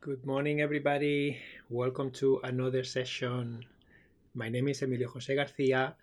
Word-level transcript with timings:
Good 0.00 0.24
morning, 0.24 0.60
everybody. 0.60 1.38
Welcome 1.68 2.12
to 2.12 2.38
another 2.44 2.84
session. 2.84 3.64
My 4.34 4.48
name 4.48 4.68
is 4.68 4.82
Emilio 4.82 5.08
Jose 5.08 5.34
Garcia, 5.34 5.96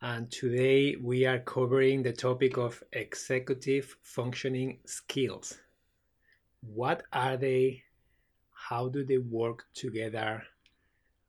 and 0.00 0.28
today 0.28 0.96
we 0.96 1.24
are 1.24 1.38
covering 1.38 2.02
the 2.02 2.12
topic 2.12 2.56
of 2.58 2.82
executive 2.92 3.96
functioning 4.02 4.78
skills. 4.86 5.60
What 6.62 7.04
are 7.12 7.36
they? 7.36 7.84
How 8.50 8.88
do 8.88 9.04
they 9.04 9.18
work 9.18 9.66
together? 9.72 10.42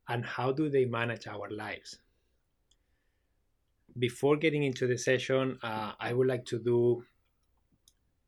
And 0.07 0.25
how 0.25 0.51
do 0.51 0.69
they 0.69 0.85
manage 0.85 1.27
our 1.27 1.47
lives? 1.51 1.99
Before 3.99 4.35
getting 4.37 4.63
into 4.63 4.87
the 4.87 4.97
session, 4.97 5.59
uh, 5.61 5.91
I 5.99 6.13
would 6.13 6.27
like 6.27 6.45
to 6.45 6.57
do 6.57 7.03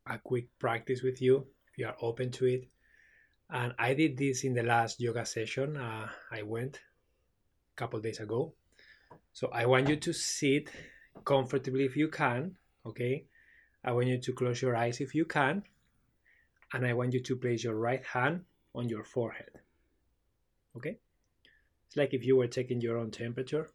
a 0.06 0.18
quick 0.18 0.46
practice 0.60 1.02
with 1.02 1.20
you 1.20 1.46
if 1.72 1.78
you 1.78 1.86
are 1.86 1.96
open 2.00 2.30
to 2.32 2.44
it 2.44 2.68
and 3.50 3.74
I 3.78 3.94
did 3.94 4.16
this 4.16 4.44
in 4.44 4.54
the 4.54 4.62
last 4.62 5.00
yoga 5.00 5.24
session. 5.24 5.76
Uh, 5.76 6.08
I 6.32 6.42
went 6.42 6.76
a 6.76 7.76
couple 7.76 8.00
days 8.00 8.20
ago. 8.20 8.52
So 9.32 9.48
I 9.52 9.66
want 9.66 9.88
you 9.88 9.96
to 9.96 10.12
sit 10.12 10.70
comfortably 11.24 11.84
if 11.84 11.96
you 11.96 12.08
can. 12.08 12.56
Okay. 12.84 13.26
I 13.84 13.92
want 13.92 14.08
you 14.08 14.18
to 14.18 14.32
close 14.32 14.60
your 14.60 14.74
eyes 14.74 15.00
if 15.00 15.14
you 15.14 15.24
can. 15.24 15.62
And 16.72 16.84
I 16.84 16.94
want 16.94 17.12
you 17.12 17.20
to 17.20 17.36
place 17.36 17.62
your 17.62 17.76
right 17.76 18.04
hand 18.04 18.44
on 18.74 18.88
your 18.88 19.04
forehead. 19.04 19.50
Okay. 20.76 20.98
It's 21.86 21.96
like 21.96 22.14
if 22.14 22.24
you 22.24 22.36
were 22.36 22.48
taking 22.48 22.80
your 22.80 22.98
own 22.98 23.12
temperature. 23.12 23.70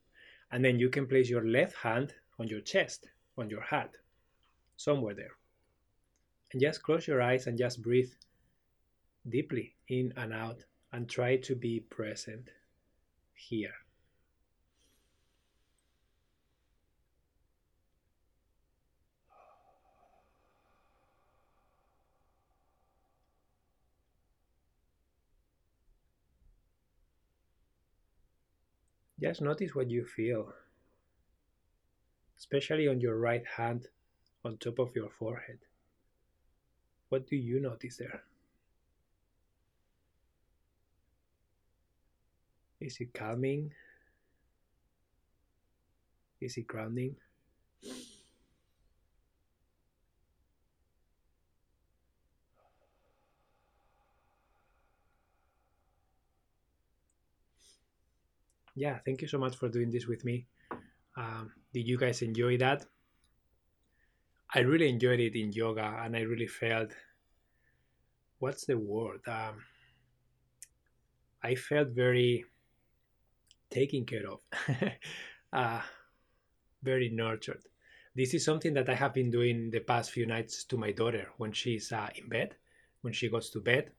And 0.51 0.65
then 0.65 0.79
you 0.79 0.89
can 0.89 1.07
place 1.07 1.29
your 1.29 1.47
left 1.47 1.75
hand 1.77 2.13
on 2.37 2.49
your 2.49 2.59
chest, 2.59 3.07
on 3.37 3.49
your 3.49 3.61
heart, 3.61 3.91
somewhere 4.75 5.15
there. 5.15 5.37
And 6.51 6.59
just 6.59 6.83
close 6.83 7.07
your 7.07 7.21
eyes 7.21 7.47
and 7.47 7.57
just 7.57 7.81
breathe 7.81 8.11
deeply 9.27 9.75
in 9.87 10.13
and 10.17 10.33
out 10.33 10.63
and 10.91 11.09
try 11.09 11.37
to 11.37 11.55
be 11.55 11.79
present 11.79 12.49
here. 13.33 13.73
Just 29.21 29.39
notice 29.39 29.75
what 29.75 29.91
you 29.91 30.03
feel, 30.03 30.51
especially 32.39 32.87
on 32.87 32.99
your 32.99 33.17
right 33.19 33.45
hand 33.55 33.87
on 34.43 34.57
top 34.57 34.79
of 34.79 34.95
your 34.95 35.09
forehead. 35.11 35.59
What 37.09 37.27
do 37.27 37.35
you 37.35 37.59
notice 37.59 37.97
there? 37.97 38.23
Is 42.81 42.97
it 42.99 43.13
calming? 43.13 43.71
Is 46.41 46.57
it 46.57 46.65
grounding? 46.65 47.15
Yeah, 58.75 58.97
thank 59.05 59.21
you 59.21 59.27
so 59.27 59.37
much 59.37 59.57
for 59.57 59.69
doing 59.69 59.91
this 59.91 60.07
with 60.07 60.25
me. 60.25 60.47
Um, 61.15 61.51
did 61.73 61.87
you 61.87 61.97
guys 61.97 62.23
enjoy 62.23 62.57
that? 62.57 62.85
I 64.55 64.59
really 64.61 64.89
enjoyed 64.89 65.19
it 65.19 65.35
in 65.35 65.51
yoga 65.53 66.01
and 66.03 66.15
I 66.15 66.21
really 66.21 66.47
felt 66.47 66.91
what's 68.39 68.65
the 68.65 68.77
word? 68.77 69.21
Um, 69.27 69.61
I 71.43 71.53
felt 71.55 71.89
very 71.89 72.45
taken 73.71 74.05
care 74.05 74.29
of, 74.29 74.39
uh, 75.53 75.81
very 76.83 77.09
nurtured. 77.09 77.63
This 78.13 78.33
is 78.33 78.43
something 78.43 78.73
that 78.73 78.89
I 78.89 78.93
have 78.93 79.13
been 79.13 79.31
doing 79.31 79.71
the 79.71 79.79
past 79.79 80.11
few 80.11 80.25
nights 80.25 80.65
to 80.65 80.77
my 80.77 80.91
daughter 80.91 81.29
when 81.37 81.53
she's 81.53 81.91
uh, 81.91 82.09
in 82.15 82.27
bed, 82.27 82.55
when 83.01 83.13
she 83.13 83.29
goes 83.29 83.49
to 83.51 83.61
bed. 83.61 83.91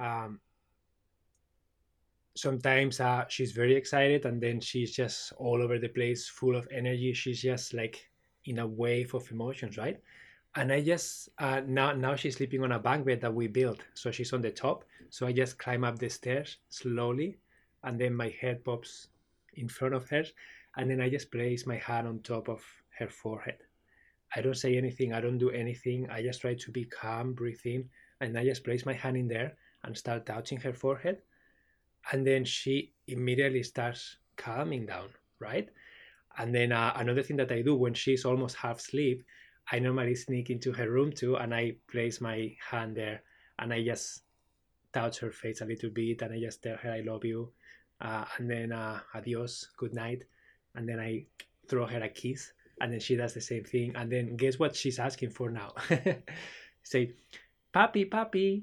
Um, 0.00 0.40
sometimes 2.34 3.00
uh, 3.00 3.24
she's 3.28 3.52
very 3.52 3.76
excited 3.76 4.26
and 4.26 4.42
then 4.42 4.60
she's 4.60 4.90
just 4.90 5.32
all 5.36 5.62
over 5.62 5.78
the 5.78 5.88
place, 5.88 6.28
full 6.28 6.56
of 6.56 6.66
energy. 6.72 7.12
She's 7.12 7.40
just 7.40 7.72
like 7.72 8.10
in 8.46 8.58
a 8.58 8.66
wave 8.66 9.14
of 9.14 9.30
emotions, 9.30 9.78
right? 9.78 10.00
And 10.56 10.72
I 10.72 10.80
just 10.82 11.30
uh, 11.38 11.62
now 11.66 11.92
now 11.92 12.14
she's 12.14 12.36
sleeping 12.36 12.62
on 12.62 12.72
a 12.72 12.78
bunk 12.78 13.06
bed 13.06 13.20
that 13.22 13.34
we 13.34 13.48
built, 13.48 13.80
so 13.94 14.10
she's 14.10 14.32
on 14.32 14.40
the 14.40 14.50
top. 14.50 14.84
So 15.10 15.26
I 15.26 15.32
just 15.32 15.58
climb 15.58 15.84
up 15.84 15.98
the 15.98 16.08
stairs 16.08 16.58
slowly 16.68 17.38
and 17.84 18.00
then 18.00 18.14
my 18.14 18.28
head 18.40 18.64
pops 18.64 19.08
in 19.54 19.68
front 19.68 19.94
of 19.94 20.08
her 20.08 20.24
and 20.76 20.90
then 20.90 21.00
i 21.00 21.08
just 21.08 21.30
place 21.30 21.66
my 21.66 21.76
hand 21.76 22.08
on 22.08 22.18
top 22.20 22.48
of 22.48 22.62
her 22.98 23.08
forehead. 23.08 23.58
I 24.36 24.40
don't 24.40 24.56
say 24.56 24.76
anything 24.76 25.12
i 25.12 25.20
don't 25.20 25.38
do 25.38 25.50
anything 25.50 26.08
i 26.10 26.22
just 26.22 26.40
try 26.40 26.54
to 26.54 26.70
be 26.72 26.84
calm 26.84 27.34
breathe 27.34 27.64
in 27.64 27.88
and 28.20 28.36
i 28.36 28.44
just 28.44 28.64
place 28.64 28.84
my 28.84 28.94
hand 28.94 29.16
in 29.16 29.28
there 29.28 29.56
and 29.84 29.96
start 29.96 30.26
touching 30.26 30.58
her 30.60 30.72
forehead 30.72 31.18
and 32.12 32.26
then 32.26 32.44
she 32.44 32.92
immediately 33.06 33.62
starts 33.62 34.16
calming 34.36 34.86
down 34.86 35.08
right? 35.40 35.68
And 36.38 36.54
then 36.54 36.72
uh, 36.72 36.92
another 36.96 37.22
thing 37.22 37.36
that 37.36 37.52
i 37.52 37.62
do 37.62 37.76
when 37.76 37.94
she's 37.94 38.24
almost 38.24 38.56
half 38.56 38.78
asleep 38.78 39.22
i 39.70 39.78
normally 39.78 40.14
sneak 40.14 40.50
into 40.50 40.72
her 40.72 40.90
room 40.90 41.12
too 41.12 41.36
and 41.36 41.54
i 41.54 41.76
place 41.90 42.20
my 42.20 42.54
hand 42.70 42.96
there 42.96 43.22
and 43.58 43.72
i 43.72 43.82
just 43.82 44.22
touch 44.92 45.18
her 45.20 45.30
face 45.30 45.60
a 45.60 45.64
little 45.64 45.90
bit 45.90 46.22
and 46.22 46.34
i 46.34 46.40
just 46.40 46.62
tell 46.62 46.76
her 46.76 46.90
i 46.90 47.00
love 47.00 47.24
you 47.24 47.50
uh, 48.00 48.24
and 48.38 48.50
then 48.50 48.72
uh, 48.72 49.00
adios, 49.14 49.68
good 49.76 49.94
night, 49.94 50.22
and 50.74 50.88
then 50.88 51.00
I 51.00 51.26
throw 51.68 51.86
her 51.86 52.02
a 52.02 52.08
kiss, 52.08 52.52
and 52.80 52.92
then 52.92 53.00
she 53.00 53.16
does 53.16 53.34
the 53.34 53.40
same 53.40 53.64
thing, 53.64 53.92
and 53.96 54.10
then 54.10 54.36
guess 54.36 54.58
what 54.58 54.74
she's 54.74 54.98
asking 54.98 55.30
for 55.30 55.50
now? 55.50 55.72
Say, 56.82 57.12
papi, 57.74 58.08
papi, 58.08 58.62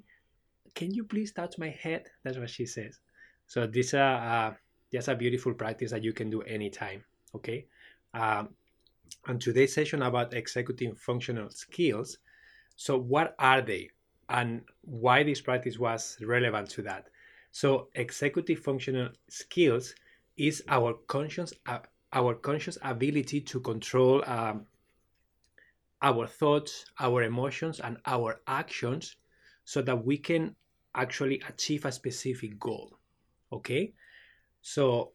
can 0.76 0.94
you 0.94 1.04
please 1.04 1.32
touch 1.32 1.58
my 1.58 1.70
head? 1.70 2.08
That's 2.24 2.38
what 2.38 2.50
she 2.50 2.66
says. 2.66 3.00
So 3.48 3.68
this 3.68 3.88
is 3.88 3.94
uh, 3.96 3.98
uh, 3.98 4.54
just 4.94 5.08
a 5.08 5.16
beautiful 5.16 5.54
practice 5.54 5.92
that 5.92 6.04
you 6.04 6.14
can 6.14 6.30
do 6.30 6.42
anytime. 6.42 7.04
Okay. 7.36 7.66
Um, 8.14 8.50
and 9.28 9.42
today's 9.42 9.74
session 9.74 10.02
about 10.04 10.34
executing 10.34 10.96
functional 10.96 11.50
skills. 11.50 12.18
So 12.76 12.98
what 12.98 13.36
are 13.40 13.62
they, 13.62 13.90
and 14.30 14.62
why 14.82 15.24
this 15.24 15.42
practice 15.42 15.78
was 15.78 16.18
relevant 16.22 16.70
to 16.72 16.82
that? 16.84 17.08
So 17.52 17.90
executive 17.96 18.60
functional 18.60 19.10
skills 19.30 19.96
is 20.38 20.64
our 20.68 20.94
conscious 21.08 21.54
uh, 21.66 21.80
our 22.14 22.36
conscious 22.36 22.78
ability 22.82 23.42
to 23.42 23.60
control 23.60 24.24
um, 24.26 24.66
our 26.02 26.28
thoughts, 26.28 26.86
our 27.00 27.24
emotions, 27.24 27.80
and 27.80 27.98
our 28.06 28.42
actions, 28.48 29.18
so 29.66 29.82
that 29.82 30.04
we 30.06 30.18
can 30.18 30.56
actually 30.96 31.42
achieve 31.48 31.86
a 31.86 31.92
specific 31.92 32.60
goal. 32.60 32.98
Okay, 33.52 33.94
so 34.62 35.14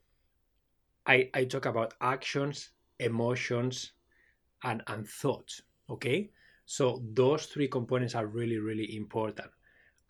I 1.07 1.31
I 1.35 1.45
talk 1.45 1.67
about 1.67 1.95
actions, 2.01 2.71
emotions, 3.01 3.93
and 4.63 4.83
and 4.87 5.09
thoughts. 5.09 5.63
Okay, 5.89 6.31
so 6.67 7.03
those 7.15 7.47
three 7.47 7.69
components 7.69 8.15
are 8.15 8.27
really 8.27 8.59
really 8.59 8.97
important 8.97 9.51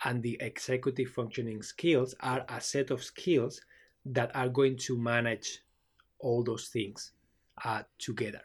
and 0.05 0.23
the 0.23 0.37
executive 0.41 1.09
functioning 1.09 1.63
skills 1.63 2.15
are 2.21 2.45
a 2.49 2.61
set 2.61 2.91
of 2.91 3.03
skills 3.03 3.61
that 4.05 4.35
are 4.37 4.49
going 4.49 4.77
to 4.77 4.99
manage 4.99 5.63
all 6.19 6.45
those 6.45 6.69
things 6.69 7.13
uh, 7.65 7.83
together. 7.99 8.43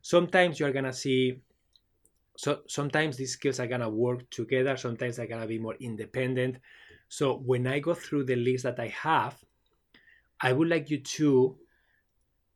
Sometimes 0.00 0.58
you're 0.58 0.72
gonna 0.72 0.92
see, 0.92 1.40
so 2.36 2.60
sometimes 2.66 3.16
these 3.16 3.32
skills 3.32 3.60
are 3.60 3.66
gonna 3.66 3.88
work 3.88 4.28
together. 4.30 4.76
Sometimes 4.76 5.16
they're 5.16 5.26
gonna 5.26 5.46
be 5.46 5.58
more 5.58 5.76
independent. 5.80 6.56
So 7.08 7.36
when 7.36 7.66
I 7.66 7.78
go 7.78 7.94
through 7.94 8.24
the 8.24 8.36
list 8.36 8.64
that 8.64 8.80
I 8.80 8.88
have, 8.88 9.36
I 10.40 10.52
would 10.52 10.68
like 10.68 10.90
you 10.90 10.98
to, 10.98 11.58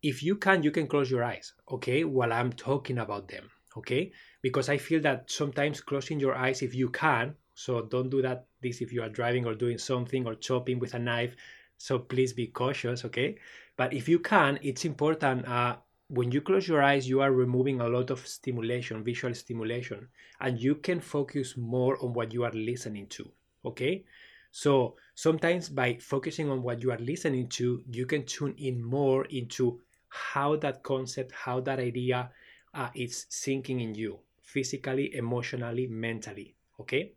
if 0.02 0.22
you 0.22 0.36
can, 0.36 0.62
you 0.62 0.70
can 0.70 0.86
close 0.86 1.10
your 1.10 1.22
eyes, 1.22 1.52
okay, 1.70 2.04
while 2.04 2.32
I'm 2.32 2.52
talking 2.52 2.98
about 2.98 3.28
them, 3.28 3.50
okay? 3.76 4.12
Because 4.42 4.68
I 4.68 4.78
feel 4.78 5.00
that 5.02 5.30
sometimes 5.30 5.80
closing 5.80 6.18
your 6.18 6.34
eyes, 6.34 6.62
if 6.62 6.74
you 6.74 6.88
can, 6.88 7.34
so 7.56 7.80
don't 7.80 8.10
do 8.10 8.20
that 8.20 8.46
this 8.60 8.82
if 8.82 8.92
you 8.92 9.02
are 9.02 9.08
driving 9.08 9.46
or 9.46 9.54
doing 9.54 9.78
something 9.78 10.26
or 10.26 10.34
chopping 10.34 10.78
with 10.78 10.92
a 10.92 10.98
knife. 10.98 11.34
So 11.78 11.98
please 11.98 12.34
be 12.34 12.48
cautious, 12.48 13.04
okay? 13.06 13.38
But 13.76 13.94
if 13.94 14.08
you 14.08 14.18
can, 14.18 14.58
it's 14.62 14.84
important. 14.84 15.48
Uh, 15.48 15.76
when 16.08 16.30
you 16.30 16.42
close 16.42 16.68
your 16.68 16.82
eyes, 16.82 17.08
you 17.08 17.22
are 17.22 17.32
removing 17.32 17.80
a 17.80 17.88
lot 17.88 18.10
of 18.10 18.26
stimulation, 18.26 19.02
visual 19.02 19.34
stimulation, 19.34 20.06
and 20.40 20.60
you 20.60 20.74
can 20.74 21.00
focus 21.00 21.56
more 21.56 21.96
on 22.04 22.12
what 22.12 22.32
you 22.32 22.44
are 22.44 22.52
listening 22.52 23.06
to, 23.08 23.30
okay? 23.64 24.04
So 24.50 24.96
sometimes 25.14 25.70
by 25.70 25.96
focusing 25.98 26.50
on 26.50 26.62
what 26.62 26.82
you 26.82 26.92
are 26.92 26.98
listening 26.98 27.48
to, 27.60 27.82
you 27.90 28.04
can 28.04 28.24
tune 28.26 28.54
in 28.58 28.84
more 28.84 29.24
into 29.26 29.80
how 30.08 30.56
that 30.56 30.82
concept, 30.82 31.32
how 31.32 31.60
that 31.60 31.78
idea 31.78 32.30
uh, 32.74 32.90
is 32.94 33.26
sinking 33.30 33.80
in 33.80 33.94
you 33.94 34.18
physically, 34.42 35.14
emotionally, 35.14 35.86
mentally. 35.86 36.54
Okay. 36.80 37.12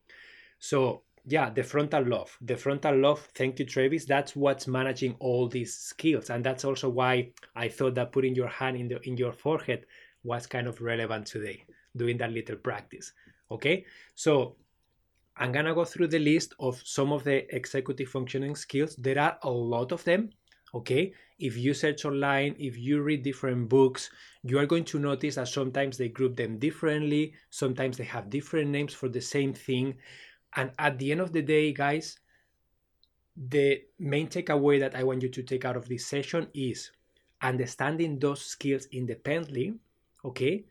So 0.59 1.03
yeah, 1.25 1.49
the 1.49 1.63
frontal 1.63 2.01
lobe. 2.03 2.29
The 2.41 2.55
frontal 2.57 2.95
lobe, 2.95 3.19
thank 3.35 3.59
you, 3.59 3.65
Travis. 3.65 4.05
That's 4.05 4.35
what's 4.35 4.67
managing 4.67 5.15
all 5.19 5.47
these 5.47 5.75
skills. 5.75 6.29
And 6.29 6.43
that's 6.43 6.65
also 6.65 6.89
why 6.89 7.31
I 7.55 7.67
thought 7.69 7.95
that 7.95 8.11
putting 8.11 8.35
your 8.35 8.47
hand 8.47 8.77
in 8.77 8.87
the 8.87 8.99
in 9.07 9.17
your 9.17 9.31
forehead 9.31 9.85
was 10.23 10.47
kind 10.47 10.67
of 10.67 10.81
relevant 10.81 11.27
today, 11.27 11.63
doing 11.95 12.17
that 12.17 12.31
little 12.31 12.55
practice. 12.55 13.11
Okay. 13.51 13.85
So 14.15 14.55
I'm 15.37 15.51
gonna 15.51 15.73
go 15.73 15.85
through 15.85 16.07
the 16.07 16.19
list 16.19 16.53
of 16.59 16.81
some 16.83 17.11
of 17.11 17.23
the 17.23 17.53
executive 17.55 18.09
functioning 18.09 18.55
skills. 18.55 18.95
There 18.95 19.19
are 19.19 19.37
a 19.43 19.49
lot 19.49 19.91
of 19.91 20.03
them. 20.03 20.29
Okay. 20.73 21.13
If 21.39 21.57
you 21.57 21.73
search 21.73 22.05
online, 22.05 22.55
if 22.59 22.77
you 22.77 23.01
read 23.01 23.23
different 23.23 23.69
books, 23.69 24.09
you 24.43 24.59
are 24.59 24.65
going 24.65 24.83
to 24.85 24.99
notice 24.99 25.35
that 25.35 25.47
sometimes 25.47 25.97
they 25.97 26.09
group 26.09 26.35
them 26.35 26.59
differently, 26.59 27.33
sometimes 27.49 27.97
they 27.97 28.03
have 28.03 28.29
different 28.29 28.69
names 28.69 28.93
for 28.93 29.09
the 29.09 29.21
same 29.21 29.53
thing 29.53 29.95
and 30.55 30.71
at 30.79 30.97
the 30.97 31.11
end 31.11 31.21
of 31.21 31.31
the 31.31 31.41
day, 31.41 31.73
guys, 31.73 32.19
the 33.35 33.81
main 33.99 34.27
takeaway 34.27 34.79
that 34.79 34.95
I 34.95 35.03
want 35.03 35.23
you 35.23 35.29
to 35.29 35.43
take 35.43 35.65
out 35.65 35.77
of 35.77 35.87
this 35.87 36.05
session 36.05 36.47
is 36.53 36.91
understanding 37.41 38.19
those 38.19 38.41
skills 38.41 38.87
independently, 38.91 39.75
okay? 40.25 40.65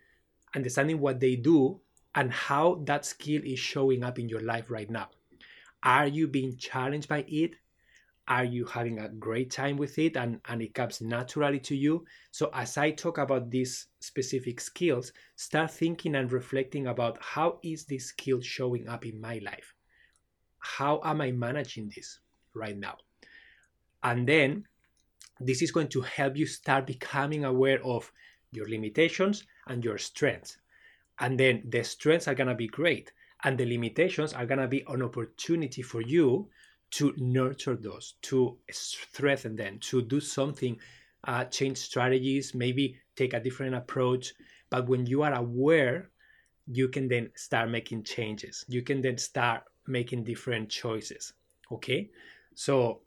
Understanding 0.54 1.00
what 1.00 1.20
they 1.20 1.36
do 1.36 1.80
and 2.14 2.32
how 2.32 2.82
that 2.84 3.04
skill 3.06 3.42
is 3.44 3.58
showing 3.58 4.04
up 4.04 4.18
in 4.18 4.28
your 4.28 4.42
life 4.42 4.70
right 4.70 4.90
now. 4.90 5.08
Are 5.82 6.06
you 6.06 6.26
being 6.26 6.56
challenged 6.56 7.08
by 7.08 7.24
it? 7.28 7.52
Are 8.28 8.44
you 8.44 8.66
having 8.66 8.98
a 8.98 9.08
great 9.08 9.50
time 9.50 9.78
with 9.78 9.98
it 9.98 10.16
and, 10.16 10.38
and 10.46 10.60
it 10.60 10.74
comes 10.74 11.00
naturally 11.00 11.58
to 11.60 11.74
you? 11.74 12.04
So, 12.30 12.50
as 12.52 12.76
I 12.76 12.90
talk 12.90 13.16
about 13.16 13.50
these 13.50 13.86
specific 14.00 14.60
skills, 14.60 15.12
start 15.36 15.70
thinking 15.70 16.14
and 16.14 16.30
reflecting 16.30 16.88
about 16.88 17.16
how 17.22 17.58
is 17.62 17.86
this 17.86 18.08
skill 18.08 18.42
showing 18.42 18.86
up 18.86 19.06
in 19.06 19.18
my 19.18 19.38
life? 19.38 19.74
How 20.58 21.00
am 21.04 21.22
I 21.22 21.32
managing 21.32 21.90
this 21.96 22.20
right 22.52 22.76
now? 22.76 22.98
And 24.02 24.28
then 24.28 24.64
this 25.40 25.62
is 25.62 25.72
going 25.72 25.88
to 25.88 26.02
help 26.02 26.36
you 26.36 26.44
start 26.44 26.86
becoming 26.86 27.46
aware 27.46 27.82
of 27.82 28.12
your 28.52 28.68
limitations 28.68 29.46
and 29.68 29.82
your 29.82 29.96
strengths. 29.96 30.58
And 31.18 31.40
then 31.40 31.62
the 31.66 31.82
strengths 31.82 32.28
are 32.28 32.34
going 32.34 32.48
to 32.48 32.54
be 32.54 32.68
great, 32.68 33.10
and 33.44 33.56
the 33.56 33.64
limitations 33.64 34.34
are 34.34 34.46
going 34.46 34.60
to 34.60 34.68
be 34.68 34.84
an 34.86 35.02
opportunity 35.02 35.80
for 35.80 36.02
you 36.02 36.50
to 36.90 37.12
nurture 37.16 37.76
those, 37.76 38.14
to 38.22 38.58
strengthen 38.70 39.56
them, 39.56 39.78
to 39.80 40.02
do 40.02 40.20
something, 40.20 40.78
uh, 41.24 41.44
change 41.44 41.78
strategies, 41.78 42.54
maybe 42.54 42.96
take 43.16 43.34
a 43.34 43.40
different 43.40 43.74
approach. 43.74 44.32
But 44.70 44.88
when 44.88 45.06
you 45.06 45.22
are 45.22 45.34
aware, 45.34 46.10
you 46.66 46.88
can 46.88 47.08
then 47.08 47.30
start 47.34 47.70
making 47.70 48.04
changes. 48.04 48.64
You 48.68 48.82
can 48.82 49.00
then 49.00 49.18
start 49.18 49.62
making 49.86 50.24
different 50.24 50.68
choices. 50.70 51.32
Okay, 51.72 52.10
so 52.54 53.00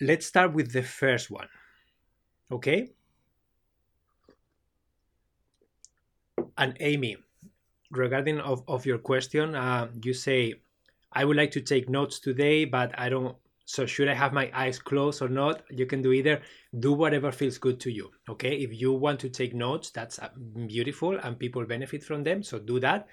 let's 0.00 0.26
start 0.26 0.52
with 0.52 0.72
the 0.72 0.82
first 0.82 1.30
one. 1.30 1.48
Okay, 2.50 2.90
and 6.58 6.76
Amy, 6.80 7.16
regarding 7.90 8.40
of, 8.40 8.62
of 8.68 8.86
your 8.86 8.98
question, 8.98 9.54
uh, 9.54 9.88
you 10.02 10.14
say 10.14 10.54
I 11.16 11.24
would 11.24 11.38
like 11.38 11.50
to 11.52 11.62
take 11.62 11.88
notes 11.88 12.20
today, 12.20 12.66
but 12.66 12.96
I 12.98 13.08
don't. 13.08 13.34
So, 13.64 13.86
should 13.86 14.06
I 14.06 14.14
have 14.14 14.34
my 14.34 14.50
eyes 14.54 14.78
closed 14.78 15.22
or 15.22 15.30
not? 15.30 15.62
You 15.70 15.86
can 15.86 16.02
do 16.02 16.12
either. 16.12 16.42
Do 16.78 16.92
whatever 16.92 17.32
feels 17.32 17.56
good 17.56 17.80
to 17.80 17.90
you. 17.90 18.10
Okay. 18.28 18.56
If 18.56 18.78
you 18.78 18.92
want 18.92 19.18
to 19.20 19.30
take 19.30 19.54
notes, 19.54 19.90
that's 19.90 20.18
uh, 20.18 20.28
beautiful 20.66 21.18
and 21.18 21.38
people 21.38 21.64
benefit 21.64 22.04
from 22.04 22.22
them. 22.22 22.42
So, 22.42 22.58
do 22.58 22.78
that. 22.80 23.08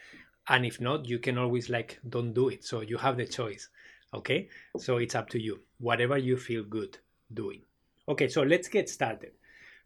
And 0.49 0.65
if 0.65 0.81
not, 0.81 1.07
you 1.07 1.17
can 1.17 1.37
always 1.37 1.69
like, 1.69 1.97
don't 2.09 2.33
do 2.33 2.49
it. 2.49 2.65
So, 2.65 2.81
you 2.81 2.97
have 2.97 3.15
the 3.15 3.25
choice. 3.25 3.69
Okay. 4.13 4.49
So, 4.77 4.97
it's 4.97 5.15
up 5.15 5.29
to 5.29 5.41
you. 5.41 5.61
Whatever 5.79 6.17
you 6.17 6.35
feel 6.35 6.65
good 6.65 6.97
doing. 7.33 7.61
Okay. 8.09 8.27
So, 8.27 8.43
let's 8.43 8.67
get 8.67 8.89
started. 8.89 9.31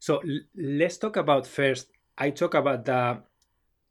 So, 0.00 0.20
let's 0.56 0.98
talk 0.98 1.16
about 1.16 1.46
first. 1.46 1.86
I 2.18 2.30
talk 2.30 2.54
about 2.54 2.84
the 2.84 3.22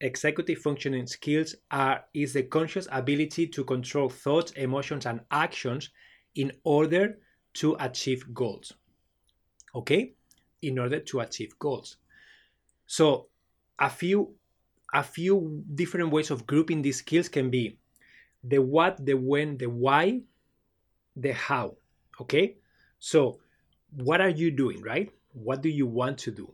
executive 0.01 0.59
functioning 0.59 1.07
skills 1.07 1.55
are 1.71 2.03
is 2.13 2.33
the 2.33 2.43
conscious 2.43 2.87
ability 2.91 3.47
to 3.47 3.63
control 3.63 4.09
thoughts, 4.09 4.51
emotions, 4.51 5.05
and 5.05 5.21
actions 5.31 5.89
in 6.35 6.51
order 6.63 7.17
to 7.53 7.75
achieve 7.79 8.33
goals. 8.33 8.73
Okay? 9.73 10.13
In 10.61 10.79
order 10.79 10.99
to 10.99 11.19
achieve 11.21 11.57
goals. 11.59 11.97
So 12.85 13.27
a 13.79 13.89
few 13.89 14.33
a 14.93 15.03
few 15.03 15.63
different 15.75 16.11
ways 16.11 16.31
of 16.31 16.47
grouping 16.47 16.81
these 16.81 16.99
skills 16.99 17.27
can 17.27 17.49
be 17.49 17.77
the 18.43 18.59
what, 18.59 19.05
the 19.05 19.15
when, 19.15 19.57
the 19.57 19.67
why, 19.67 20.21
the 21.15 21.33
how. 21.33 21.75
Okay? 22.21 22.57
So 22.99 23.39
what 23.91 24.21
are 24.21 24.29
you 24.29 24.51
doing, 24.51 24.81
right? 24.81 25.11
What 25.33 25.61
do 25.61 25.69
you 25.69 25.85
want 25.85 26.17
to 26.19 26.31
do? 26.31 26.53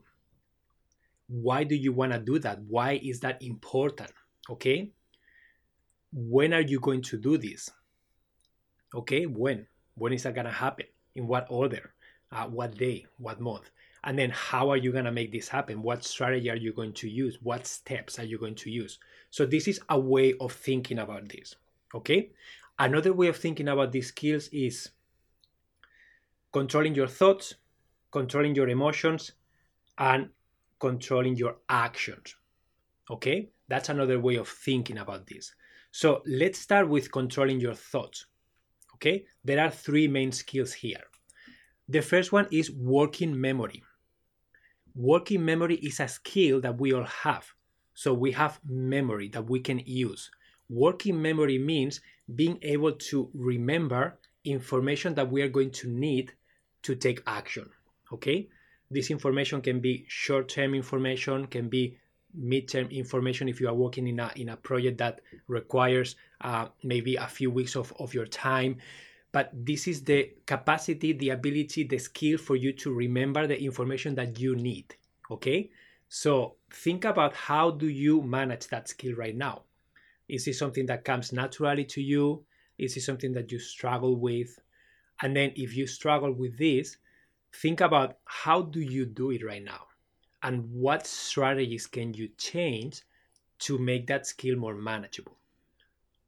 Why 1.34 1.64
do 1.64 1.76
you 1.76 1.92
want 1.92 2.12
to 2.14 2.20
do 2.20 2.38
that? 2.40 2.60
Why 2.68 3.00
is 3.04 3.20
that 3.22 3.42
important? 3.42 4.12
Okay? 4.50 4.92
When 6.12 6.54
are 6.54 6.62
you 6.62 6.80
going 6.80 7.02
to 7.04 7.18
do 7.18 7.38
this? 7.38 7.72
Okay? 8.94 9.26
When? 9.26 9.66
When 9.96 10.14
is 10.14 10.24
that 10.24 10.36
going 10.36 10.46
to 10.46 10.52
happen? 10.52 10.86
In 11.16 11.28
what 11.28 11.48
order? 11.50 11.94
Uh, 12.32 12.46
what 12.46 12.78
day? 12.78 13.06
What 13.18 13.40
month? 13.40 13.70
And 14.04 14.20
then 14.20 14.32
how 14.32 14.70
are 14.70 14.78
you 14.78 14.92
going 14.92 15.06
to 15.06 15.12
make 15.12 15.32
this 15.32 15.48
happen? 15.48 15.82
What 15.82 16.04
strategy 16.04 16.50
are 16.50 16.58
you 16.58 16.74
going 16.74 16.94
to 16.94 17.10
use? 17.10 17.40
What 17.42 17.66
steps 17.66 18.20
are 18.20 18.26
you 18.26 18.38
going 18.38 18.56
to 18.56 18.70
use? 18.70 19.00
So 19.30 19.46
this 19.46 19.68
is 19.68 19.80
a 19.90 20.00
way 20.00 20.34
of 20.40 20.52
thinking 20.52 21.00
about 21.00 21.30
this 21.30 21.56
okay? 21.94 22.30
Another 22.80 23.14
way 23.14 23.28
of 23.28 23.38
thinking 23.38 23.68
about 23.68 23.92
these 23.92 24.08
skills 24.08 24.50
is 24.52 24.90
controlling 26.52 26.96
your 26.96 27.08
thoughts 27.08 27.56
controlling 28.12 28.54
your 28.54 28.70
emotions 28.70 29.32
and 29.98 30.30
controlling 30.84 31.38
your 31.38 31.56
actions. 31.70 32.36
Okay, 33.10 33.50
that's 33.70 33.88
another 33.88 34.20
way 34.20 34.36
of 34.36 34.50
thinking 34.50 34.98
about 34.98 35.26
this. 35.28 35.56
So 35.92 36.22
let's 36.26 36.60
start 36.60 36.90
with 36.90 37.10
controlling 37.10 37.62
your 37.62 37.74
thoughts. 37.74 38.26
Okay, 38.96 39.24
there 39.46 39.62
are 39.64 39.72
three 39.72 40.10
main 40.10 40.34
skills 40.34 40.74
here. 40.74 41.06
The 41.88 42.02
first 42.02 42.34
one 42.34 42.48
is 42.52 42.70
working 42.72 43.40
memory. 43.40 43.82
Working 44.94 45.46
memory 45.46 45.76
is 45.76 46.02
a 46.02 46.08
skill 46.10 46.60
that 46.62 46.78
we 46.78 46.92
all 46.94 47.08
have. 47.24 47.46
So 47.94 48.14
we 48.14 48.34
have 48.34 48.60
memory 48.68 49.30
that 49.30 49.50
we 49.50 49.62
can 49.62 49.80
use. 49.86 50.30
Working 50.68 51.22
memory 51.22 51.60
means 51.60 52.02
being 52.36 52.60
able 52.62 52.92
to 53.10 53.30
remember 53.34 54.20
information 54.44 55.16
that 55.16 55.32
we 55.32 55.42
are 55.44 55.54
going 55.58 55.72
to 55.72 55.88
need 55.88 56.34
to 56.82 56.94
take 56.96 57.24
action. 57.26 57.70
Okay, 58.12 58.50
this 58.94 59.12
information 59.12 59.62
can 59.62 59.80
be 59.80 60.06
short-term 60.08 60.74
information, 60.74 61.48
can 61.48 61.70
be 61.70 61.98
mid-term 62.36 62.88
information 62.90 63.48
if 63.48 63.62
you 63.62 63.68
are 63.68 63.74
working 63.76 64.08
in 64.08 64.20
a 64.20 64.32
in 64.36 64.50
a 64.50 64.58
project 64.58 64.98
that 64.98 65.22
requires 65.48 66.16
uh, 66.42 66.68
maybe 66.84 67.16
a 67.16 67.28
few 67.28 67.52
weeks 67.52 67.76
of, 67.76 67.94
of 68.00 68.14
your 68.14 68.26
time. 68.26 68.78
But 69.32 69.52
this 69.54 69.88
is 69.88 70.04
the 70.04 70.32
capacity 70.46 71.14
the 71.14 71.30
ability 71.32 71.84
the 71.84 71.98
skill 71.98 72.38
for 72.38 72.56
you 72.56 72.74
to 72.74 72.94
remember 72.94 73.48
the 73.48 73.62
information 73.62 74.16
that 74.16 74.40
you 74.40 74.56
need 74.56 74.96
okay? 75.34 75.70
So 76.10 76.56
think 76.72 77.06
about 77.06 77.36
how 77.36 77.72
do 77.72 77.88
you 77.88 78.22
manage 78.22 78.68
that 78.68 78.88
skill 78.88 79.16
right 79.16 79.36
now? 79.36 79.64
Is 80.30 80.48
it 80.48 80.54
something 80.54 80.86
that 80.88 81.04
comes 81.04 81.34
naturally 81.34 81.86
to 81.86 82.02
you? 82.02 82.46
Is 82.78 82.96
it 82.98 83.02
something 83.02 83.34
that 83.34 83.52
you 83.52 83.60
struggle 83.60 84.16
with? 84.16 84.60
And 85.22 85.36
then 85.36 85.52
if 85.56 85.76
you 85.76 85.88
struggle 85.88 86.32
with 86.32 86.58
this 86.58 86.98
think 87.54 87.82
about 87.82 88.18
how 88.26 88.62
do 88.62 88.80
you 88.80 89.06
do 89.06 89.32
it 89.32 89.46
right 89.46 89.64
now? 89.64 89.88
And 90.42 90.70
what 90.74 91.08
strategies 91.08 91.88
can 91.88 92.14
you 92.14 92.30
change 92.38 93.02
to 93.60 93.78
make 93.78 94.08
that 94.08 94.28
skill 94.28 94.58
more 94.58 94.76
manageable? 94.76 95.38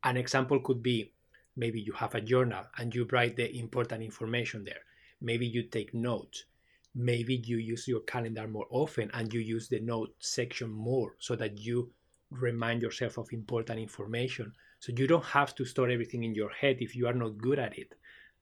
An 0.03 0.17
example 0.17 0.59
could 0.61 0.81
be 0.81 1.11
maybe 1.57 1.81
you 1.81 1.93
have 1.93 2.15
a 2.15 2.21
journal 2.21 2.63
and 2.77 2.93
you 2.93 3.07
write 3.11 3.35
the 3.35 3.53
important 3.57 4.03
information 4.03 4.63
there. 4.63 4.81
Maybe 5.21 5.45
you 5.45 5.63
take 5.63 5.93
notes. 5.93 6.45
Maybe 6.93 7.41
you 7.45 7.57
use 7.57 7.87
your 7.87 8.01
calendar 8.01 8.47
more 8.47 8.67
often 8.69 9.09
and 9.13 9.33
you 9.33 9.41
use 9.41 9.67
the 9.67 9.81
note 9.81 10.15
section 10.19 10.69
more 10.69 11.15
so 11.19 11.35
that 11.35 11.57
you 11.57 11.91
remind 12.29 12.81
yourself 12.81 13.17
of 13.17 13.33
important 13.33 13.79
information. 13.79 14.53
So 14.79 14.93
you 14.95 15.07
don't 15.07 15.25
have 15.25 15.55
to 15.55 15.65
store 15.65 15.89
everything 15.89 16.23
in 16.23 16.35
your 16.35 16.51
head 16.51 16.77
if 16.79 16.95
you 16.95 17.07
are 17.07 17.13
not 17.13 17.37
good 17.37 17.59
at 17.59 17.77
it. 17.77 17.93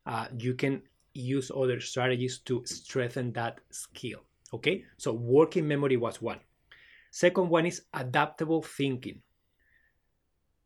Uh, 0.05 0.27
you 0.37 0.53
can 0.53 0.83
use 1.13 1.51
other 1.55 1.79
strategies 1.79 2.39
to 2.39 2.63
strengthen 2.65 3.33
that 3.33 3.59
skill. 3.71 4.19
Okay, 4.53 4.85
so 4.97 5.13
working 5.13 5.67
memory 5.67 5.97
was 5.97 6.21
one. 6.21 6.39
Second 7.11 7.49
one 7.49 7.65
is 7.65 7.83
adaptable 7.93 8.61
thinking. 8.61 9.21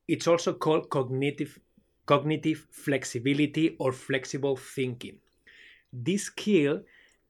It's 0.07 0.27
also 0.27 0.53
called 0.53 0.89
cognitive 0.89 1.59
cognitive 2.05 2.67
flexibility 2.71 3.75
or 3.79 3.91
flexible 3.91 4.55
thinking. 4.55 5.17
This 5.91 6.23
skill 6.23 6.83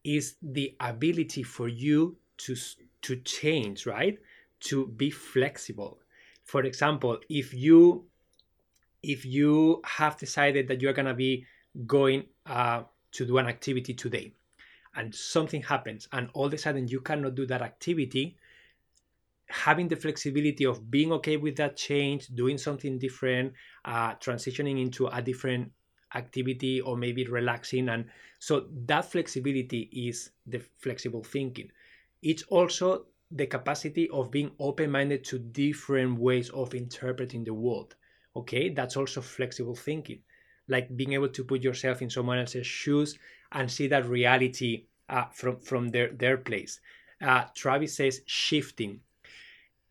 is 0.03 0.35
the 0.41 0.75
ability 0.79 1.43
for 1.43 1.67
you 1.67 2.17
to 2.37 2.55
to 3.01 3.15
change, 3.17 3.85
right? 3.85 4.17
To 4.69 4.87
be 4.87 5.09
flexible. 5.09 5.99
For 6.43 6.63
example, 6.63 7.19
if 7.29 7.53
you 7.53 8.05
if 9.03 9.25
you 9.25 9.81
have 9.85 10.17
decided 10.17 10.67
that 10.67 10.81
you're 10.81 10.93
to 10.93 11.13
be 11.13 11.45
going 11.85 12.25
uh, 12.45 12.83
to 13.11 13.25
do 13.25 13.37
an 13.37 13.47
activity 13.47 13.93
today. 13.93 14.33
And 14.95 15.13
something 15.13 15.61
happens 15.61 16.07
and 16.11 16.29
all 16.33 16.47
of 16.47 16.53
a 16.53 16.57
sudden 16.57 16.87
you 16.87 17.01
cannot 17.01 17.35
do 17.35 17.45
that 17.47 17.61
activity. 17.61 18.37
Having 19.49 19.89
the 19.89 19.95
flexibility 19.95 20.65
of 20.65 20.89
being 20.89 21.11
okay 21.13 21.37
with 21.37 21.55
that 21.57 21.77
change 21.77 22.27
doing 22.27 22.57
something 22.57 22.97
different 22.99 23.53
uh, 23.85 24.15
transitioning 24.15 24.81
into 24.81 25.07
a 25.07 25.21
different 25.21 25.71
activity 26.15 26.81
or 26.81 26.97
maybe 26.97 27.25
relaxing. 27.25 27.89
And 27.89 28.09
so 28.39 28.67
that 28.85 29.05
flexibility 29.05 29.89
is 29.93 30.31
the 30.45 30.59
flexible 30.59 31.23
thinking. 31.23 31.71
It's 32.21 32.43
also 32.43 33.05
the 33.31 33.45
capacity 33.45 34.09
of 34.09 34.31
being 34.31 34.51
open-minded 34.59 35.23
to 35.25 35.39
different 35.39 36.19
ways 36.19 36.49
of 36.49 36.73
interpreting 36.73 37.43
the 37.43 37.53
world 37.53 37.95
okay? 38.37 38.69
That's 38.69 38.95
also 38.95 39.21
flexible 39.21 39.75
thinking 39.75 40.21
like 40.67 40.95
being 40.95 41.13
able 41.13 41.29
to 41.29 41.43
put 41.43 41.63
yourself 41.63 42.01
in 42.01 42.09
someone 42.09 42.39
else's 42.39 42.67
shoes 42.67 43.17
and 43.51 43.71
see 43.71 43.87
that 43.87 44.07
reality 44.07 44.85
uh, 45.09 45.25
from 45.31 45.59
from 45.59 45.89
their 45.89 46.09
their 46.11 46.37
place. 46.37 46.79
Uh, 47.21 47.45
travis 47.55 47.95
says 47.95 48.21
shifting. 48.25 48.99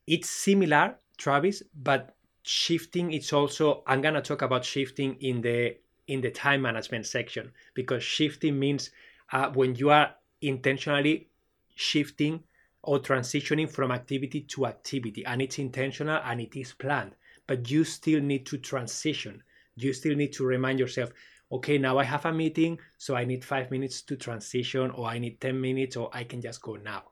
It's 0.06 0.30
similar 0.30 0.96
travis 1.16 1.62
but 1.74 2.14
shifting 2.42 3.12
it's 3.12 3.32
also 3.32 3.82
i'm 3.86 4.00
gonna 4.00 4.22
talk 4.22 4.42
about 4.42 4.64
shifting 4.64 5.16
in 5.20 5.40
the 5.40 5.76
in 6.06 6.20
the 6.20 6.30
time 6.30 6.62
management 6.62 7.04
section 7.06 7.50
because 7.74 8.02
shifting 8.02 8.58
means 8.58 8.90
uh, 9.32 9.50
when 9.50 9.74
you 9.74 9.90
are 9.90 10.14
intentionally 10.42 11.28
shifting 11.74 12.40
or 12.82 13.00
transitioning 13.00 13.68
from 13.68 13.90
activity 13.90 14.42
to 14.42 14.66
activity 14.66 15.24
and 15.26 15.42
it's 15.42 15.58
intentional 15.58 16.20
and 16.24 16.40
it 16.40 16.54
is 16.54 16.72
planned 16.72 17.12
but 17.46 17.68
you 17.68 17.82
still 17.82 18.20
need 18.20 18.46
to 18.46 18.58
transition 18.58 19.42
you 19.76 19.92
still 19.92 20.14
need 20.14 20.32
to 20.32 20.44
remind 20.44 20.78
yourself 20.78 21.12
okay 21.52 21.78
now 21.78 21.98
i 21.98 22.04
have 22.04 22.24
a 22.24 22.32
meeting 22.32 22.78
so 22.98 23.14
i 23.14 23.24
need 23.24 23.44
five 23.44 23.70
minutes 23.70 24.02
to 24.02 24.16
transition 24.16 24.90
or 24.90 25.06
i 25.06 25.18
need 25.18 25.40
10 25.40 25.60
minutes 25.60 25.96
or 25.96 26.10
i 26.12 26.24
can 26.24 26.40
just 26.40 26.60
go 26.62 26.76
now. 26.76 27.04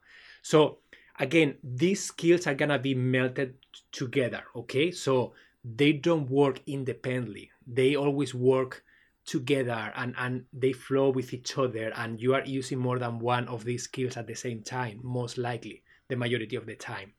So 0.42 0.78
again 1.18 1.56
these 1.62 2.02
skills 2.02 2.46
are 2.46 2.54
gonna 2.54 2.78
be 2.78 2.94
melted 2.94 3.54
together 3.92 4.42
okay? 4.56 4.90
So 4.90 5.34
they 5.64 5.92
don't 5.92 6.28
work 6.28 6.60
independently. 6.66 7.50
They 7.66 7.96
always 7.96 8.34
work 8.34 8.84
together 9.24 9.90
and, 9.96 10.14
and 10.18 10.44
they 10.52 10.72
flow 10.72 11.08
with 11.08 11.32
each 11.32 11.56
other 11.56 11.90
and 11.96 12.20
you 12.20 12.34
are 12.34 12.44
using 12.44 12.78
more 12.78 12.98
than 12.98 13.18
one 13.18 13.48
of 13.48 13.64
these 13.64 13.84
skills 13.84 14.18
at 14.18 14.26
the 14.26 14.34
same 14.34 14.62
time 14.62 15.00
most 15.02 15.38
likely 15.38 15.82
the 16.08 16.16
majority 16.16 16.56
of 16.56 16.66
the 16.66 16.74
time. 16.74 17.12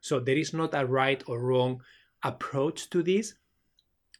So 0.00 0.20
there 0.20 0.36
is 0.36 0.52
not 0.52 0.74
a 0.74 0.84
right 0.84 1.22
or 1.26 1.40
wrong 1.40 1.80
approach 2.22 2.90
to 2.90 3.02
this 3.02 3.34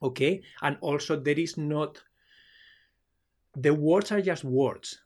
okay 0.01 0.41
and 0.61 0.77
also 0.81 1.15
there 1.15 1.39
is 1.39 1.57
not 1.57 2.01
the 3.55 3.73
words 3.73 4.11
are 4.11 4.21
just 4.21 4.43
words 4.43 5.01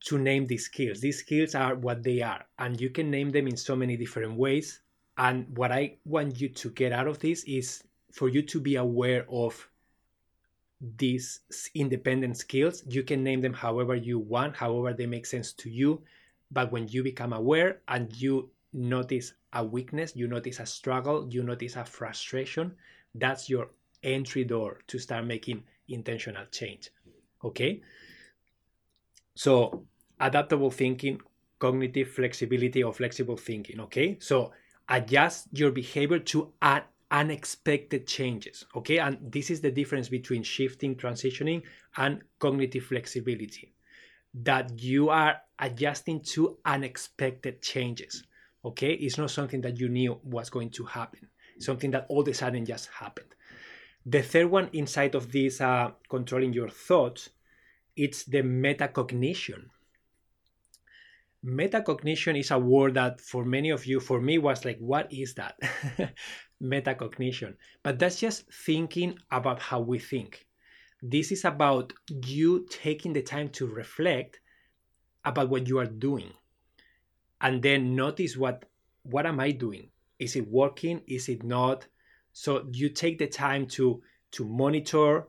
to 0.00 0.18
name 0.18 0.46
these 0.46 0.64
skills 0.64 1.00
these 1.00 1.18
skills 1.18 1.54
are 1.54 1.74
what 1.76 2.02
they 2.02 2.20
are 2.20 2.44
and 2.58 2.80
you 2.80 2.90
can 2.90 3.10
name 3.10 3.30
them 3.30 3.46
in 3.46 3.56
so 3.56 3.76
many 3.76 3.96
different 3.96 4.34
ways 4.34 4.80
and 5.18 5.46
what 5.56 5.70
i 5.70 5.96
want 6.04 6.40
you 6.40 6.48
to 6.48 6.70
get 6.70 6.92
out 6.92 7.06
of 7.06 7.18
this 7.20 7.44
is 7.44 7.84
for 8.12 8.28
you 8.28 8.42
to 8.42 8.60
be 8.60 8.76
aware 8.76 9.26
of 9.30 9.68
these 10.98 11.40
independent 11.74 12.36
skills. 12.36 12.82
You 12.88 13.02
can 13.02 13.22
name 13.22 13.40
them 13.40 13.52
however 13.52 13.94
you 13.94 14.18
want, 14.18 14.56
however 14.56 14.92
they 14.92 15.06
make 15.06 15.26
sense 15.26 15.52
to 15.54 15.70
you. 15.70 16.02
But 16.50 16.72
when 16.72 16.88
you 16.88 17.02
become 17.02 17.32
aware 17.32 17.80
and 17.88 18.14
you 18.14 18.50
notice 18.72 19.32
a 19.52 19.64
weakness, 19.64 20.16
you 20.16 20.26
notice 20.26 20.60
a 20.60 20.66
struggle, 20.66 21.28
you 21.30 21.42
notice 21.42 21.76
a 21.76 21.84
frustration, 21.84 22.74
that's 23.14 23.48
your 23.48 23.70
entry 24.02 24.44
door 24.44 24.78
to 24.88 24.98
start 24.98 25.26
making 25.26 25.62
intentional 25.88 26.46
change. 26.50 26.90
Okay? 27.44 27.82
So, 29.34 29.84
adaptable 30.20 30.70
thinking, 30.70 31.20
cognitive 31.58 32.10
flexibility, 32.10 32.82
or 32.82 32.92
flexible 32.92 33.36
thinking. 33.36 33.80
Okay? 33.80 34.16
So, 34.20 34.52
adjust 34.88 35.48
your 35.52 35.70
behavior 35.70 36.18
to 36.18 36.52
unexpected 37.12 38.06
changes. 38.06 38.64
Okay, 38.74 38.98
and 38.98 39.18
this 39.20 39.50
is 39.50 39.60
the 39.60 39.70
difference 39.70 40.08
between 40.08 40.42
shifting, 40.42 40.96
transitioning, 40.96 41.62
and 41.96 42.22
cognitive 42.38 42.84
flexibility 42.84 43.74
that 44.34 44.80
you 44.82 45.10
are 45.10 45.36
adjusting 45.58 46.20
to 46.20 46.56
unexpected 46.64 47.60
changes. 47.60 48.24
Okay, 48.64 48.94
it's 48.94 49.18
not 49.18 49.30
something 49.30 49.60
that 49.60 49.78
you 49.78 49.88
knew 49.88 50.18
was 50.24 50.48
going 50.48 50.70
to 50.70 50.84
happen, 50.84 51.28
something 51.58 51.90
that 51.90 52.06
all 52.08 52.22
of 52.22 52.28
a 52.28 52.34
sudden 52.34 52.64
just 52.64 52.88
happened. 52.88 53.34
The 54.04 54.22
third 54.22 54.50
one 54.50 54.68
inside 54.72 55.14
of 55.14 55.30
this 55.30 55.60
uh, 55.60 55.92
controlling 56.08 56.52
your 56.52 56.68
thoughts, 56.68 57.30
it's 57.96 58.24
the 58.24 58.42
metacognition. 58.42 59.66
Metacognition 61.44 62.38
is 62.38 62.50
a 62.50 62.58
word 62.58 62.94
that 62.94 63.20
for 63.20 63.44
many 63.44 63.70
of 63.70 63.86
you, 63.86 64.00
for 64.00 64.20
me, 64.20 64.38
was 64.38 64.64
like, 64.64 64.78
what 64.78 65.12
is 65.12 65.34
that? 65.34 65.58
metacognition. 66.62 67.54
But 67.82 67.98
that's 67.98 68.20
just 68.20 68.52
thinking 68.52 69.18
about 69.30 69.60
how 69.60 69.80
we 69.80 69.98
think. 69.98 70.46
This 71.02 71.32
is 71.32 71.44
about 71.44 71.92
you 72.08 72.66
taking 72.70 73.12
the 73.12 73.22
time 73.22 73.48
to 73.50 73.66
reflect 73.66 74.40
about 75.24 75.48
what 75.48 75.66
you 75.66 75.78
are 75.78 75.86
doing 75.86 76.32
and 77.42 77.60
then 77.60 77.94
notice 77.94 78.36
what 78.36 78.64
what 79.02 79.26
am 79.26 79.40
I 79.40 79.50
doing? 79.50 79.90
Is 80.18 80.36
it 80.36 80.48
working? 80.48 81.02
Is 81.08 81.28
it 81.28 81.42
not? 81.42 81.86
So 82.32 82.66
you 82.72 82.88
take 82.88 83.18
the 83.18 83.26
time 83.26 83.66
to 83.68 84.02
to 84.32 84.44
monitor 84.44 85.26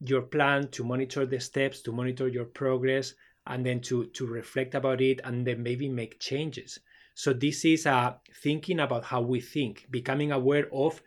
your 0.00 0.22
plan, 0.22 0.68
to 0.68 0.84
monitor 0.84 1.26
the 1.26 1.40
steps, 1.40 1.82
to 1.82 1.92
monitor 1.92 2.28
your 2.28 2.46
progress, 2.46 3.14
and 3.46 3.64
then 3.64 3.80
to 3.80 4.06
to 4.06 4.26
reflect 4.26 4.74
about 4.74 5.00
it 5.00 5.20
and 5.24 5.46
then 5.46 5.62
maybe 5.62 5.88
make 5.88 6.20
changes. 6.20 6.78
So 7.14 7.32
this 7.32 7.64
is 7.64 7.86
uh, 7.86 8.14
thinking 8.42 8.80
about 8.80 9.04
how 9.04 9.22
we 9.22 9.40
think, 9.40 9.86
becoming 9.90 10.32
aware 10.32 10.68
of 10.72 11.00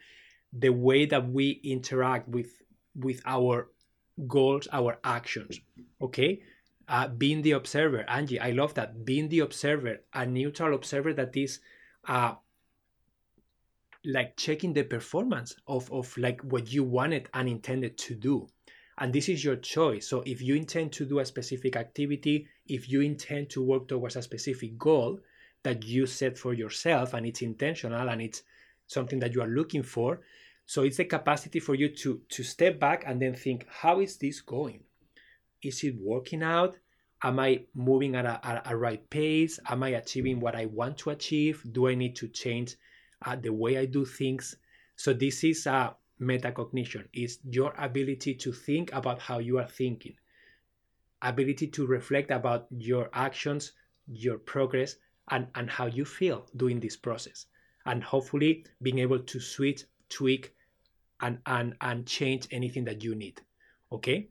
the 0.51 0.69
way 0.69 1.05
that 1.05 1.29
we 1.29 1.61
interact 1.63 2.27
with 2.27 2.51
with 2.95 3.21
our 3.25 3.69
goals, 4.27 4.67
our 4.71 4.97
actions. 5.03 5.59
Okay, 6.01 6.41
uh, 6.87 7.07
being 7.07 7.41
the 7.43 7.51
observer, 7.51 8.03
Angie, 8.09 8.39
I 8.39 8.51
love 8.51 8.73
that. 8.73 9.05
Being 9.05 9.29
the 9.29 9.39
observer, 9.39 10.01
a 10.13 10.25
neutral 10.25 10.73
observer 10.73 11.13
that 11.13 11.37
is 11.37 11.59
uh, 12.07 12.35
like 14.05 14.37
checking 14.37 14.73
the 14.73 14.83
performance 14.83 15.55
of 15.67 15.91
of 15.91 16.15
like 16.17 16.41
what 16.41 16.71
you 16.71 16.83
wanted 16.83 17.29
and 17.33 17.49
intended 17.49 17.97
to 17.97 18.15
do. 18.15 18.47
And 18.97 19.13
this 19.13 19.29
is 19.29 19.43
your 19.43 19.55
choice. 19.55 20.07
So 20.07 20.23
if 20.25 20.41
you 20.41 20.55
intend 20.55 20.91
to 20.93 21.05
do 21.05 21.19
a 21.19 21.25
specific 21.25 21.75
activity 21.75 22.47
if 22.67 22.89
you 22.89 23.01
intend 23.01 23.49
to 23.49 23.63
work 23.63 23.87
towards 23.87 24.15
a 24.15 24.21
specific 24.21 24.77
goal 24.77 25.19
that 25.63 25.83
you 25.83 26.05
set 26.05 26.37
for 26.37 26.53
yourself 26.53 27.13
and 27.13 27.25
it's 27.25 27.41
intentional 27.41 28.09
and 28.09 28.21
it's 28.21 28.43
something 28.87 29.19
that 29.19 29.33
you 29.33 29.41
are 29.41 29.47
looking 29.47 29.83
for 29.83 30.21
so 30.69 30.83
it's 30.83 30.97
the 30.97 31.05
capacity 31.05 31.59
for 31.59 31.73
you 31.73 31.89
to 31.89 32.21
to 32.29 32.43
step 32.43 32.79
back 32.79 33.03
and 33.07 33.19
then 33.19 33.33
think 33.33 33.65
how 33.67 34.01
is 34.01 34.17
this 34.17 34.39
going? 34.39 34.83
Is 35.63 35.83
it 35.83 35.95
working 35.99 36.43
out? 36.43 36.77
Am 37.23 37.39
i 37.39 37.65
moving 37.73 38.15
at 38.15 38.25
a, 38.27 38.39
at 38.45 38.71
a 38.71 38.77
right 38.77 39.09
pace? 39.09 39.59
Am 39.67 39.81
i 39.81 39.89
achieving 39.89 40.39
what 40.39 40.55
i 40.55 40.67
want 40.67 40.99
to 40.99 41.09
achieve? 41.09 41.63
Do 41.71 41.87
i 41.87 41.95
need 41.95 42.15
to 42.17 42.27
change 42.27 42.75
uh, 43.25 43.35
the 43.35 43.51
way 43.51 43.77
i 43.77 43.85
do 43.85 44.05
things. 44.05 44.55
So 44.95 45.13
this 45.13 45.43
is 45.43 45.65
a 45.65 45.95
metacognition. 46.21 47.05
It's 47.13 47.39
your 47.49 47.73
ability 47.77 48.35
to 48.35 48.51
think 48.51 48.91
about 48.93 49.19
how 49.21 49.39
you 49.39 49.57
are 49.59 49.67
thinking. 49.67 50.15
Ability 51.21 51.67
to 51.67 51.85
reflect 51.85 52.31
about 52.31 52.67
your 52.69 53.09
actions 53.13 53.73
your 54.09 54.37
progress 54.39 54.95
and, 55.29 55.47
and 55.55 55.69
how 55.69 55.85
you 55.85 56.03
feel 56.05 56.47
doing 56.57 56.79
this 56.79 56.97
process. 56.97 57.45
And 57.85 58.03
hopefully 58.03 58.65
being 58.81 58.99
able 58.99 59.19
to 59.19 59.39
switch 59.39 59.83
tweak 60.09 60.53
and 61.21 61.39
and 61.45 61.75
and 61.81 62.05
change 62.05 62.47
anything 62.51 62.83
that 62.85 63.03
you 63.03 63.15
need. 63.15 63.41
Okay? 63.91 64.29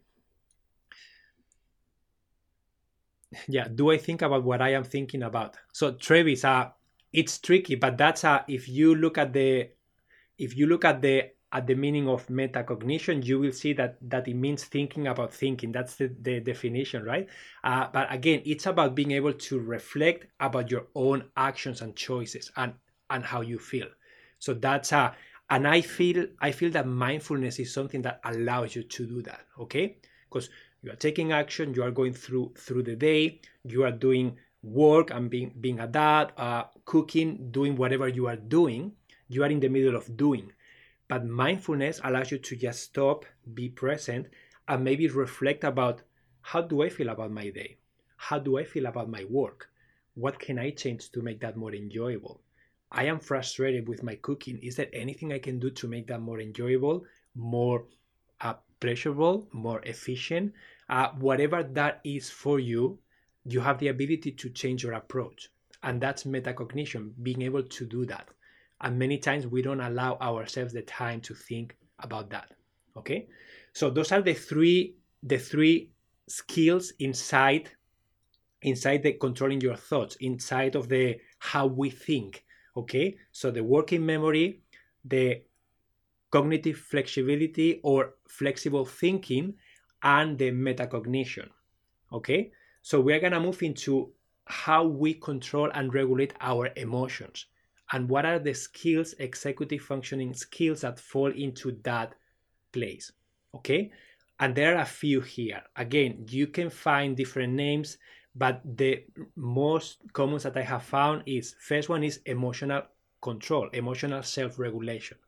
Yeah 3.49 3.69
do 3.69 3.91
i 3.91 3.99
think 3.99 4.23
about 4.23 4.43
what 4.43 4.63
i 4.63 4.71
am 4.71 4.85
thinking 4.85 5.23
about? 5.23 5.57
So 5.73 5.93
travis 5.93 6.45
uh 6.45 6.71
it's 7.13 7.39
tricky 7.39 7.75
but 7.75 7.97
that's 7.97 8.25
uh 8.25 8.43
if 8.49 8.69
you 8.69 8.95
look 8.95 9.19
at 9.19 9.33
the 9.33 9.69
if 10.39 10.57
you 10.57 10.67
look 10.67 10.85
at 10.85 11.03
the 11.03 11.31
at 11.53 11.67
the 11.67 11.75
meaning 11.75 12.09
of 12.09 12.27
metacognition, 12.27 13.25
you 13.25 13.39
will 13.39 13.53
see 13.53 13.73
that 13.73 13.97
that 14.03 14.29
it 14.29 14.35
means 14.35 14.65
thinking 14.65 15.07
about 15.07 15.33
thinking. 15.33 15.73
That's 15.73 15.97
the, 15.97 16.15
the 16.21 16.41
definition, 16.41 17.05
right? 17.05 17.27
Uh, 17.65 17.87
but 17.93 18.13
again, 18.13 18.43
it's 18.45 18.67
about 18.67 18.95
being 18.95 19.13
able 19.13 19.33
to 19.33 19.59
reflect 19.59 20.27
about 20.41 20.71
your 20.71 20.87
own 20.95 21.25
actions 21.37 21.81
and 21.81 21.97
choices 21.97 22.51
and 22.57 22.75
and 23.11 23.25
how 23.25 23.41
you 23.41 23.59
feel. 23.59 23.89
So 24.39 24.55
that's 24.55 24.93
a 24.93 25.15
and 25.51 25.67
I 25.67 25.81
feel 25.81 26.27
I 26.41 26.53
feel 26.53 26.71
that 26.73 26.87
mindfulness 26.87 27.59
is 27.59 27.73
something 27.73 28.03
that 28.03 28.21
allows 28.25 28.77
you 28.77 28.83
to 28.83 29.07
do 29.07 29.23
that. 29.23 29.41
Okay, 29.59 29.97
because 30.29 30.51
you 30.83 30.93
are 30.93 30.97
taking 30.97 31.33
action, 31.33 31.73
you 31.73 31.83
are 31.83 31.91
going 31.91 32.13
through 32.13 32.53
through 32.59 32.83
the 32.83 32.97
day, 32.97 33.41
you 33.65 33.85
are 33.85 33.93
doing 33.93 34.37
work 34.63 35.11
and 35.11 35.31
being 35.31 35.55
being 35.61 35.81
a 35.81 35.87
dad, 35.87 36.33
uh, 36.37 36.65
cooking, 36.89 37.53
doing 37.53 37.77
whatever 37.77 38.09
you 38.09 38.27
are 38.27 38.37
doing. 38.37 38.93
You 39.29 39.45
are 39.45 39.51
in 39.51 39.61
the 39.61 39.69
middle 39.69 39.95
of 39.95 40.17
doing 40.17 40.53
But 41.09 41.27
mindfulness 41.27 42.01
allows 42.05 42.31
you 42.33 42.39
to 42.39 42.57
just 42.57 42.83
stop, 42.83 43.27
be 43.55 43.69
present, 43.69 44.29
and 44.69 44.85
maybe 44.85 45.09
reflect 45.09 45.65
about 45.65 46.03
how 46.43 46.63
do 46.63 46.83
I 46.83 46.89
feel 46.89 47.11
about 47.11 47.31
my 47.31 47.51
day? 47.51 47.77
How 48.17 48.39
do 48.39 48.59
I 48.59 48.65
feel 48.65 48.87
about 48.87 49.11
my 49.11 49.25
work? 49.25 49.71
What 50.15 50.39
can 50.39 50.59
I 50.59 50.71
change 50.71 51.11
to 51.13 51.23
make 51.23 51.41
that 51.41 51.57
more 51.57 51.75
enjoyable? 51.75 52.41
I 52.91 53.05
am 53.05 53.21
frustrated 53.21 53.89
with 53.89 54.03
my 54.03 54.17
cooking. 54.17 54.59
Is 54.63 54.77
there 54.77 54.91
anything 54.95 55.33
I 55.33 55.41
can 55.41 55.59
do 55.59 55.71
to 55.71 55.89
make 55.89 56.07
that 56.09 56.21
more 56.21 56.41
enjoyable, 56.41 57.05
more 57.35 57.87
uh, 58.41 58.55
pleasurable, 58.81 59.49
more 59.53 59.83
efficient? 59.83 60.55
Uh, 60.89 61.11
whatever 61.19 61.63
that 61.63 62.01
is 62.05 62.31
for 62.31 62.59
you, 62.61 62.99
you 63.45 63.61
have 63.61 63.79
the 63.79 63.89
ability 63.89 64.33
to 64.33 64.51
change 64.51 64.83
your 64.85 64.95
approach. 64.95 65.51
And 65.83 66.01
that's 66.01 66.25
metacognition, 66.25 67.13
being 67.23 67.43
able 67.43 67.63
to 67.63 67.87
do 67.87 68.05
that. 68.07 68.29
And 68.81 68.99
many 68.99 69.19
times 69.19 69.47
we 69.47 69.63
don't 69.63 69.81
allow 69.81 70.17
ourselves 70.21 70.73
the 70.73 70.83
time 70.83 71.21
to 71.23 71.35
think 71.35 71.77
about 72.01 72.31
that. 72.31 72.53
Okay? 72.97 73.29
So 73.73 73.91
those 73.91 74.13
are 74.13 74.23
the 74.23 74.35
three 74.35 74.97
the 75.23 75.39
three 75.39 75.91
skills 76.29 76.93
inside 77.01 77.71
inside 78.63 79.03
the 79.03 79.13
controlling 79.13 79.61
your 79.61 79.77
thoughts, 79.77 80.17
inside 80.17 80.75
of 80.75 80.89
the 80.89 81.17
how 81.39 81.67
we 81.67 81.91
think. 81.91 82.45
Okay? 82.77 83.17
So 83.33 83.51
the 83.51 83.63
working 83.63 84.05
memory, 84.05 84.63
the 85.05 85.43
cognitive 86.31 86.77
flexibility 86.77 87.81
or 87.83 88.15
flexible 88.29 88.85
thinking, 88.85 89.55
and 90.03 90.39
the 90.39 90.51
metacognition. 90.51 91.49
Okay? 92.13 92.51
So 92.83 93.01
we're 93.01 93.21
gonna 93.21 93.41
move 93.41 93.63
into 93.63 94.13
how 94.49 94.85
we 94.85 95.15
control 95.15 95.71
and 95.75 95.93
regulate 95.93 96.33
our 96.41 96.71
emotions 96.77 97.47
and 97.93 98.09
what 98.09 98.25
are 98.25 98.39
the 98.39 98.55
skills, 98.55 99.15
executive 99.19 99.83
functioning 99.83 100.35
skills 100.35 100.81
that 100.81 100.99
fall 100.99 101.31
into 101.31 101.79
that 101.83 102.15
place. 102.73 103.13
Okay? 103.55 103.91
And 104.41 104.55
there 104.55 104.77
are 104.77 104.83
a 104.83 104.87
few 104.87 105.21
here. 105.21 105.63
Again, 105.77 106.27
you 106.29 106.47
can 106.47 106.71
find 106.71 107.17
different 107.17 107.53
names, 107.53 107.99
but 108.35 108.63
the 108.77 109.05
most 109.37 109.99
common 110.13 110.39
that 110.39 110.57
I 110.57 110.63
have 110.63 110.83
found 110.83 111.25
is 111.27 111.57
first 111.61 111.89
one 111.89 112.05
is 112.05 112.21
emotional 112.27 112.83
control, 113.21 113.69
emotional 113.73 114.23
self-regulation. 114.23 115.19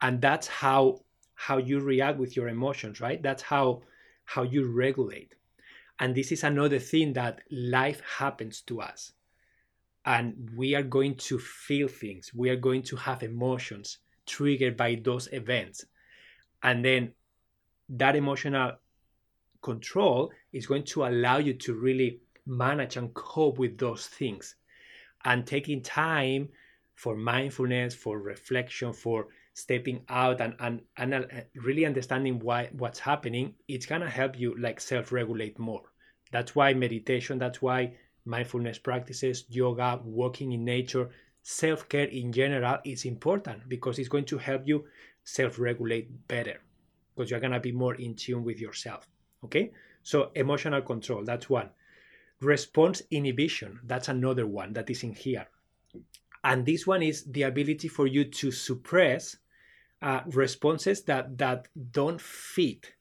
And 0.00 0.20
that's 0.20 0.46
how 0.46 1.00
how 1.36 1.58
you 1.58 1.80
react 1.80 2.18
with 2.18 2.36
your 2.36 2.48
emotions, 2.48 3.00
right? 3.00 3.22
That's 3.22 3.42
how 3.42 3.82
how 4.24 4.42
you 4.42 4.70
regulate. 4.70 5.34
And 6.00 6.14
this 6.14 6.32
is 6.32 6.44
another 6.44 6.78
thing 6.78 7.12
that 7.12 7.40
life 7.50 8.02
happens 8.18 8.60
to 8.62 8.80
us. 8.80 9.12
And 10.04 10.50
we 10.56 10.74
are 10.74 10.82
going 10.82 11.14
to 11.16 11.38
feel 11.38 11.88
things, 11.88 12.32
we 12.34 12.50
are 12.50 12.56
going 12.56 12.82
to 12.84 12.96
have 12.96 13.22
emotions 13.22 13.98
triggered 14.26 14.76
by 14.76 15.00
those 15.02 15.28
events. 15.32 15.84
And 16.62 16.84
then 16.84 17.12
that 17.88 18.16
emotional 18.16 18.72
control 19.62 20.30
is 20.52 20.66
going 20.66 20.84
to 20.84 21.06
allow 21.06 21.38
you 21.38 21.54
to 21.54 21.74
really 21.74 22.20
manage 22.46 22.96
and 22.96 23.12
cope 23.14 23.58
with 23.58 23.78
those 23.78 24.06
things. 24.06 24.56
And 25.24 25.46
taking 25.46 25.80
time 25.82 26.50
for 26.94 27.16
mindfulness, 27.16 27.94
for 27.94 28.18
reflection, 28.18 28.92
for 28.92 29.28
stepping 29.54 30.04
out 30.08 30.40
and, 30.40 30.54
and, 30.58 30.82
and 30.96 31.14
uh, 31.14 31.20
really 31.54 31.86
understanding 31.86 32.40
why 32.40 32.68
what's 32.72 32.98
happening 32.98 33.54
it's 33.68 33.86
gonna 33.86 34.10
help 34.10 34.38
you 34.38 34.54
like 34.58 34.80
self-regulate 34.80 35.58
more. 35.58 35.82
That's 36.32 36.54
why 36.56 36.74
meditation 36.74 37.38
that's 37.38 37.62
why 37.62 37.94
mindfulness 38.24 38.78
practices 38.78 39.44
yoga 39.48 40.00
walking 40.04 40.52
in 40.52 40.64
nature 40.64 41.08
self-care 41.42 42.06
in 42.06 42.32
general 42.32 42.78
is 42.84 43.04
important 43.04 43.68
because 43.68 43.98
it's 43.98 44.08
going 44.08 44.24
to 44.24 44.38
help 44.38 44.62
you 44.66 44.84
self-regulate 45.24 46.26
better 46.26 46.60
because 47.14 47.30
you're 47.30 47.40
gonna 47.40 47.60
be 47.60 47.72
more 47.72 47.94
in 47.94 48.14
tune 48.14 48.42
with 48.42 48.60
yourself 48.60 49.06
okay? 49.44 49.70
So 50.02 50.30
emotional 50.34 50.82
control 50.82 51.24
that's 51.24 51.48
one. 51.48 51.70
Response 52.40 53.02
inhibition 53.10 53.78
that's 53.84 54.08
another 54.08 54.46
one 54.46 54.72
that 54.72 54.90
is 54.90 55.04
in 55.04 55.12
here. 55.12 55.46
And 56.42 56.66
this 56.66 56.86
one 56.86 57.02
is 57.02 57.24
the 57.24 57.42
ability 57.42 57.88
for 57.88 58.06
you 58.06 58.24
to 58.24 58.50
suppress 58.50 59.36
uh, 60.04 60.20
responses 60.26 61.02
that 61.04 61.36
that 61.38 61.66
don't 61.90 62.20
fit 62.20 62.92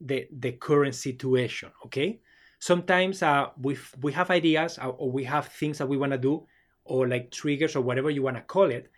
the 0.00 0.28
the 0.30 0.52
current 0.52 0.94
situation 0.94 1.70
okay? 1.86 2.20
Sometimes 2.60 3.22
uh, 3.22 3.48
we 3.60 3.76
we 4.00 4.12
have 4.12 4.30
ideas 4.30 4.78
uh, 4.78 4.88
or 4.88 5.10
we 5.10 5.24
have 5.24 5.48
things 5.48 5.78
that 5.78 5.88
we 5.88 5.96
want 5.96 6.12
to 6.12 6.18
do 6.18 6.46
or 6.84 7.08
like 7.08 7.30
triggers 7.30 7.74
or 7.74 7.80
whatever 7.80 8.10
you 8.10 8.22
want 8.22 8.36
to 8.36 8.42
call 8.42 8.70
it 8.70 8.90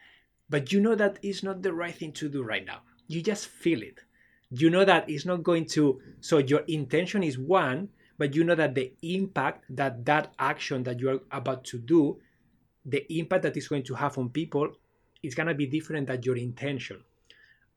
but 0.49 0.73
you 0.73 0.81
know 0.81 0.95
that 0.95 1.19
it's 1.23 1.43
not 1.43 1.63
the 1.63 1.73
right 1.73 1.95
thing 1.95 2.13
to 2.13 2.29
do 2.29 2.43
right 2.43 2.65
now. 2.65 2.81
You 3.09 3.23
just 3.23 3.47
feel 3.49 3.83
it. 3.83 4.01
You 4.51 4.71
know 4.71 4.85
that 4.85 5.09
it's 5.11 5.27
not 5.27 5.43
going 5.43 5.67
to 5.77 6.01
so 6.21 6.39
your 6.39 6.61
intention 6.69 7.23
is 7.23 7.39
one 7.39 7.89
but 8.19 8.35
you 8.35 8.45
know 8.45 8.55
that 8.55 8.75
the 8.75 8.93
impact 9.03 9.65
that 9.71 10.05
that 10.05 10.33
action 10.39 10.85
that 10.85 11.01
you 11.01 11.11
are 11.11 11.21
about 11.33 11.65
to 11.65 11.79
do 11.79 12.19
the 12.85 13.05
impact 13.19 13.43
that 13.43 13.57
is 13.57 13.67
going 13.67 13.83
to 13.83 13.95
have 13.95 14.17
on 14.19 14.31
people 14.31 14.71
is 15.23 15.35
going 15.35 15.49
to 15.49 15.55
be 15.55 15.67
different 15.67 16.07
than 16.07 16.23
your 16.23 16.37
intention 16.37 17.03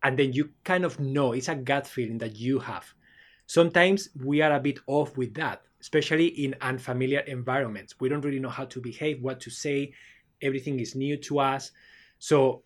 and 0.04 0.18
then 0.18 0.34
you 0.34 0.52
kind 0.64 0.86
of 0.86 1.00
know 1.00 1.34
it's 1.34 1.48
a 1.50 1.56
gut 1.56 1.88
feeling 1.88 2.18
that 2.20 2.36
you 2.36 2.60
have. 2.60 2.94
Sometimes 3.46 4.10
we 4.24 4.42
are 4.42 4.54
a 4.54 4.60
bit 4.60 4.80
off 4.88 5.18
with 5.18 5.34
that, 5.34 5.64
especially 5.82 6.28
in 6.28 6.56
unfamiliar 6.62 7.22
environments. 7.22 8.00
We 8.00 8.10
don't 8.10 8.22
really 8.22 8.40
know 8.40 8.50
how 8.50 8.66
to 8.66 8.80
behave, 8.82 9.22
what 9.22 9.40
to 9.42 9.50
say. 9.50 9.94
Everything 10.42 10.80
is 10.80 10.96
new 10.96 11.18
to 11.18 11.40
us. 11.40 11.72
So 12.20 12.64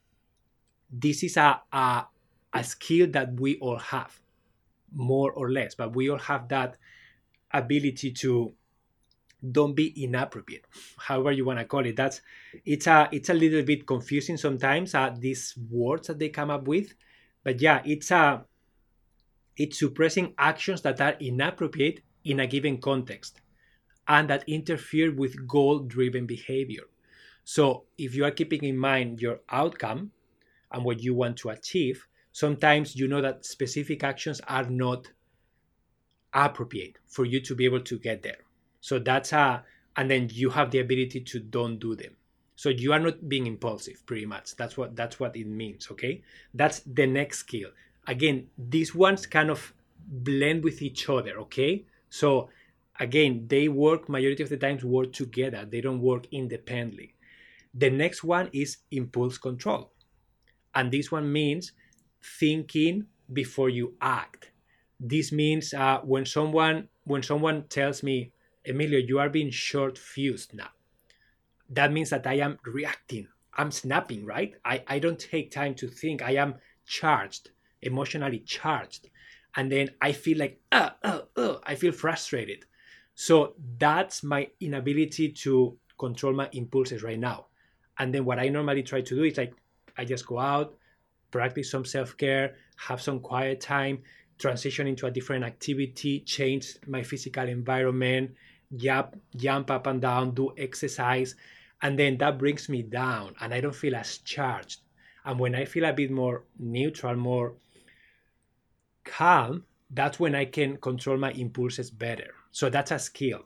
this 0.92 1.24
is 1.24 1.38
a, 1.38 1.62
a, 1.72 2.06
a 2.54 2.64
skill 2.64 3.08
that 3.12 3.40
we 3.40 3.58
all 3.60 3.80
have, 3.80 4.20
more 4.94 5.32
or 5.32 5.52
less, 5.52 5.74
but 5.74 5.96
we 5.96 6.10
all 6.10 6.20
have 6.20 6.50
that 6.50 6.78
ability 7.52 8.12
to 8.12 8.54
don't 9.52 9.74
be 9.76 9.88
inappropriate 10.02 10.66
however 10.98 11.32
you 11.32 11.44
want 11.44 11.60
to 11.60 11.66
call 11.66 11.86
it 11.86 11.98
that's 11.98 12.22
it's 12.66 12.88
a 12.88 13.10
it's 13.12 13.28
a 13.28 13.34
little 13.34 13.62
bit 13.62 13.86
confusing 13.86 14.38
sometimes 14.38 14.96
uh, 14.96 15.14
these 15.20 15.54
words 15.70 16.08
that 16.08 16.18
they 16.18 16.30
come 16.30 16.50
up 16.50 16.66
with 16.66 16.94
but 17.44 17.62
yeah, 17.62 17.82
it's 17.86 18.12
a 18.12 18.18
uh, 18.18 18.42
it's 19.56 19.78
suppressing 19.80 20.34
actions 20.38 20.82
that 20.82 21.00
are 21.00 21.16
inappropriate 21.20 22.02
in 22.24 22.40
a 22.40 22.48
given 22.48 22.80
context 22.80 23.42
and 24.08 24.28
that 24.30 24.44
interfere 24.48 25.14
with 25.14 25.48
goal-driven 25.48 26.26
behavior. 26.26 26.84
So 27.44 27.84
if 27.98 28.16
you 28.16 28.26
are 28.26 28.32
keeping 28.32 28.64
in 28.64 28.78
mind 28.78 29.22
your 29.22 29.42
outcome 29.50 30.12
and 30.72 30.84
what 30.84 31.04
you 31.04 31.14
want 31.14 31.38
to 31.38 31.50
achieve, 31.50 32.08
sometimes 32.32 32.96
you 32.96 33.08
know 33.08 33.22
that 33.22 33.46
specific 33.46 34.04
actions 34.04 34.42
are 34.48 34.68
not 34.68 35.12
appropriate 36.34 36.98
for 37.06 37.26
you 37.26 37.40
to 37.42 37.54
be 37.54 37.66
able 37.66 37.82
to 37.82 38.00
get 38.00 38.24
there. 38.24 38.40
So 38.82 38.98
that's 38.98 39.34
a 39.34 39.64
and 39.96 40.10
then 40.10 40.30
you 40.32 40.50
have 40.50 40.72
the 40.72 40.80
ability 40.80 41.22
to 41.22 41.40
don't 41.40 41.78
do 41.78 41.96
them 41.96 42.16
so 42.64 42.70
you 42.70 42.94
are 42.94 43.00
not 43.00 43.28
being 43.28 43.46
impulsive 43.46 44.06
pretty 44.06 44.26
much. 44.26 44.56
That's 44.56 44.78
what 44.78 44.96
that's 44.96 45.20
what 45.20 45.36
it 45.36 45.48
means 45.48 45.90
okay? 45.92 46.22
That's 46.54 46.80
the 47.00 47.06
next 47.06 47.40
skill. 47.40 47.72
Again 48.08 48.48
these 48.58 48.96
ones 48.96 49.26
kind 49.26 49.50
of 49.50 49.74
blend 50.08 50.64
with 50.64 50.82
each 50.82 51.10
other 51.10 51.34
okay? 51.40 51.86
So 52.10 52.50
again 53.02 53.48
they 53.50 53.68
work 53.68 54.08
majority 54.08 54.44
of 54.44 54.50
the 54.50 54.56
times 54.56 54.86
work 54.86 55.12
together. 55.12 55.68
They 55.70 55.82
don't 55.82 56.00
work 56.00 56.26
independently. 56.32 57.16
The 57.74 57.90
next 57.90 58.24
one 58.24 58.50
is 58.54 58.78
impulse 58.92 59.38
control. 59.38 59.92
And 60.74 60.90
this 60.90 61.12
one 61.12 61.30
means 61.30 61.74
thinking 62.40 63.08
before 63.34 63.72
you 63.72 63.96
act. 64.00 64.52
This 65.02 65.34
means 65.34 65.74
uh, 65.74 66.00
when 66.00 66.26
someone 66.26 66.88
when 67.04 67.24
someone 67.24 67.64
tells 67.68 68.04
me 68.04 68.32
emilio 68.66 69.00
you 69.00 69.20
are 69.20 69.28
being 69.28 69.52
short 69.52 69.98
fused 69.98 70.54
now 70.54 70.72
that 71.70 71.92
means 71.92 72.10
that 72.12 72.28
I 72.28 72.36
am 72.36 72.60
reacting. 72.66 73.28
I'm 73.56 73.72
snapping, 73.72 74.26
right? 74.26 74.56
I, 74.66 74.84
I 74.88 75.00
don't 75.00 75.20
take 75.20 75.52
time 75.52 75.76
to 75.76 75.88
think. 75.88 76.22
I 76.22 76.36
am 76.36 76.56
charged, 76.86 77.52
emotionally 77.82 78.40
charged. 78.40 79.10
And 79.56 79.72
then 79.72 79.92
I 80.02 80.12
feel 80.12 80.40
like, 80.40 80.60
uh, 80.72 80.90
uh, 81.04 81.22
uh, 81.36 81.56
I 81.64 81.76
feel 81.76 81.92
frustrated. 81.92 82.66
So 83.16 83.54
that's 83.78 84.24
my 84.24 84.50
inability 84.60 85.30
to 85.44 85.78
control 86.00 86.34
my 86.34 86.50
impulses 86.54 87.04
right 87.04 87.20
now. 87.20 87.48
And 88.00 88.14
then 88.14 88.26
what 88.26 88.40
I 88.40 88.50
normally 88.50 88.82
try 88.82 89.02
to 89.02 89.16
do 89.16 89.24
is 89.24 89.38
like, 89.38 89.54
I 89.98 90.06
just 90.06 90.26
go 90.26 90.40
out, 90.40 90.76
practice 91.30 91.70
some 91.70 91.86
self 91.86 92.18
care, 92.18 92.56
have 92.78 93.02
some 93.02 93.20
quiet 93.20 93.62
time, 93.62 94.00
transition 94.40 94.88
into 94.88 95.06
a 95.06 95.12
different 95.12 95.46
activity, 95.46 96.22
change 96.22 96.78
my 96.88 97.04
physical 97.04 97.48
environment, 97.48 98.32
jump, 98.76 99.20
jump 99.36 99.72
up 99.72 99.88
and 99.88 100.02
down, 100.02 100.32
do 100.32 100.54
exercise, 100.58 101.36
and 101.82 101.98
then 102.00 102.18
that 102.18 102.38
brings 102.38 102.70
me 102.70 102.82
down 102.82 103.36
and 103.42 103.54
i 103.54 103.60
don't 103.60 103.76
feel 103.76 103.94
as 103.94 104.20
charged 104.20 104.80
and 105.26 105.38
when 105.38 105.54
i 105.54 105.66
feel 105.66 105.84
a 105.84 105.92
bit 105.92 106.10
more 106.10 106.46
neutral 106.58 107.14
more 107.14 107.56
calm 109.04 109.66
that's 109.90 110.18
when 110.18 110.34
i 110.34 110.46
can 110.46 110.78
control 110.78 111.18
my 111.18 111.32
impulses 111.32 111.92
better 111.92 112.36
so 112.52 112.70
that's 112.70 112.92
a 112.92 112.98
skill 112.98 113.42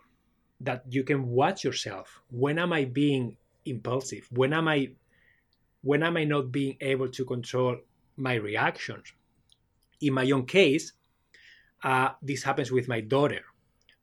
that 0.62 0.84
you 0.88 1.04
can 1.04 1.28
watch 1.28 1.64
yourself 1.64 2.22
when 2.30 2.60
am 2.60 2.72
i 2.72 2.86
being 2.86 3.36
impulsive 3.66 4.28
when 4.32 4.54
am 4.54 4.68
i 4.68 4.88
when 5.82 6.04
am 6.04 6.16
i 6.16 6.24
not 6.24 6.52
being 6.52 6.78
able 6.82 7.10
to 7.10 7.26
control 7.26 7.76
my 8.18 8.34
reactions. 8.34 9.14
In 10.02 10.14
my 10.14 10.30
own 10.32 10.46
case, 10.46 10.94
uh, 11.84 12.10
this 12.22 12.44
happens 12.44 12.72
with 12.72 12.88
my 12.88 13.00
daughter. 13.00 13.42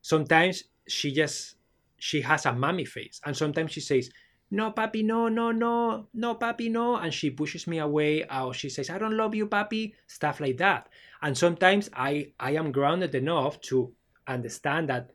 Sometimes 0.01 0.63
she 0.87 1.11
just 1.11 1.55
she 1.97 2.21
has 2.21 2.45
a 2.45 2.53
mommy 2.53 2.85
face, 2.85 3.21
and 3.25 3.35
sometimes 3.35 3.71
she 3.71 3.81
says, 3.81 4.09
"No, 4.51 4.71
papi, 4.71 5.03
no, 5.03 5.27
no, 5.29 5.51
no, 5.51 6.07
no, 6.13 6.35
papi, 6.35 6.69
no," 6.69 6.97
and 6.97 7.13
she 7.13 7.29
pushes 7.31 7.67
me 7.67 7.79
away, 7.79 8.25
or 8.25 8.53
she 8.53 8.69
says, 8.69 8.89
"I 8.89 8.97
don't 8.97 9.17
love 9.17 9.35
you, 9.35 9.47
papi," 9.47 9.93
stuff 10.07 10.39
like 10.39 10.57
that. 10.57 10.89
And 11.21 11.37
sometimes 11.37 11.89
I 11.93 12.33
I 12.39 12.51
am 12.51 12.71
grounded 12.71 13.15
enough 13.15 13.61
to 13.71 13.93
understand 14.27 14.89
that 14.89 15.11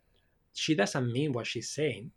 she 0.53 0.75
doesn't 0.75 1.13
mean 1.13 1.33
what 1.33 1.47
she's 1.47 1.71
saying, 1.71 2.13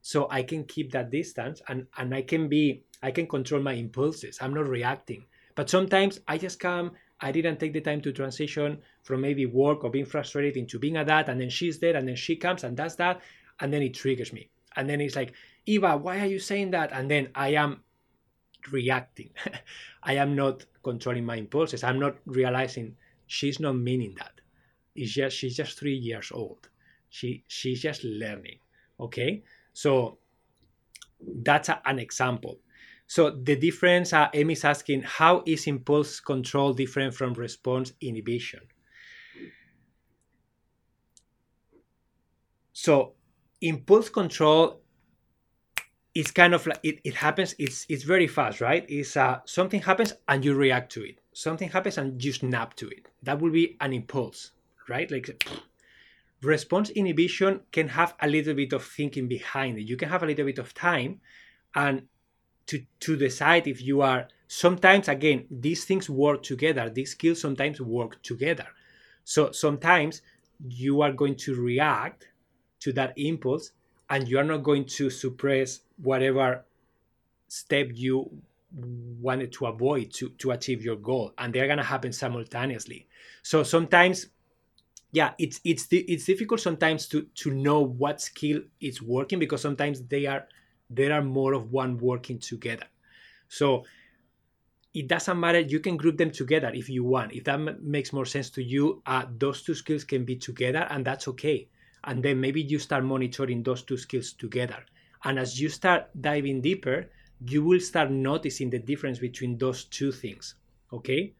so 0.00 0.28
I 0.30 0.42
can 0.42 0.64
keep 0.64 0.92
that 0.92 1.10
distance, 1.10 1.62
and 1.68 1.86
and 1.96 2.14
I 2.14 2.22
can 2.22 2.48
be 2.48 2.84
I 3.02 3.10
can 3.10 3.26
control 3.26 3.62
my 3.62 3.74
impulses. 3.74 4.38
I'm 4.40 4.54
not 4.54 4.68
reacting. 4.68 5.26
But 5.54 5.68
sometimes 5.68 6.20
I 6.28 6.38
just 6.38 6.60
come 6.60 6.92
I 7.20 7.32
didn't 7.32 7.58
take 7.60 7.72
the 7.72 7.80
time 7.80 8.00
to 8.02 8.12
transition 8.12 8.78
from 9.02 9.20
maybe 9.20 9.46
work 9.46 9.84
or 9.84 9.90
being 9.90 10.06
frustrated 10.06 10.56
into 10.56 10.78
being 10.78 10.96
a 10.96 11.04
dad, 11.04 11.28
and 11.28 11.40
then 11.40 11.50
she's 11.50 11.78
there, 11.78 11.96
and 11.96 12.08
then 12.08 12.16
she 12.16 12.36
comes 12.36 12.64
and 12.64 12.76
does 12.76 12.96
that, 12.96 13.20
and 13.60 13.72
then 13.72 13.82
it 13.82 13.94
triggers 13.94 14.32
me. 14.32 14.48
And 14.76 14.88
then 14.88 15.00
it's 15.00 15.16
like, 15.16 15.32
Eva, 15.66 15.96
why 15.96 16.20
are 16.20 16.26
you 16.26 16.38
saying 16.38 16.70
that? 16.70 16.92
And 16.92 17.10
then 17.10 17.28
I 17.34 17.48
am 17.54 17.82
reacting. 18.72 19.30
I 20.02 20.14
am 20.14 20.34
not 20.34 20.64
controlling 20.82 21.24
my 21.24 21.36
impulses. 21.36 21.84
I'm 21.84 21.98
not 21.98 22.16
realizing 22.24 22.96
she's 23.26 23.60
not 23.60 23.76
meaning 23.76 24.14
that. 24.18 24.40
It's 24.94 25.12
just 25.12 25.36
she's 25.36 25.56
just 25.56 25.78
three 25.78 25.94
years 25.94 26.32
old. 26.32 26.68
She 27.10 27.44
she's 27.48 27.82
just 27.82 28.04
learning. 28.04 28.58
Okay, 28.98 29.42
so 29.72 30.18
that's 31.42 31.68
a, 31.68 31.80
an 31.84 31.98
example. 31.98 32.58
So 33.10 33.28
the 33.30 33.56
difference, 33.56 34.12
uh, 34.12 34.28
Amy's 34.32 34.64
asking, 34.64 35.02
how 35.02 35.42
is 35.44 35.66
impulse 35.66 36.20
control 36.20 36.72
different 36.72 37.12
from 37.12 37.34
response 37.34 37.92
inhibition? 38.00 38.60
So 42.72 43.14
impulse 43.60 44.10
control 44.10 44.80
is 46.14 46.30
kind 46.30 46.54
of 46.54 46.64
like 46.68 46.78
it, 46.84 47.00
it 47.02 47.14
happens, 47.14 47.56
it's 47.58 47.84
it's 47.88 48.04
very 48.04 48.28
fast, 48.28 48.60
right? 48.60 48.86
It's 48.88 49.16
uh, 49.16 49.40
something 49.44 49.82
happens 49.82 50.12
and 50.28 50.44
you 50.44 50.54
react 50.54 50.92
to 50.92 51.02
it. 51.02 51.18
Something 51.32 51.68
happens 51.68 51.98
and 51.98 52.22
you 52.24 52.32
snap 52.32 52.74
to 52.76 52.88
it. 52.90 53.08
That 53.24 53.40
will 53.40 53.50
be 53.50 53.76
an 53.80 53.92
impulse, 53.92 54.52
right? 54.88 55.10
Like 55.10 55.42
response 56.42 56.90
inhibition 56.90 57.62
can 57.72 57.88
have 57.88 58.14
a 58.20 58.28
little 58.28 58.54
bit 58.54 58.72
of 58.72 58.84
thinking 58.84 59.26
behind 59.26 59.78
it. 59.78 59.88
You 59.88 59.96
can 59.96 60.08
have 60.10 60.22
a 60.22 60.26
little 60.26 60.46
bit 60.46 60.58
of 60.58 60.72
time 60.74 61.20
and 61.74 62.06
to 62.70 62.84
to 63.00 63.16
decide 63.16 63.66
if 63.66 63.82
you 63.82 64.00
are 64.00 64.28
sometimes 64.48 65.08
again 65.08 65.46
these 65.50 65.84
things 65.84 66.08
work 66.08 66.42
together. 66.42 66.88
These 66.88 67.12
skills 67.12 67.40
sometimes 67.40 67.80
work 67.80 68.22
together. 68.22 68.68
So 69.24 69.50
sometimes 69.52 70.22
you 70.68 71.00
are 71.02 71.12
going 71.12 71.36
to 71.36 71.54
react 71.60 72.28
to 72.80 72.92
that 72.94 73.12
impulse 73.16 73.72
and 74.08 74.28
you 74.28 74.38
are 74.38 74.44
not 74.44 74.62
going 74.62 74.84
to 74.86 75.10
suppress 75.10 75.80
whatever 76.02 76.64
step 77.48 77.88
you 77.94 78.30
wanted 78.72 79.52
to 79.52 79.66
avoid 79.66 80.12
to, 80.12 80.28
to 80.30 80.52
achieve 80.52 80.84
your 80.84 80.96
goal 80.96 81.32
and 81.38 81.52
they're 81.52 81.66
going 81.66 81.78
to 81.78 81.84
happen 81.84 82.12
simultaneously. 82.12 83.06
So 83.42 83.62
sometimes 83.64 84.26
yeah 85.12 85.32
it's 85.38 85.60
it's 85.64 85.88
it's 85.90 86.24
difficult 86.24 86.60
sometimes 86.60 87.06
to 87.08 87.22
to 87.34 87.50
know 87.50 87.80
what 87.80 88.20
skill 88.20 88.60
is 88.80 89.02
working 89.02 89.38
because 89.38 89.60
sometimes 89.60 90.02
they 90.02 90.26
are 90.26 90.46
there 90.90 91.12
are 91.12 91.22
more 91.22 91.54
of 91.54 91.72
one 91.72 91.96
working 91.98 92.38
together. 92.38 92.86
So 93.48 93.84
it 94.92 95.06
doesn't 95.06 95.38
matter. 95.38 95.60
You 95.60 95.80
can 95.80 95.96
group 95.96 96.16
them 96.16 96.30
together 96.30 96.70
if 96.74 96.88
you 96.88 97.04
want. 97.04 97.32
If 97.32 97.44
that 97.44 97.54
m- 97.54 97.78
makes 97.80 98.12
more 98.12 98.26
sense 98.26 98.50
to 98.50 98.62
you, 98.62 99.02
uh, 99.06 99.26
those 99.38 99.62
two 99.62 99.74
skills 99.74 100.04
can 100.04 100.24
be 100.24 100.36
together, 100.36 100.86
and 100.90 101.04
that's 101.04 101.28
okay. 101.28 101.68
And 102.04 102.22
then 102.22 102.40
maybe 102.40 102.62
you 102.62 102.78
start 102.78 103.04
monitoring 103.04 103.62
those 103.62 103.82
two 103.82 103.96
skills 103.96 104.32
together. 104.32 104.84
And 105.22 105.38
as 105.38 105.60
you 105.60 105.68
start 105.68 106.08
diving 106.20 106.60
deeper, 106.60 107.10
you 107.46 107.62
will 107.62 107.80
start 107.80 108.10
noticing 108.10 108.70
the 108.70 108.78
difference 108.78 109.18
between 109.18 109.58
those 109.58 109.84
two 109.84 110.12
things. 110.12 110.56
Okay. 110.92 111.34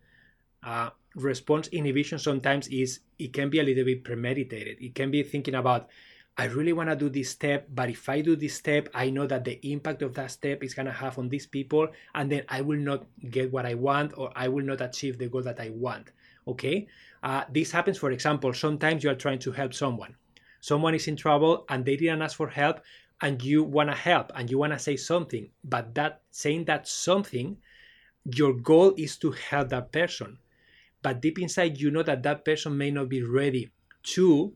Uh, 0.63 0.91
response 1.17 1.69
inhibition 1.69 2.19
sometimes 2.19 2.69
is 2.69 3.01
it 3.19 3.33
can 3.33 3.51
be 3.51 3.59
a 3.59 3.63
little 3.63 3.85
bit 3.85 4.05
premeditated. 4.05 4.77
It 4.81 4.95
can 4.95 5.11
be 5.11 5.23
thinking 5.23 5.55
about 5.55 5.89
I 6.41 6.45
really 6.47 6.73
want 6.73 6.89
to 6.89 6.97
do 6.97 7.11
this 7.11 7.29
step, 7.29 7.69
but 7.69 7.91
if 7.91 8.09
I 8.09 8.23
do 8.23 8.35
this 8.35 8.55
step, 8.55 8.89
I 8.95 9.11
know 9.11 9.27
that 9.27 9.45
the 9.45 9.61
impact 9.71 10.01
of 10.01 10.15
that 10.15 10.31
step 10.31 10.65
is 10.65 10.73
going 10.73 10.87
to 10.87 10.93
have 10.93 11.19
on 11.19 11.29
these 11.29 11.47
people, 11.47 11.89
and 12.15 12.33
then 12.33 12.45
I 12.49 12.63
will 12.63 12.79
not 12.79 13.05
get 13.29 13.53
what 13.53 13.67
I 13.67 13.75
want 13.75 14.17
or 14.17 14.33
I 14.35 14.49
will 14.49 14.65
not 14.65 14.81
achieve 14.81 15.19
the 15.19 15.29
goal 15.29 15.43
that 15.43 15.61
I 15.61 15.69
want. 15.69 16.13
Okay? 16.49 16.89
Uh, 17.23 17.45
this 17.53 17.71
happens, 17.71 17.99
for 17.99 18.11
example, 18.11 18.55
sometimes 18.55 19.05
you 19.05 19.11
are 19.11 19.15
trying 19.15 19.41
to 19.41 19.53
help 19.53 19.75
someone. 19.75 20.17
Someone 20.63 20.95
is 20.95 21.09
in 21.09 21.17
trouble 21.17 21.67
and 21.69 21.85
they 21.85 21.97
didn't 21.97 22.23
ask 22.23 22.39
for 22.39 22.49
help, 22.49 22.81
and 23.21 23.43
you 23.43 23.63
want 23.63 23.91
to 23.91 23.95
help 23.95 24.33
and 24.35 24.51
you 24.51 24.57
want 24.57 24.73
to 24.73 24.79
say 24.79 24.97
something, 24.97 25.51
but 25.63 25.95
that 25.95 26.23
saying 26.31 26.65
that 26.65 26.89
something, 26.89 27.59
your 28.25 28.55
goal 28.55 28.95
is 28.97 29.19
to 29.19 29.33
help 29.33 29.69
that 29.69 29.93
person. 29.93 30.39
But 31.03 31.21
deep 31.21 31.39
inside, 31.39 31.79
you 31.79 31.91
know 31.91 32.03
that 32.03 32.23
that 32.23 32.47
person 32.47 32.79
may 32.79 32.91
not 32.91 33.11
be 33.11 33.23
ready 33.23 33.73
to 34.15 34.55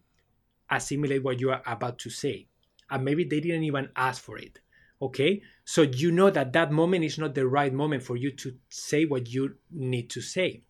assimilate 0.75 1.23
what 1.23 1.41
you 1.41 1.51
are 1.51 1.63
about 1.67 1.99
to 2.01 2.11
say. 2.11 2.47
And 2.91 3.05
maybe 3.05 3.25
they 3.25 3.41
didn't 3.41 3.65
even 3.65 3.89
ask 3.97 4.23
for 4.23 4.39
it. 4.39 4.61
Okay? 5.01 5.43
So 5.65 5.83
you 5.83 6.13
know 6.13 6.31
that 6.31 6.53
that 6.53 6.73
moment 6.73 7.05
is 7.05 7.19
not 7.19 7.35
the 7.35 7.47
right 7.47 7.73
moment 7.73 8.03
for 8.03 8.17
you 8.17 8.31
to 8.33 8.55
say 8.69 9.05
what 9.05 9.29
you 9.29 9.57
need 9.71 10.11
to 10.11 10.21
say. 10.21 10.63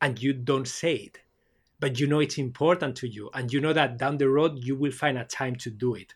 And 0.00 0.20
you 0.20 0.32
don't 0.32 0.68
say 0.68 0.94
it. 0.94 1.20
But 1.78 1.98
you 1.98 2.06
know 2.06 2.20
it's 2.20 2.38
important 2.38 2.96
to 2.98 3.08
you. 3.08 3.30
And 3.34 3.52
you 3.52 3.60
know 3.60 3.72
that 3.72 3.98
down 3.98 4.18
the 4.18 4.28
road 4.28 4.58
you 4.64 4.76
will 4.76 4.92
find 4.92 5.18
a 5.18 5.24
time 5.24 5.56
to 5.56 5.70
do 5.70 5.94
it. 5.94 6.14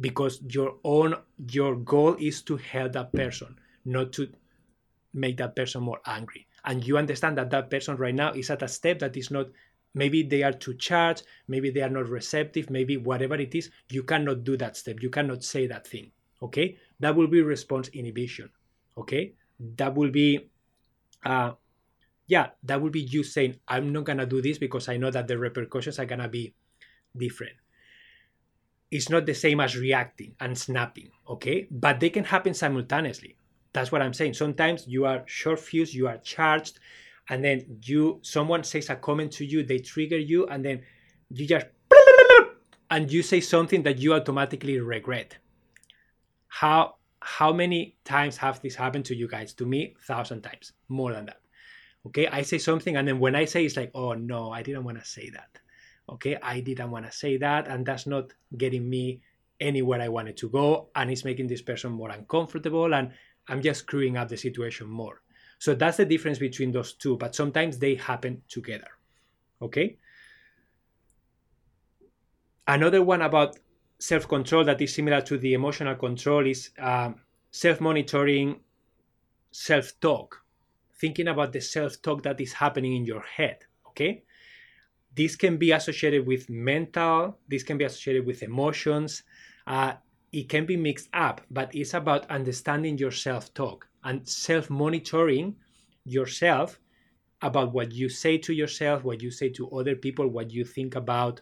Because 0.00 0.42
your 0.48 0.76
own 0.82 1.14
your 1.52 1.76
goal 1.76 2.16
is 2.18 2.42
to 2.42 2.56
help 2.56 2.92
that 2.92 3.12
person, 3.12 3.56
not 3.84 4.12
to 4.14 4.28
make 5.12 5.36
that 5.36 5.54
person 5.54 5.82
more 5.82 6.00
angry. 6.04 6.48
And 6.64 6.84
you 6.84 6.98
understand 6.98 7.38
that 7.38 7.50
that 7.50 7.70
person 7.70 7.96
right 7.96 8.14
now 8.14 8.32
is 8.32 8.50
at 8.50 8.62
a 8.62 8.68
step 8.68 8.98
that 8.98 9.16
is 9.16 9.30
not 9.30 9.46
maybe 9.94 10.22
they 10.22 10.42
are 10.42 10.52
too 10.52 10.74
charged 10.74 11.22
maybe 11.48 11.70
they 11.70 11.80
are 11.82 11.88
not 11.88 12.08
receptive 12.08 12.68
maybe 12.70 12.96
whatever 12.96 13.36
it 13.36 13.54
is 13.54 13.70
you 13.90 14.02
cannot 14.02 14.44
do 14.44 14.56
that 14.56 14.76
step 14.76 15.00
you 15.00 15.10
cannot 15.10 15.42
say 15.42 15.66
that 15.66 15.86
thing 15.86 16.10
okay? 16.42 16.76
That 17.00 17.16
will 17.16 17.26
be 17.26 17.42
response 17.42 17.88
inhibition 17.88 18.50
okay? 18.98 19.34
That 19.76 19.94
will 19.94 20.10
be 20.10 20.50
uh 21.24 21.52
yeah 22.26 22.50
that 22.62 22.80
will 22.80 22.90
be 22.90 23.00
you 23.00 23.22
saying 23.22 23.58
i'm 23.68 23.92
not 23.92 24.04
gonna 24.04 24.26
do 24.26 24.42
this 24.42 24.58
because 24.58 24.88
i 24.88 24.96
know 24.96 25.10
that 25.10 25.26
the 25.26 25.38
repercussions 25.38 25.98
are 25.98 26.04
gonna 26.04 26.28
be 26.28 26.54
different. 27.16 27.54
It's 28.90 29.08
not 29.08 29.26
the 29.26 29.34
same 29.34 29.60
as 29.60 29.76
reacting 29.76 30.34
and 30.40 30.56
snapping 30.56 31.10
okay? 31.28 31.66
But 31.70 32.00
they 32.00 32.10
can 32.10 32.24
happen 32.24 32.54
simultaneously. 32.54 33.36
That's 33.72 33.90
what 33.90 34.02
i'm 34.02 34.12
saying. 34.14 34.34
Sometimes 34.34 34.86
you 34.86 35.06
are 35.06 35.22
short 35.26 35.60
fused 35.60 35.94
you 35.94 36.08
are 36.08 36.18
charged 36.18 36.78
and 37.28 37.42
then 37.44 37.78
you 37.82 38.20
someone 38.22 38.64
says 38.64 38.90
a 38.90 38.96
comment 38.96 39.32
to 39.32 39.44
you 39.44 39.62
they 39.62 39.78
trigger 39.78 40.18
you 40.18 40.46
and 40.46 40.64
then 40.64 40.82
you 41.30 41.46
just 41.46 41.66
and 42.90 43.10
you 43.10 43.22
say 43.22 43.40
something 43.40 43.82
that 43.82 43.98
you 43.98 44.14
automatically 44.14 44.78
regret. 44.78 45.36
How 46.48 46.96
how 47.20 47.52
many 47.52 47.96
times 48.04 48.36
have 48.36 48.60
this 48.60 48.74
happened 48.74 49.06
to 49.06 49.14
you 49.14 49.26
guys? 49.26 49.52
To 49.54 49.66
me 49.66 49.96
thousand 50.06 50.42
times 50.42 50.72
more 50.88 51.12
than 51.12 51.26
that. 51.26 51.40
Okay 52.06 52.28
i 52.28 52.42
say 52.42 52.58
something 52.58 52.96
and 52.96 53.08
then 53.08 53.18
when 53.18 53.34
i 53.34 53.46
say 53.46 53.64
it's 53.64 53.76
like 53.76 53.90
oh 53.94 54.12
no 54.12 54.50
i 54.50 54.62
didn't 54.62 54.84
want 54.84 54.98
to 54.98 55.04
say 55.04 55.30
that. 55.30 55.58
Okay 56.08 56.36
i 56.42 56.60
didn't 56.60 56.90
want 56.90 57.06
to 57.06 57.12
say 57.12 57.38
that 57.38 57.66
and 57.68 57.86
that's 57.86 58.06
not 58.06 58.32
getting 58.58 58.88
me 58.88 59.22
anywhere 59.60 60.02
i 60.02 60.08
wanted 60.08 60.36
to 60.36 60.48
go 60.48 60.88
and 60.96 61.10
it's 61.10 61.24
making 61.24 61.46
this 61.46 61.62
person 61.62 61.92
more 61.92 62.10
uncomfortable 62.10 62.92
and 62.92 63.12
i'm 63.48 63.62
just 63.62 63.80
screwing 63.80 64.16
up 64.16 64.28
the 64.28 64.36
situation 64.36 64.86
more 64.86 65.22
so 65.64 65.74
that's 65.74 65.96
the 65.96 66.04
difference 66.04 66.38
between 66.38 66.72
those 66.72 66.92
two, 66.92 67.16
but 67.16 67.34
sometimes 67.34 67.78
they 67.78 67.94
happen 67.94 68.42
together. 68.50 68.88
Okay? 69.62 69.96
Another 72.68 73.02
one 73.02 73.22
about 73.22 73.58
self 73.98 74.28
control 74.28 74.62
that 74.64 74.82
is 74.82 74.94
similar 74.94 75.22
to 75.22 75.38
the 75.38 75.54
emotional 75.54 75.94
control 75.94 76.46
is 76.46 76.68
um, 76.78 77.14
self 77.50 77.80
monitoring, 77.80 78.60
self 79.52 79.98
talk, 80.00 80.44
thinking 81.00 81.28
about 81.28 81.54
the 81.54 81.62
self 81.62 82.02
talk 82.02 82.22
that 82.24 82.42
is 82.42 82.52
happening 82.52 82.96
in 82.96 83.06
your 83.06 83.22
head. 83.22 83.60
Okay? 83.86 84.22
This 85.14 85.34
can 85.34 85.56
be 85.56 85.72
associated 85.72 86.26
with 86.26 86.50
mental, 86.50 87.38
this 87.48 87.62
can 87.62 87.78
be 87.78 87.84
associated 87.84 88.26
with 88.26 88.42
emotions. 88.42 89.22
Uh, 89.66 89.94
it 90.34 90.48
can 90.48 90.66
be 90.66 90.76
mixed 90.76 91.08
up, 91.12 91.42
but 91.48 91.72
it's 91.72 91.94
about 91.94 92.28
understanding 92.28 92.98
your 92.98 93.12
self 93.12 93.54
talk 93.54 93.86
and 94.02 94.28
self 94.28 94.68
monitoring 94.68 95.54
yourself 96.04 96.80
about 97.40 97.72
what 97.72 97.92
you 97.92 98.08
say 98.08 98.36
to 98.38 98.52
yourself, 98.52 99.04
what 99.04 99.22
you 99.22 99.30
say 99.30 99.48
to 99.50 99.70
other 99.70 99.94
people, 99.94 100.26
what 100.26 100.50
you 100.50 100.64
think 100.64 100.96
about. 100.96 101.40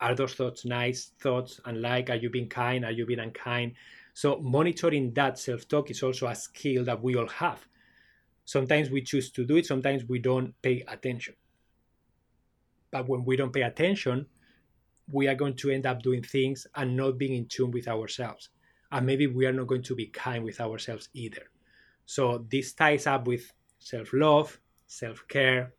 Are 0.00 0.14
those 0.14 0.32
thoughts 0.32 0.64
nice 0.64 1.12
thoughts 1.20 1.60
and 1.66 1.82
like? 1.82 2.08
Are 2.08 2.14
you 2.16 2.30
being 2.30 2.48
kind? 2.48 2.86
Are 2.86 2.90
you 2.90 3.04
being 3.04 3.20
unkind? 3.20 3.74
So, 4.14 4.40
monitoring 4.40 5.12
that 5.12 5.38
self 5.38 5.68
talk 5.68 5.90
is 5.90 6.02
also 6.02 6.26
a 6.26 6.34
skill 6.34 6.84
that 6.84 7.02
we 7.02 7.16
all 7.16 7.28
have. 7.28 7.66
Sometimes 8.46 8.88
we 8.88 9.02
choose 9.02 9.30
to 9.32 9.44
do 9.44 9.56
it, 9.56 9.66
sometimes 9.66 10.06
we 10.06 10.20
don't 10.20 10.54
pay 10.62 10.84
attention. 10.88 11.34
But 12.90 13.08
when 13.08 13.24
we 13.24 13.36
don't 13.36 13.52
pay 13.52 13.62
attention, 13.62 14.26
we 15.10 15.28
are 15.28 15.34
going 15.34 15.54
to 15.56 15.70
end 15.70 15.86
up 15.86 16.02
doing 16.02 16.22
things 16.22 16.66
and 16.74 16.96
not 16.96 17.18
being 17.18 17.34
in 17.34 17.46
tune 17.46 17.70
with 17.70 17.88
ourselves. 17.88 18.48
And 18.90 19.06
maybe 19.06 19.26
we 19.26 19.46
are 19.46 19.52
not 19.52 19.66
going 19.66 19.82
to 19.82 19.94
be 19.94 20.06
kind 20.06 20.44
with 20.44 20.60
ourselves 20.60 21.08
either. 21.14 21.50
So 22.06 22.46
this 22.50 22.72
ties 22.72 23.06
up 23.06 23.26
with 23.26 23.52
self 23.78 24.12
love, 24.12 24.58
self 24.86 25.26
care, 25.28 25.72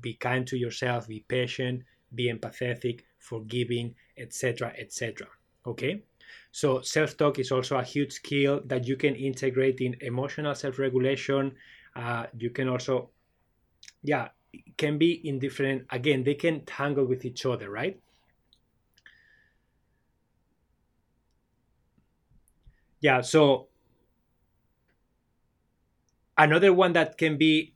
be 0.00 0.14
kind 0.14 0.46
to 0.46 0.56
yourself, 0.56 1.08
be 1.08 1.24
patient, 1.28 1.82
be 2.14 2.32
empathetic, 2.32 3.00
forgiving, 3.18 3.94
etc. 4.16 4.72
etc. 4.78 5.26
Okay? 5.66 6.02
So 6.52 6.80
self 6.80 7.16
talk 7.16 7.38
is 7.38 7.52
also 7.52 7.76
a 7.76 7.84
huge 7.84 8.12
skill 8.12 8.62
that 8.66 8.86
you 8.86 8.96
can 8.96 9.14
integrate 9.14 9.80
in 9.80 9.96
emotional 10.00 10.54
self 10.54 10.78
regulation. 10.78 11.54
Uh, 11.94 12.26
you 12.36 12.50
can 12.50 12.68
also, 12.68 13.10
yeah, 14.02 14.28
can 14.76 14.98
be 14.98 15.12
in 15.28 15.38
different, 15.38 15.86
again, 15.90 16.24
they 16.24 16.34
can 16.34 16.64
tangle 16.64 17.04
with 17.04 17.24
each 17.24 17.46
other, 17.46 17.70
right? 17.70 18.00
Yeah, 23.06 23.20
so 23.20 23.68
another 26.36 26.72
one 26.72 26.92
that 26.94 27.16
can 27.18 27.36
be 27.38 27.74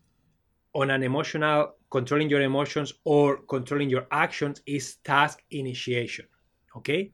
on 0.74 0.90
an 0.90 1.04
emotional 1.04 1.74
controlling 1.90 2.30
your 2.30 2.42
emotions 2.42 2.92
or 3.04 3.38
controlling 3.48 3.90
your 3.90 4.06
actions 4.10 4.60
is 4.66 4.96
task 5.04 5.42
initiation 5.50 6.26
okay? 6.76 7.12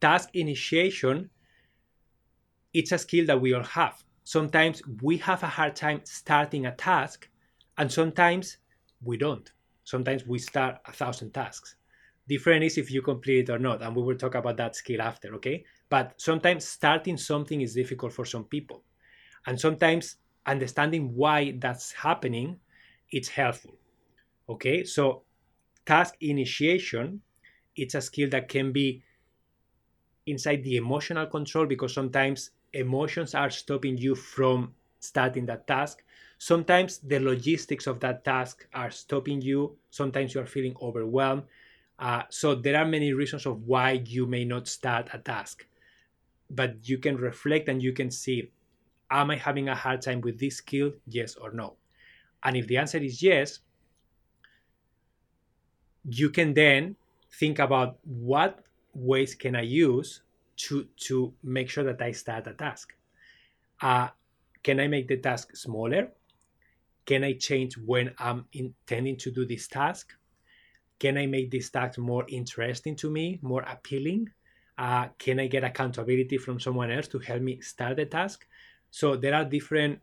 Task 0.00 0.28
initiation 0.34 1.30
it's 2.72 2.92
a 2.92 2.98
skill 2.98 3.26
that 3.26 3.40
we 3.40 3.52
all 3.54 3.64
have. 3.64 4.04
Sometimes 4.24 4.82
we 5.02 5.16
have 5.18 5.42
a 5.42 5.48
hard 5.48 5.74
time 5.74 6.02
starting 6.04 6.66
a 6.66 6.74
task 6.76 7.28
and 7.78 7.90
sometimes 7.90 8.58
we 9.02 9.16
don't. 9.16 9.50
Sometimes 9.84 10.26
we 10.26 10.38
start 10.38 10.76
a 10.86 10.92
thousand 10.92 11.32
tasks 11.32 11.75
different 12.28 12.64
is 12.64 12.78
if 12.78 12.90
you 12.90 13.02
complete 13.02 13.48
it 13.48 13.50
or 13.52 13.58
not 13.58 13.82
and 13.82 13.94
we 13.94 14.02
will 14.02 14.16
talk 14.16 14.34
about 14.34 14.56
that 14.56 14.76
skill 14.76 15.02
after 15.02 15.34
okay? 15.34 15.64
But 15.88 16.20
sometimes 16.20 16.66
starting 16.66 17.16
something 17.16 17.60
is 17.60 17.74
difficult 17.74 18.12
for 18.12 18.24
some 18.24 18.44
people 18.44 18.82
and 19.46 19.58
sometimes 19.60 20.16
understanding 20.46 21.14
why 21.14 21.54
that's 21.58 21.92
happening 21.92 22.60
it's 23.10 23.28
helpful 23.28 23.76
okay? 24.48 24.84
So 24.84 25.22
task 25.86 26.14
initiation 26.20 27.22
it's 27.76 27.94
a 27.94 28.00
skill 28.00 28.30
that 28.30 28.48
can 28.48 28.72
be 28.72 29.02
inside 30.26 30.62
the 30.64 30.76
emotional 30.76 31.26
control 31.26 31.66
because 31.66 31.94
sometimes 31.94 32.50
emotions 32.72 33.34
are 33.34 33.50
stopping 33.50 33.96
you 33.96 34.14
from 34.14 34.74
starting 35.00 35.46
that 35.46 35.66
task. 35.66 36.02
Sometimes 36.38 36.98
the 36.98 37.18
logistics 37.20 37.86
of 37.86 38.00
that 38.00 38.24
task 38.24 38.66
are 38.74 38.90
stopping 38.90 39.40
you. 39.40 39.76
Sometimes 39.90 40.34
you 40.34 40.40
are 40.40 40.46
feeling 40.46 40.74
overwhelmed 40.82 41.44
uh, 41.98 42.22
so 42.28 42.54
there 42.54 42.76
are 42.76 42.84
many 42.84 43.12
reasons 43.12 43.46
of 43.46 43.62
why 43.62 43.92
you 43.92 44.26
may 44.26 44.44
not 44.44 44.68
start 44.68 45.08
a 45.12 45.18
task 45.18 45.66
but 46.50 46.88
you 46.88 46.98
can 46.98 47.16
reflect 47.16 47.68
and 47.68 47.82
you 47.82 47.92
can 47.92 48.10
see 48.10 48.50
am 49.10 49.30
i 49.30 49.36
having 49.36 49.68
a 49.68 49.74
hard 49.74 50.02
time 50.02 50.20
with 50.20 50.38
this 50.38 50.56
skill 50.56 50.92
yes 51.06 51.36
or 51.36 51.52
no 51.52 51.76
and 52.44 52.56
if 52.56 52.66
the 52.66 52.76
answer 52.76 52.98
is 52.98 53.22
yes 53.22 53.60
you 56.08 56.30
can 56.30 56.54
then 56.54 56.96
think 57.32 57.58
about 57.58 57.98
what 58.04 58.64
ways 58.94 59.34
can 59.34 59.56
I 59.56 59.62
use 59.62 60.22
to 60.56 60.84
to 61.08 61.34
make 61.42 61.68
sure 61.68 61.84
that 61.84 62.00
I 62.00 62.12
start 62.12 62.46
a 62.46 62.54
task. 62.54 62.94
Uh, 63.80 64.08
can 64.62 64.80
I 64.80 64.88
make 64.88 65.08
the 65.08 65.18
task 65.18 65.56
smaller? 65.56 66.12
Can 67.04 67.24
I 67.24 67.34
change 67.34 67.76
when 67.78 68.14
I'm 68.18 68.46
intending 68.52 69.16
to 69.18 69.30
do 69.30 69.46
this 69.46 69.68
task? 69.68 70.14
Can 70.98 71.18
I 71.18 71.26
make 71.26 71.50
this 71.50 71.70
task 71.70 71.98
more 71.98 72.24
interesting 72.28 72.96
to 72.96 73.10
me, 73.10 73.38
more 73.42 73.62
appealing? 73.62 74.30
Uh, 74.78 75.08
can 75.18 75.40
I 75.40 75.46
get 75.46 75.64
accountability 75.64 76.38
from 76.38 76.60
someone 76.60 76.90
else 76.90 77.08
to 77.08 77.18
help 77.18 77.42
me 77.42 77.60
start 77.60 77.96
the 77.96 78.06
task? 78.06 78.46
So 78.90 79.16
there 79.16 79.34
are 79.34 79.44
different 79.44 80.00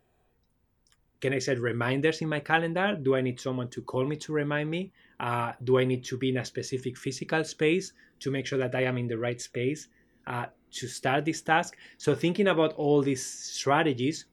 can 1.23 1.31
I 1.31 1.39
set 1.39 1.57
reminders 1.57 2.19
in 2.21 2.27
my 2.27 2.41
calendar? 2.41 2.97
Do 3.01 3.15
I 3.15 3.21
need 3.21 3.39
someone 3.39 3.69
to 3.69 3.81
call 3.81 4.03
me 4.03 4.17
to 4.17 4.33
remind 4.33 4.69
me? 4.69 4.91
Uh, 5.21 5.53
do 5.63 5.79
I 5.79 5.85
need 5.85 6.03
to 6.03 6.17
be 6.17 6.27
in 6.27 6.37
a 6.37 6.43
specific 6.43 6.97
physical 6.97 7.45
space 7.45 7.93
to 8.19 8.29
make 8.29 8.45
sure 8.45 8.59
that 8.59 8.75
I 8.75 8.83
am 8.83 8.97
in 8.97 9.07
the 9.07 9.17
right 9.17 9.39
space 9.39 9.87
uh, 10.27 10.47
to 10.71 10.87
start 10.89 11.23
this 11.23 11.41
task? 11.41 11.77
So, 11.97 12.13
thinking 12.13 12.49
about 12.49 12.73
all 12.73 13.01
these 13.01 13.25
strategies 13.25 14.25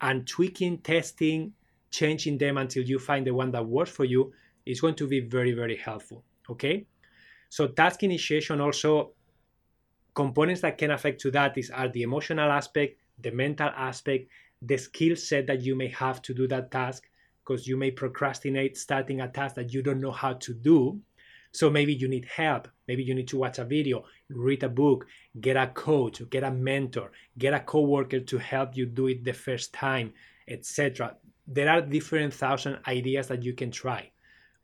and 0.00 0.26
tweaking, 0.26 0.78
testing, 0.78 1.52
changing 1.90 2.38
them 2.38 2.56
until 2.56 2.82
you 2.82 2.98
find 2.98 3.26
the 3.26 3.34
one 3.34 3.50
that 3.50 3.66
works 3.66 3.90
for 3.90 4.06
you 4.06 4.32
is 4.68 4.80
going 4.80 4.94
to 4.94 5.06
be 5.06 5.20
very, 5.20 5.52
very 5.52 5.76
helpful. 5.76 6.22
Okay. 6.50 6.86
So, 7.48 7.66
task 7.68 8.02
initiation 8.02 8.60
also 8.60 9.12
components 10.14 10.60
that 10.60 10.76
can 10.76 10.90
affect 10.90 11.20
to 11.20 11.30
that 11.30 11.56
is 11.56 11.70
are 11.70 11.88
the 11.88 12.02
emotional 12.02 12.50
aspect, 12.50 12.98
the 13.20 13.30
mental 13.30 13.70
aspect, 13.76 14.28
the 14.60 14.76
skill 14.76 15.16
set 15.16 15.46
that 15.46 15.62
you 15.62 15.74
may 15.74 15.88
have 15.88 16.20
to 16.22 16.34
do 16.34 16.46
that 16.48 16.70
task 16.70 17.08
because 17.40 17.66
you 17.66 17.76
may 17.76 17.90
procrastinate 17.90 18.76
starting 18.76 19.20
a 19.20 19.28
task 19.28 19.54
that 19.54 19.72
you 19.72 19.82
don't 19.82 20.00
know 20.00 20.10
how 20.10 20.34
to 20.34 20.52
do. 20.52 21.00
So 21.52 21.70
maybe 21.70 21.94
you 21.94 22.08
need 22.08 22.26
help. 22.26 22.68
Maybe 22.88 23.02
you 23.02 23.14
need 23.14 23.28
to 23.28 23.38
watch 23.38 23.58
a 23.58 23.64
video, 23.64 24.04
read 24.28 24.62
a 24.64 24.68
book, 24.68 25.06
get 25.40 25.56
a 25.56 25.68
coach, 25.68 26.20
get 26.28 26.44
a 26.44 26.50
mentor, 26.50 27.10
get 27.38 27.54
a 27.54 27.60
coworker 27.60 28.20
to 28.20 28.38
help 28.38 28.76
you 28.76 28.84
do 28.84 29.06
it 29.06 29.24
the 29.24 29.32
first 29.32 29.72
time, 29.72 30.12
etc. 30.46 31.16
There 31.46 31.70
are 31.70 31.80
different 31.80 32.34
thousand 32.34 32.80
ideas 32.86 33.28
that 33.28 33.42
you 33.42 33.54
can 33.54 33.70
try. 33.70 34.10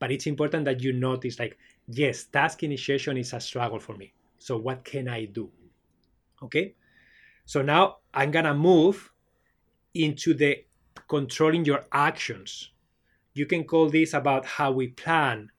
But 0.05 0.12
it's 0.12 0.27
important 0.27 0.67
that 0.67 0.83
you 0.83 0.93
notice 0.93 1.38
like, 1.38 1.57
yes, 1.88 2.25
task 2.25 2.62
initiation 2.62 3.17
is 3.17 3.33
a 3.33 3.40
struggle 3.40 3.81
for 3.81 3.97
me. 3.97 4.12
So 4.38 4.59
what 4.59 4.85
can 4.85 5.09
I 5.09 5.25
do? 5.25 5.49
Okay? 6.43 6.75
So 7.47 7.62
now 7.62 8.01
I'm 8.12 8.31
gonna 8.31 8.53
move 8.53 9.11
into 9.95 10.35
the 10.35 10.62
controlling 11.09 11.64
your 11.64 11.87
actions. 11.90 12.73
You 13.33 13.47
can 13.47 13.64
call 13.64 13.88
this 13.88 14.12
about 14.12 14.45
how 14.45 14.73
we 14.73 14.88
plan, 14.88 15.51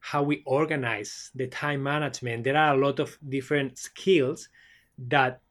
how 0.00 0.22
we 0.22 0.42
organize 0.46 1.30
the 1.34 1.48
time 1.48 1.82
management. 1.82 2.44
There 2.44 2.56
are 2.56 2.72
a 2.74 2.78
lot 2.78 2.98
of 2.98 3.18
different 3.28 3.76
skills 3.76 4.48
that 4.96 5.42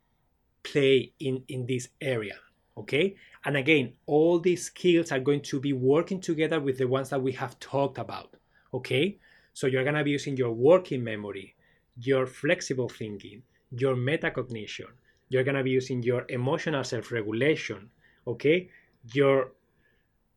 play 0.63 1.13
in, 1.19 1.43
in 1.47 1.67
this 1.67 1.89
area. 2.01 2.39
Okay. 2.77 3.15
And 3.45 3.57
again, 3.57 3.93
all 4.05 4.39
these 4.39 4.65
skills 4.65 5.11
are 5.11 5.19
going 5.19 5.41
to 5.41 5.59
be 5.59 5.73
working 5.73 6.21
together 6.21 6.59
with 6.59 6.77
the 6.77 6.87
ones 6.87 7.09
that 7.09 7.21
we 7.21 7.33
have 7.33 7.59
talked 7.59 7.97
about. 7.97 8.35
Okay. 8.73 9.17
So 9.53 9.67
you're 9.67 9.83
going 9.83 9.95
to 9.95 10.03
be 10.03 10.11
using 10.11 10.37
your 10.37 10.51
working 10.51 11.03
memory, 11.03 11.55
your 11.97 12.25
flexible 12.25 12.89
thinking, 12.89 13.43
your 13.71 13.95
metacognition. 13.95 14.87
You're 15.29 15.43
going 15.43 15.55
to 15.55 15.63
be 15.63 15.71
using 15.71 16.03
your 16.03 16.25
emotional 16.29 16.83
self 16.83 17.11
regulation, 17.11 17.89
okay 18.27 18.69
your 19.13 19.51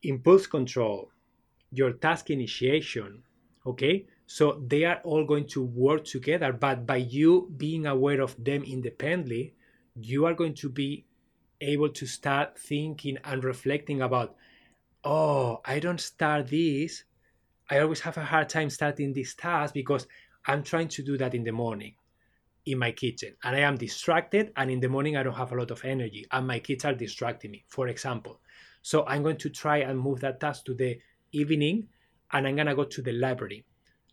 impulse 0.03 0.47
control 0.47 1.09
your 1.71 1.93
task 1.93 2.29
initiation 2.29 3.21
okay 3.65 4.05
so 4.27 4.63
they 4.67 4.83
are 4.83 4.99
all 5.03 5.23
going 5.25 5.45
to 5.45 5.63
work 5.63 6.03
together 6.03 6.51
but 6.51 6.85
by 6.85 6.97
you 6.97 7.51
being 7.57 7.85
aware 7.85 8.21
of 8.21 8.35
them 8.43 8.63
independently 8.63 9.53
you 9.95 10.25
are 10.25 10.33
going 10.33 10.53
to 10.53 10.69
be 10.69 11.05
able 11.61 11.89
to 11.89 12.05
start 12.05 12.57
thinking 12.57 13.17
and 13.23 13.43
reflecting 13.43 14.01
about 14.01 14.35
oh 15.03 15.61
i 15.65 15.79
don't 15.79 16.01
start 16.01 16.47
this 16.47 17.03
i 17.69 17.79
always 17.79 18.01
have 18.01 18.17
a 18.17 18.25
hard 18.25 18.49
time 18.49 18.69
starting 18.69 19.13
this 19.13 19.35
task 19.35 19.73
because 19.73 20.07
i'm 20.47 20.63
trying 20.63 20.87
to 20.87 21.03
do 21.03 21.17
that 21.17 21.33
in 21.33 21.43
the 21.43 21.51
morning 21.51 21.95
in 22.65 22.79
my 22.79 22.91
kitchen 22.91 23.35
and 23.43 23.55
I 23.55 23.59
am 23.59 23.77
distracted 23.77 24.51
and 24.55 24.71
in 24.71 24.79
the 24.79 24.89
morning 24.89 25.15
I 25.15 25.23
don't 25.23 25.35
have 25.35 25.51
a 25.51 25.55
lot 25.55 25.71
of 25.71 25.85
energy 25.85 26.25
and 26.31 26.47
my 26.47 26.59
kids 26.59 26.83
are 26.85 26.93
distracting 26.93 27.51
me, 27.51 27.63
for 27.67 27.87
example. 27.87 28.39
So 28.81 29.05
I'm 29.05 29.23
going 29.23 29.37
to 29.37 29.49
try 29.49 29.77
and 29.77 29.99
move 29.99 30.19
that 30.21 30.39
task 30.39 30.65
to 30.65 30.73
the 30.73 30.99
evening 31.31 31.87
and 32.31 32.47
I'm 32.47 32.55
gonna 32.55 32.75
go 32.75 32.83
to 32.83 33.01
the 33.01 33.13
library 33.13 33.65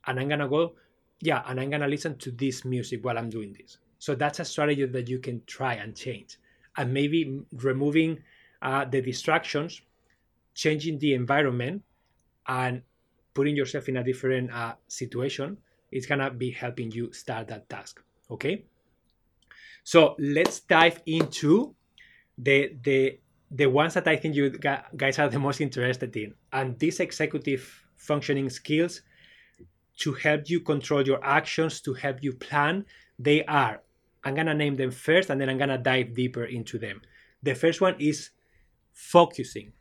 and 0.07 0.20
I'm 0.20 0.28
gonna 0.28 0.48
go, 0.48 0.74
yeah, 1.20 1.42
and 1.46 1.61
I'm 1.61 1.70
gonna 1.70 1.88
listen 1.88 2.18
to 2.18 2.31
this 2.31 2.64
music 2.64 3.05
while 3.05 3.16
I'm 3.16 3.31
doing 3.31 3.55
this. 3.59 3.78
So 3.98 4.14
that's 4.14 4.40
a 4.40 4.44
strategy 4.44 4.85
that 4.85 5.09
you 5.09 5.18
can 5.18 5.42
try 5.46 5.74
and 5.74 5.96
change. 5.96 6.38
And 6.76 6.92
maybe 6.92 7.40
removing 7.52 8.22
uh, 8.62 8.85
the 8.85 9.02
distractions, 9.02 9.82
changing 10.54 10.98
the 10.98 11.14
environment, 11.14 11.82
and 12.46 12.82
putting 13.35 13.56
yourself 13.56 13.88
in 13.88 13.96
a 13.98 14.04
different 14.04 14.52
uh, 14.52 14.74
situation 14.88 15.58
is 15.90 16.06
gonna 16.06 16.30
be 16.30 16.50
helping 16.50 16.90
you 16.90 17.12
start 17.12 17.48
that 17.48 17.68
task 17.68 18.00
okay? 18.32 18.64
So 19.85 20.16
let's 20.18 20.61
dive 20.61 21.02
into 21.06 21.74
the 22.38 22.76
the 22.82 23.18
the 23.50 23.66
ones 23.66 23.92
that 23.92 24.08
i 24.08 24.16
think 24.16 24.35
you 24.35 24.48
guys 24.96 25.18
are 25.18 25.28
the 25.28 25.38
most 25.38 25.61
interested 25.61 26.16
in 26.16 26.32
and 26.54 26.78
these 26.78 26.98
executive 27.00 27.87
functioning 27.96 28.48
skills 28.48 29.02
to 29.98 30.14
help 30.14 30.48
you 30.48 30.61
control 30.61 31.02
your 31.06 31.22
actions 31.22 31.82
to 31.82 31.92
help 31.92 32.22
you 32.22 32.32
plan 32.32 32.87
they 33.18 33.44
are 33.44 33.82
i'm 34.24 34.35
gonna 34.35 34.54
name 34.54 34.76
them 34.76 34.90
first 34.90 35.30
and 35.30 35.40
then 35.40 35.48
i'm 35.48 35.58
gonna 35.58 35.78
dive 35.78 36.14
deeper 36.14 36.44
into 36.44 36.78
them 36.78 37.00
the 37.42 37.54
first 37.54 37.80
one 37.80 37.96
is 37.98 38.30
focusing 38.92 39.72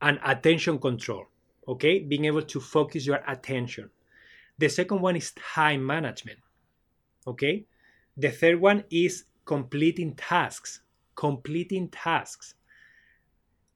and 0.00 0.18
attention 0.24 0.78
control. 0.78 1.26
Okay, 1.66 1.98
being 1.98 2.24
able 2.24 2.42
to 2.42 2.60
focus 2.60 3.06
your 3.06 3.20
attention. 3.26 3.90
The 4.58 4.68
second 4.68 5.02
one 5.02 5.16
is 5.16 5.32
time 5.32 5.84
management. 5.84 6.38
Okay, 7.26 7.66
the 8.16 8.30
third 8.30 8.60
one 8.60 8.84
is 8.90 9.24
completing 9.44 10.14
tasks. 10.14 10.80
Completing 11.14 11.88
tasks. 11.88 12.54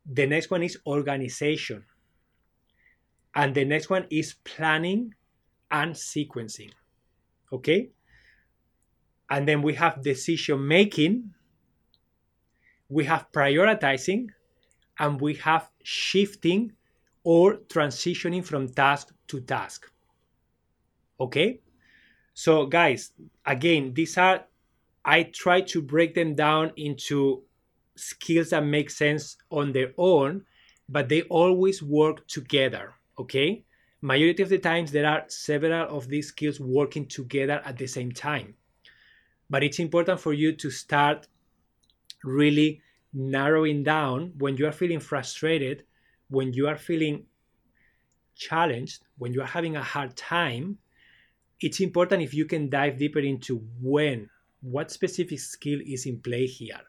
The 0.07 0.27
next 0.27 0.51
one 0.51 0.63
is 0.63 0.79
organization. 0.87 1.85
And 3.35 3.55
the 3.55 3.65
next 3.65 3.91
one 3.91 4.07
is 4.11 4.35
planning 4.45 5.15
and 5.71 5.95
sequencing. 5.95 6.71
Okay? 7.53 7.91
And 9.33 9.49
then 9.49 9.63
we 9.63 9.73
have 9.77 10.03
decision 10.03 10.69
making, 10.69 11.33
we 12.91 13.03
have 13.07 13.33
prioritizing, 13.33 14.29
and 14.99 15.19
we 15.19 15.33
have 15.37 15.71
shifting 15.83 16.73
or 17.25 17.55
transitioning 17.55 18.45
from 18.45 18.69
task 18.69 19.15
to 19.29 19.41
task. 19.41 19.91
Okay? 21.19 21.61
So, 22.35 22.67
guys, 22.67 23.13
again, 23.47 23.95
these 23.95 24.19
are, 24.19 24.45
I 25.03 25.23
try 25.23 25.63
to 25.63 25.81
break 25.81 26.15
them 26.15 26.35
down 26.35 26.73
into 26.77 27.43
skills 27.97 28.51
that 28.51 28.67
make 28.67 28.91
sense 28.91 29.39
on 29.51 29.73
their 29.73 29.95
own, 29.97 30.45
but 30.91 31.09
they 31.09 31.23
always 31.23 31.83
work 31.83 32.29
together. 32.29 32.93
Okay? 33.19 33.65
Majority 34.03 34.43
of 34.43 34.51
the 34.51 34.59
times, 34.59 34.93
there 34.93 35.07
are 35.07 35.25
several 35.29 35.89
of 35.89 36.09
these 36.09 36.29
skills 36.29 36.61
working 36.61 37.07
together 37.07 37.63
at 37.65 37.79
the 37.79 37.87
same 37.87 38.13
time. 38.13 38.57
But 39.53 39.63
it's 39.63 39.81
important 39.81 40.19
for 40.19 40.33
you 40.33 40.55
to 40.57 40.71
start 40.71 41.29
really 42.25 42.81
narrowing 43.13 43.83
down 43.83 44.33
when 44.39 44.57
you 44.57 44.67
are 44.67 44.73
feeling 44.73 44.99
frustrated, 44.99 45.85
when 46.31 46.55
you 46.55 46.69
are 46.69 46.79
feeling 46.79 47.27
challenged, 48.35 49.03
when 49.19 49.35
you 49.35 49.43
are 49.43 49.53
having 49.59 49.77
a 49.77 49.83
hard 49.83 50.17
time, 50.17 50.79
it's 51.61 51.81
important 51.81 52.23
if 52.23 52.33
you 52.33 52.47
can 52.47 52.71
dive 52.71 52.97
deeper 52.97 53.19
into 53.19 53.63
when, 53.83 54.31
what 54.63 54.91
specific 54.91 55.39
skill 55.39 55.81
is 55.85 56.07
in 56.07 56.19
play 56.21 56.47
here. 56.47 56.81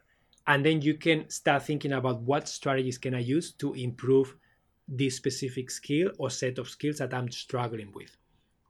And 0.46 0.64
then 0.64 0.80
you 0.80 0.94
can 0.94 1.28
start 1.28 1.64
thinking 1.64 1.92
about 1.92 2.22
what 2.22 2.48
strategies 2.48 2.96
can 2.96 3.14
I 3.14 3.18
use 3.18 3.52
to 3.58 3.74
improve 3.74 4.36
this 4.88 5.16
specific 5.16 5.70
skill 5.70 6.12
or 6.18 6.30
set 6.30 6.56
of 6.56 6.70
skills 6.70 6.96
that 6.96 7.12
I'm 7.12 7.30
struggling 7.30 7.92
with. 7.92 8.16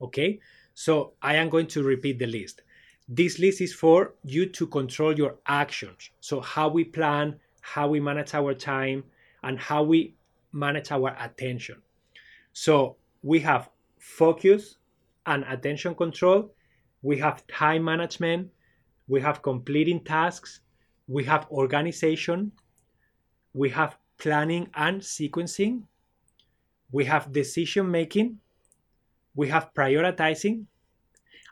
Okay, 0.02 0.40
so 0.74 1.12
I 1.22 1.36
am 1.36 1.48
going 1.48 1.68
to 1.68 1.84
repeat 1.84 2.18
the 2.18 2.26
list. 2.26 2.62
This 3.08 3.38
list 3.38 3.60
is 3.60 3.74
for 3.74 4.14
you 4.24 4.46
to 4.46 4.66
control 4.66 5.16
your 5.16 5.36
actions. 5.46 6.10
So, 6.20 6.40
how 6.40 6.68
we 6.68 6.84
plan, 6.84 7.36
how 7.60 7.88
we 7.88 8.00
manage 8.00 8.34
our 8.34 8.54
time, 8.54 9.04
and 9.42 9.58
how 9.58 9.82
we 9.82 10.14
manage 10.52 10.90
our 10.90 11.16
attention. 11.20 11.82
So, 12.52 12.96
we 13.22 13.40
have 13.40 13.68
focus, 13.98 14.76
and 15.26 15.44
attention 15.48 15.94
control, 15.94 16.54
we 17.02 17.18
have 17.18 17.46
time 17.46 17.84
management, 17.84 18.50
we 19.08 19.20
have 19.20 19.42
completing 19.42 20.02
tasks, 20.04 20.60
we 21.08 21.24
have 21.24 21.46
organization, 21.50 22.52
we 23.52 23.70
have 23.70 23.96
planning 24.18 24.68
and 24.74 25.00
sequencing, 25.00 25.82
we 26.92 27.04
have 27.04 27.32
decision 27.32 27.90
making, 27.90 28.38
we 29.34 29.48
have 29.48 29.72
prioritizing, 29.74 30.64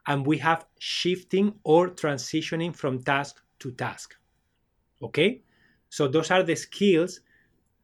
and 0.07 0.27
we 0.27 0.39
have 0.39 0.67
shifting 0.79 1.55
or 1.65 1.89
transitioning 1.89 2.75
from 2.75 3.03
task 3.03 3.41
to 3.61 3.71
task. 3.73 4.17
Okay? 5.03 5.43
So 5.89 6.09
those 6.09 6.31
are 6.31 6.43
the 6.43 6.57
skills 6.57 7.21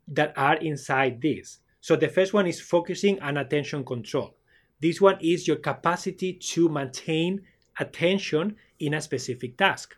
that 0.08 0.32
are 0.36 0.56
inside 0.56 1.20
this. 1.20 1.58
So 1.80 1.96
the 1.96 2.08
first 2.08 2.32
one 2.32 2.46
is 2.46 2.60
focusing 2.60 3.18
and 3.20 3.38
attention 3.38 3.84
control. 3.84 4.34
This 4.80 5.00
one 5.00 5.18
is 5.20 5.46
your 5.46 5.56
capacity 5.56 6.34
to 6.34 6.68
maintain 6.68 7.42
attention 7.78 8.56
in 8.78 8.94
a 8.94 9.00
specific 9.00 9.56
task. 9.56 9.96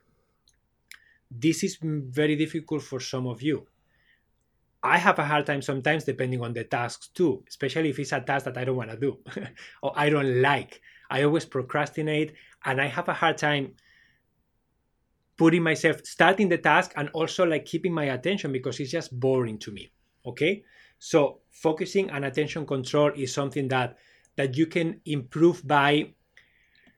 This 1.30 1.62
is 1.62 1.78
very 1.80 2.36
difficult 2.36 2.82
for 2.82 3.00
some 3.00 3.26
of 3.26 3.42
you. 3.42 3.66
I 4.82 4.98
have 4.98 5.18
a 5.18 5.24
hard 5.24 5.46
time 5.46 5.62
sometimes 5.62 6.04
depending 6.04 6.42
on 6.42 6.54
the 6.54 6.64
tasks 6.64 7.08
too, 7.08 7.44
especially 7.48 7.90
if 7.90 7.98
it's 7.98 8.12
a 8.12 8.20
task 8.20 8.46
that 8.46 8.56
I 8.56 8.64
don't 8.64 8.76
want 8.76 8.90
to 8.90 8.96
do 8.96 9.18
or 9.82 9.92
I 9.94 10.08
don't 10.08 10.40
like. 10.40 10.80
I 11.10 11.24
always 11.24 11.44
procrastinate 11.44 12.32
and 12.64 12.80
I 12.80 12.86
have 12.86 13.08
a 13.08 13.12
hard 13.12 13.38
time 13.38 13.74
putting 15.36 15.62
myself 15.62 16.04
starting 16.04 16.48
the 16.48 16.58
task 16.58 16.92
and 16.96 17.08
also 17.14 17.44
like 17.44 17.64
keeping 17.64 17.92
my 17.92 18.04
attention 18.04 18.52
because 18.52 18.78
it's 18.78 18.90
just 18.90 19.18
boring 19.18 19.58
to 19.58 19.72
me. 19.72 19.90
Okay? 20.24 20.62
So 20.98 21.40
focusing 21.50 22.10
and 22.10 22.24
attention 22.24 22.66
control 22.66 23.10
is 23.16 23.32
something 23.32 23.68
that 23.68 23.96
that 24.36 24.56
you 24.56 24.66
can 24.66 25.00
improve 25.06 25.66
by 25.66 26.14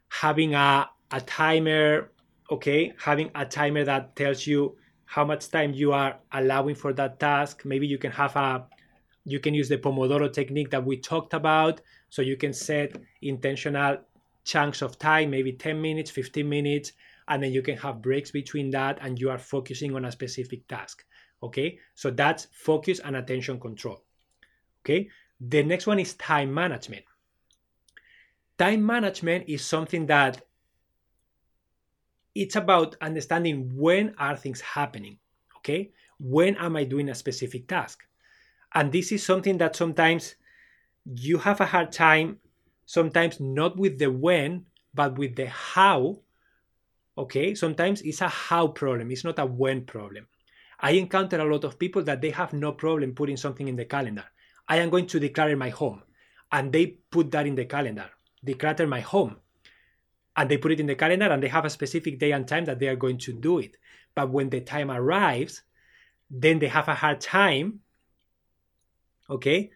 having 0.08 0.54
a, 0.54 0.88
a 1.10 1.20
timer, 1.22 2.12
okay? 2.50 2.92
Having 2.98 3.30
a 3.34 3.46
timer 3.46 3.84
that 3.84 4.14
tells 4.14 4.46
you 4.46 4.76
how 5.06 5.24
much 5.24 5.48
time 5.50 5.72
you 5.72 5.92
are 5.92 6.18
allowing 6.32 6.74
for 6.74 6.92
that 6.92 7.18
task. 7.18 7.64
Maybe 7.64 7.86
you 7.86 7.98
can 7.98 8.12
have 8.12 8.36
a 8.36 8.66
you 9.24 9.38
can 9.38 9.54
use 9.54 9.68
the 9.68 9.78
Pomodoro 9.78 10.32
technique 10.32 10.70
that 10.70 10.84
we 10.84 10.96
talked 10.96 11.32
about. 11.32 11.80
So 12.12 12.20
you 12.20 12.36
can 12.36 12.52
set 12.52 12.92
intentional 13.22 13.96
chunks 14.44 14.82
of 14.82 14.98
time, 14.98 15.30
maybe 15.30 15.54
10 15.54 15.80
minutes, 15.80 16.10
15 16.10 16.46
minutes, 16.46 16.92
and 17.28 17.42
then 17.42 17.52
you 17.52 17.62
can 17.62 17.78
have 17.78 18.02
breaks 18.02 18.30
between 18.30 18.70
that 18.72 18.98
and 19.00 19.18
you 19.18 19.30
are 19.30 19.38
focusing 19.38 19.96
on 19.96 20.04
a 20.04 20.12
specific 20.12 20.68
task. 20.68 21.06
Okay, 21.42 21.78
so 21.94 22.10
that's 22.10 22.48
focus 22.52 23.00
and 23.00 23.16
attention 23.16 23.58
control. 23.58 24.02
Okay, 24.82 25.08
the 25.40 25.62
next 25.62 25.86
one 25.86 25.98
is 25.98 26.12
time 26.14 26.52
management 26.52 27.06
time 28.58 28.84
management 28.84 29.48
is 29.48 29.64
something 29.64 30.06
that 30.06 30.42
it's 32.34 32.56
about 32.56 32.96
understanding 33.00 33.70
when 33.74 34.14
are 34.18 34.36
things 34.36 34.60
happening 34.60 35.18
okay 35.56 35.90
when 36.20 36.56
am 36.56 36.76
i 36.76 36.84
doing 36.84 37.08
a 37.08 37.14
specific 37.14 37.66
task 37.66 38.04
and 38.74 38.92
this 38.92 39.10
is 39.10 39.24
something 39.24 39.58
that 39.58 39.74
sometimes 39.74 40.36
you 41.04 41.38
have 41.38 41.60
a 41.60 41.66
hard 41.66 41.92
time 41.92 42.38
sometimes 42.86 43.40
not 43.40 43.76
with 43.76 43.98
the 43.98 44.10
when 44.10 44.64
but 44.94 45.18
with 45.18 45.36
the 45.36 45.46
how 45.46 46.18
okay 47.18 47.54
sometimes 47.54 48.02
it's 48.02 48.20
a 48.20 48.28
how 48.28 48.66
problem 48.68 49.10
it's 49.10 49.24
not 49.24 49.38
a 49.38 49.46
when 49.46 49.84
problem 49.84 50.26
i 50.80 50.92
encounter 50.92 51.40
a 51.40 51.52
lot 51.52 51.64
of 51.64 51.78
people 51.78 52.02
that 52.02 52.20
they 52.20 52.30
have 52.30 52.52
no 52.52 52.72
problem 52.72 53.14
putting 53.14 53.36
something 53.36 53.68
in 53.68 53.76
the 53.76 53.84
calendar 53.84 54.24
i 54.68 54.76
am 54.76 54.90
going 54.90 55.06
to 55.06 55.20
declare 55.20 55.56
my 55.56 55.70
home 55.70 56.02
and 56.52 56.72
they 56.72 56.86
put 56.86 57.30
that 57.30 57.46
in 57.46 57.54
the 57.54 57.64
calendar 57.64 58.10
declutter 58.44 58.88
my 58.88 59.00
home. 59.00 59.36
And 60.36 60.50
they 60.50 60.56
put 60.56 60.72
it 60.72 60.80
in 60.80 60.86
the 60.86 60.94
calendar 60.94 61.26
and 61.26 61.42
they 61.42 61.48
have 61.48 61.64
a 61.64 61.70
specific 61.70 62.18
day 62.18 62.32
and 62.32 62.48
time 62.48 62.64
that 62.64 62.78
they 62.78 62.88
are 62.88 62.96
going 62.96 63.18
to 63.18 63.32
do 63.32 63.58
it. 63.58 63.76
But 64.14 64.30
when 64.30 64.50
the 64.50 64.60
time 64.60 64.90
arrives, 64.90 65.62
then 66.30 66.58
they 66.58 66.68
have 66.68 66.88
a 66.88 66.94
hard 66.94 67.20
time, 67.20 67.80
okay? 69.28 69.70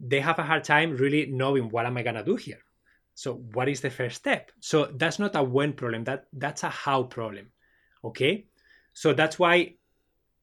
They 0.00 0.20
have 0.20 0.38
a 0.38 0.42
hard 0.42 0.64
time 0.64 0.96
really 0.96 1.26
knowing 1.26 1.68
what 1.68 1.86
am 1.86 1.96
I 1.96 2.02
gonna 2.02 2.24
do 2.24 2.36
here. 2.36 2.60
So 3.14 3.34
what 3.52 3.68
is 3.68 3.80
the 3.80 3.90
first 3.90 4.16
step? 4.16 4.50
So 4.60 4.86
that's 4.96 5.18
not 5.18 5.36
a 5.36 5.42
when 5.42 5.74
problem, 5.74 6.04
that 6.04 6.26
that's 6.32 6.62
a 6.62 6.70
how 6.70 7.02
problem. 7.04 7.52
Okay? 8.02 8.46
So 8.94 9.12
that's 9.12 9.38
why 9.38 9.74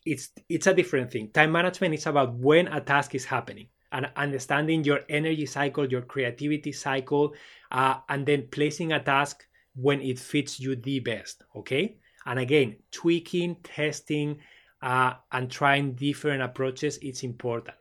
it's 0.06 0.30
it's 0.48 0.68
a 0.68 0.74
different 0.74 1.12
thing. 1.12 1.32
Time 1.32 1.52
management 1.52 1.94
is 1.94 2.06
about 2.06 2.36
when 2.36 2.68
a 2.68 2.80
task 2.80 3.16
is 3.16 3.26
happening 3.26 3.68
and 3.92 4.10
understanding 4.16 4.84
your 4.84 5.02
energy 5.10 5.46
cycle, 5.46 5.88
your 5.88 6.02
creativity 6.02 6.72
cycle, 6.72 7.34
uh, 7.72 7.96
and 8.10 8.26
then 8.26 8.48
placing 8.52 8.92
a 8.92 9.02
task 9.02 9.46
when 9.76 10.02
it 10.02 10.20
fits 10.20 10.60
you 10.60 10.76
the 10.76 11.00
best. 11.00 11.44
Okay. 11.56 11.98
And 12.26 12.40
again, 12.40 12.76
tweaking, 12.92 13.56
testing, 13.64 14.40
uh, 14.82 15.14
and 15.32 15.50
trying 15.50 15.94
different 15.94 16.42
approaches 16.42 17.00
it's 17.02 17.24
important 17.24 17.77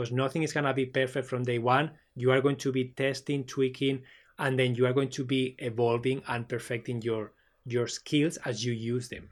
because 0.00 0.12
nothing 0.12 0.42
is 0.42 0.54
going 0.54 0.64
to 0.64 0.72
be 0.72 0.86
perfect 0.86 1.28
from 1.28 1.42
day 1.42 1.58
one. 1.58 1.90
You 2.16 2.30
are 2.32 2.40
going 2.40 2.56
to 2.56 2.72
be 2.72 2.88
testing, 2.96 3.44
tweaking, 3.44 4.00
and 4.38 4.58
then 4.58 4.74
you 4.74 4.86
are 4.86 4.94
going 4.94 5.10
to 5.10 5.24
be 5.24 5.56
evolving 5.58 6.22
and 6.26 6.48
perfecting 6.48 7.02
your 7.02 7.32
your 7.66 7.86
skills 7.86 8.38
as 8.46 8.64
you 8.64 8.72
use 8.72 9.10
them. 9.10 9.28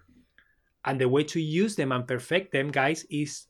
And 0.85 1.01
the 1.01 1.09
way 1.09 1.25
to 1.25 1.41
use 1.41 1.75
them 1.75 1.91
and 1.91 2.07
perfect 2.07 2.53
them, 2.53 2.71
guys, 2.71 3.07
is 3.09 3.47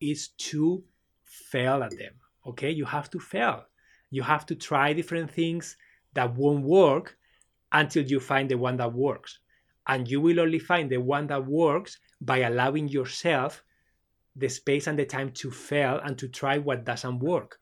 is 0.00 0.28
to 0.48 0.82
fail 1.24 1.82
at 1.82 1.98
them. 1.98 2.14
Okay, 2.46 2.70
you 2.70 2.86
have 2.86 3.10
to 3.10 3.20
fail. 3.20 3.66
You 4.10 4.22
have 4.22 4.46
to 4.46 4.54
try 4.54 4.94
different 4.94 5.30
things 5.30 5.76
that 6.14 6.34
won't 6.34 6.64
work 6.64 7.18
until 7.72 8.04
you 8.04 8.20
find 8.20 8.50
the 8.50 8.56
one 8.56 8.78
that 8.78 8.94
works. 8.94 9.40
And 9.86 10.08
you 10.08 10.18
will 10.18 10.40
only 10.40 10.60
find 10.60 10.88
the 10.88 10.96
one 10.96 11.26
that 11.26 11.44
works 11.44 11.98
by 12.22 12.38
allowing 12.38 12.88
yourself 12.88 13.62
the 14.36 14.48
space 14.48 14.86
and 14.86 14.98
the 14.98 15.04
time 15.04 15.30
to 15.32 15.50
fail 15.50 16.00
and 16.04 16.18
to 16.18 16.28
try 16.28 16.58
what 16.58 16.84
doesn't 16.84 17.18
work. 17.20 17.60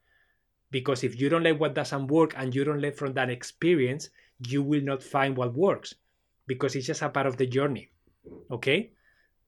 Because 0.70 1.04
if 1.04 1.20
you 1.20 1.28
don't 1.28 1.42
let 1.42 1.58
what 1.58 1.74
doesn't 1.74 2.06
work 2.06 2.32
and 2.36 2.54
you 2.54 2.64
don't 2.64 2.80
learn 2.80 2.94
from 2.94 3.12
that 3.14 3.28
experience, 3.28 4.08
you 4.46 4.62
will 4.62 4.80
not 4.80 5.02
find 5.02 5.36
what 5.36 5.54
works 5.54 5.94
because 6.46 6.74
it's 6.74 6.86
just 6.86 7.02
a 7.02 7.08
part 7.08 7.26
of 7.26 7.36
the 7.36 7.46
journey. 7.46 7.90
Okay? 8.50 8.92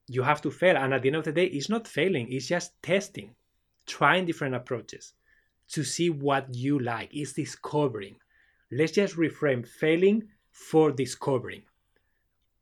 You 0.06 0.22
have 0.22 0.42
to 0.42 0.50
fail. 0.50 0.76
And 0.76 0.92
at 0.92 1.02
the 1.02 1.08
end 1.08 1.16
of 1.16 1.24
the 1.24 1.32
day, 1.32 1.46
it's 1.46 1.70
not 1.70 1.88
failing, 1.88 2.30
it's 2.30 2.46
just 2.46 2.80
testing 2.82 3.34
trying 3.86 4.26
different 4.26 4.54
approaches 4.54 5.12
to 5.68 5.84
see 5.84 6.10
what 6.10 6.54
you 6.54 6.78
like. 6.78 7.14
Is 7.14 7.32
discovering. 7.32 8.16
Let's 8.70 8.92
just 8.92 9.16
reframe 9.16 9.66
failing 9.66 10.28
for 10.50 10.90
discovering. 10.90 11.62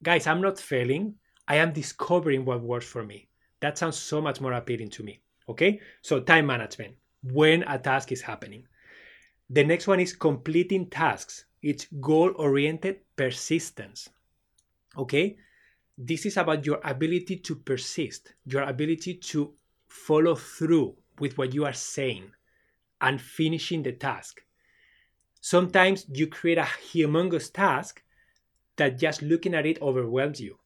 Guys, 0.02 0.26
I'm 0.26 0.40
not 0.40 0.58
failing. 0.58 1.14
I 1.46 1.56
am 1.56 1.72
discovering 1.72 2.44
what 2.44 2.60
works 2.60 2.86
for 2.86 3.04
me. 3.04 3.28
That 3.62 3.78
sounds 3.78 3.96
so 3.96 4.20
much 4.20 4.40
more 4.40 4.52
appealing 4.52 4.90
to 4.90 5.04
me. 5.04 5.20
Okay, 5.48 5.80
so 6.02 6.20
time 6.20 6.46
management 6.46 6.96
when 7.22 7.62
a 7.62 7.78
task 7.78 8.10
is 8.10 8.20
happening. 8.20 8.66
The 9.48 9.62
next 9.62 9.86
one 9.86 10.00
is 10.00 10.12
completing 10.12 10.90
tasks. 10.90 11.44
It's 11.62 11.86
goal 12.00 12.32
oriented 12.36 13.00
persistence. 13.14 14.08
Okay, 14.98 15.36
this 15.96 16.26
is 16.26 16.36
about 16.36 16.66
your 16.66 16.80
ability 16.82 17.36
to 17.36 17.54
persist, 17.54 18.34
your 18.44 18.62
ability 18.62 19.14
to 19.14 19.54
follow 19.86 20.34
through 20.34 20.96
with 21.20 21.38
what 21.38 21.54
you 21.54 21.64
are 21.64 21.72
saying 21.72 22.32
and 23.00 23.20
finishing 23.20 23.84
the 23.84 23.92
task. 23.92 24.42
Sometimes 25.40 26.06
you 26.12 26.26
create 26.26 26.58
a 26.58 26.62
humongous 26.92 27.52
task 27.52 28.02
that 28.76 28.98
just 28.98 29.22
looking 29.22 29.54
at 29.54 29.66
it 29.66 29.80
overwhelms 29.80 30.40
you. 30.40 30.58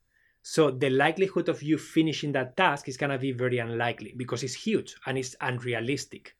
So 0.48 0.70
the 0.70 0.90
likelihood 0.90 1.48
of 1.48 1.60
you 1.60 1.76
finishing 1.76 2.30
that 2.32 2.56
task 2.56 2.88
is 2.88 2.96
going 2.96 3.10
to 3.10 3.18
be 3.18 3.32
very 3.32 3.58
unlikely 3.58 4.14
because 4.16 4.44
it's 4.44 4.54
huge 4.54 4.94
and 5.04 5.18
it's 5.18 5.34
unrealistic. 5.40 6.36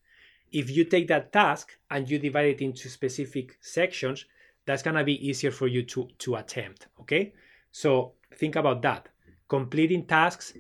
If 0.52 0.70
you 0.70 0.84
take 0.84 1.09
that 1.09 1.32
task 1.32 1.76
and 1.90 2.09
you 2.09 2.20
divide 2.20 2.46
it 2.46 2.61
into 2.61 2.88
specific 2.88 3.59
sections, 3.61 4.24
that's 4.64 4.84
going 4.84 4.94
to 4.94 5.02
be 5.02 5.28
easier 5.28 5.50
for 5.50 5.66
you 5.66 5.82
to, 5.86 6.09
to 6.18 6.36
attempt. 6.36 6.86
Okay. 7.00 7.32
So 7.72 8.12
think 8.36 8.54
about 8.54 8.80
that. 8.82 9.09
Completing 9.48 10.07
tasks 10.07 10.54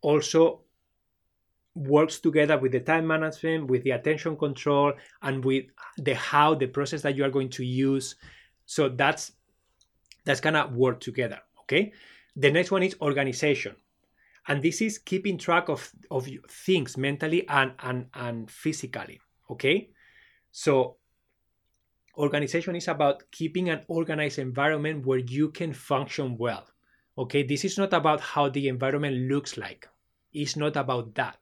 also 0.00 0.62
works 1.76 2.18
together 2.18 2.58
with 2.58 2.72
the 2.72 2.80
time 2.80 3.06
management, 3.06 3.68
with 3.68 3.84
the 3.84 3.92
attention 3.92 4.36
control, 4.36 4.92
and 5.22 5.44
with 5.44 5.66
the 5.98 6.16
how, 6.16 6.52
the 6.56 6.66
process 6.66 7.02
that 7.02 7.14
you 7.14 7.24
are 7.24 7.30
going 7.30 7.50
to 7.50 7.64
use. 7.64 8.16
So 8.66 8.88
that's 8.88 9.30
that's 10.24 10.40
gonna 10.40 10.66
work 10.66 10.98
together. 10.98 11.38
Okay. 11.60 11.92
The 12.38 12.52
next 12.52 12.70
one 12.70 12.84
is 12.84 12.94
organization. 13.02 13.74
And 14.46 14.62
this 14.62 14.80
is 14.80 14.98
keeping 14.98 15.36
track 15.36 15.68
of, 15.68 15.90
of 16.10 16.28
things 16.48 16.96
mentally 16.96 17.46
and, 17.48 17.72
and, 17.80 18.06
and 18.14 18.50
physically. 18.50 19.20
Okay. 19.50 19.90
So 20.52 20.96
organization 22.16 22.76
is 22.76 22.86
about 22.88 23.24
keeping 23.32 23.68
an 23.70 23.82
organized 23.88 24.38
environment 24.38 25.04
where 25.04 25.18
you 25.18 25.50
can 25.50 25.72
function 25.72 26.38
well. 26.38 26.64
Okay. 27.18 27.42
This 27.42 27.64
is 27.64 27.76
not 27.76 27.92
about 27.92 28.20
how 28.20 28.48
the 28.48 28.68
environment 28.68 29.28
looks 29.28 29.58
like. 29.58 29.88
It's 30.32 30.56
not 30.56 30.76
about 30.76 31.14
that. 31.16 31.38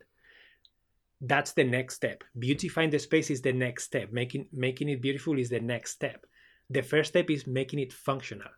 That's 1.21 1.53
the 1.53 1.65
next 1.65 1.97
step. 1.97 2.25
Beautifying 2.39 2.91
the 2.91 2.99
space 2.99 3.31
is 3.31 3.43
the 3.43 3.53
next 3.53 3.85
step. 3.85 4.13
Making 4.13 4.49
making 4.53 4.89
it 4.89 5.03
beautiful 5.03 5.39
is 5.39 5.51
the 5.51 5.61
next 5.61 5.93
step. 5.93 6.27
The 6.71 6.83
first 6.83 7.11
step 7.11 7.31
is 7.31 7.47
making 7.47 7.81
it 7.81 7.93
functional. 7.93 8.51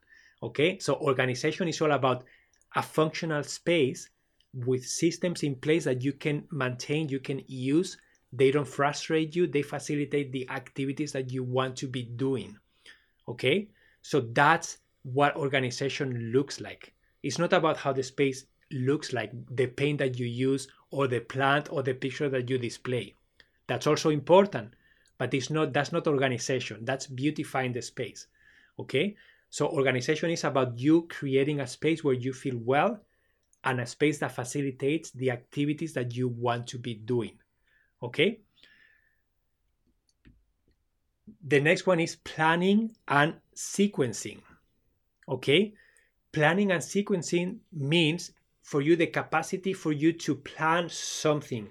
Okay, 0.43 0.78
so 0.78 0.97
organization 0.97 1.68
is 1.68 1.80
all 1.80 1.93
about 1.93 2.24
a 2.76 2.82
functional 2.82 3.43
space 3.43 4.09
with 4.55 4.86
systems 4.86 5.43
in 5.43 5.55
place 5.55 5.84
that 5.84 6.03
you 6.03 6.12
can 6.12 6.45
maintain, 6.51 7.09
you 7.09 7.20
can 7.20 7.43
use. 7.47 7.97
They 8.32 8.51
don't 8.51 8.68
frustrate 8.68 9.34
you, 9.34 9.47
they 9.47 9.62
facilitate 9.62 10.32
the 10.32 10.49
activities 10.51 11.12
that 11.12 11.32
you 11.32 11.43
want 11.43 11.76
to 11.76 11.89
be 11.89 12.05
doing. 12.05 12.57
Okay, 13.26 13.68
so 14.03 14.20
that's 14.20 14.78
what 15.03 15.36
organization 15.36 16.32
looks 16.32 16.61
like. 16.61 16.95
It's 17.22 17.39
not 17.39 17.53
about 17.53 17.76
how 17.76 17.93
the 17.93 18.03
space 18.03 18.47
looks 18.70 19.12
like, 19.12 19.32
the 19.57 19.66
paint 19.66 19.99
that 19.99 20.18
you 20.18 20.26
use, 20.26 20.68
or 20.91 21.09
the 21.09 21.20
plant 21.20 21.72
or 21.72 21.82
the 21.82 21.95
picture 21.95 22.28
that 22.28 22.49
you 22.49 22.59
display. 22.59 23.14
That's 23.66 23.86
also 23.86 24.11
important, 24.11 24.74
but 25.18 25.34
it's 25.34 25.51
not 25.51 25.72
that's 25.72 25.93
not 25.93 26.07
organization. 26.07 26.84
That's 26.84 27.07
beautifying 27.07 27.72
the 27.72 27.82
space. 27.82 28.26
Okay? 28.78 29.16
So 29.51 29.68
organization 29.68 30.30
is 30.30 30.44
about 30.44 30.78
you 30.78 31.07
creating 31.09 31.61
a 31.61 31.66
space 31.66 32.05
where 32.05 32.14
you 32.14 32.32
feel 32.32 32.59
well 32.59 33.01
and 33.64 33.80
a 33.80 33.86
space 33.86 34.18
that 34.18 34.32
facilitates 34.32 35.11
the 35.11 35.30
activities 35.30 35.92
that 35.94 36.14
you 36.14 36.28
want 36.28 36.66
to 36.68 36.78
be 36.78 36.94
doing. 36.94 37.38
Okay? 38.03 38.40
The 41.46 41.61
next 41.61 41.86
one 41.86 42.01
is 42.01 42.16
planning 42.16 42.94
and 43.09 43.34
sequencing. 43.55 44.40
Okay? 45.28 45.74
Planning 46.32 46.72
and 46.72 46.82
sequencing 46.82 47.59
means 47.72 48.32
for 48.62 48.82
you 48.82 48.96
the 48.96 49.07
capacity 49.07 49.72
for 49.72 49.92
you 49.92 50.12
to 50.12 50.34
plan 50.34 50.88
something 50.90 51.68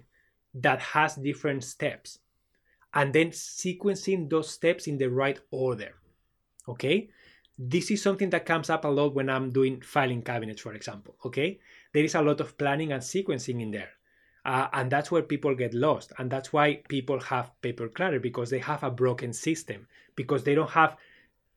that 0.55 0.79
has 0.79 1.15
different 1.15 1.63
steps 1.63 2.19
and 2.93 3.13
then 3.13 3.29
sequencing 3.29 4.29
those 4.29 4.49
steps 4.49 4.87
in 4.87 4.97
the 4.97 5.09
right 5.09 5.39
order. 5.51 5.93
Okay? 6.67 7.09
This 7.57 7.89
is 7.89 8.01
something 8.01 8.29
that 8.29 8.45
comes 8.45 8.69
up 8.69 8.85
a 8.85 8.87
lot 8.87 9.15
when 9.15 9.29
I'm 9.29 9.49
doing 9.49 9.81
filing 9.81 10.21
cabinets, 10.21 10.61
for 10.61 10.73
example. 10.73 11.15
Okay, 11.25 11.59
there 11.93 12.03
is 12.03 12.15
a 12.15 12.21
lot 12.21 12.39
of 12.39 12.57
planning 12.57 12.91
and 12.91 13.01
sequencing 13.01 13.61
in 13.61 13.71
there, 13.71 13.89
uh, 14.45 14.67
and 14.73 14.91
that's 14.91 15.11
where 15.11 15.23
people 15.23 15.55
get 15.55 15.73
lost, 15.73 16.13
and 16.17 16.29
that's 16.29 16.53
why 16.53 16.81
people 16.87 17.19
have 17.19 17.51
paper 17.61 17.89
clutter 17.89 18.19
because 18.19 18.49
they 18.49 18.59
have 18.59 18.83
a 18.83 18.91
broken 18.91 19.33
system 19.33 19.87
because 20.15 20.43
they 20.43 20.55
don't 20.55 20.69
have 20.71 20.97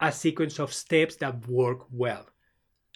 a 0.00 0.10
sequence 0.10 0.58
of 0.58 0.72
steps 0.72 1.16
that 1.16 1.46
work 1.48 1.86
well 1.92 2.26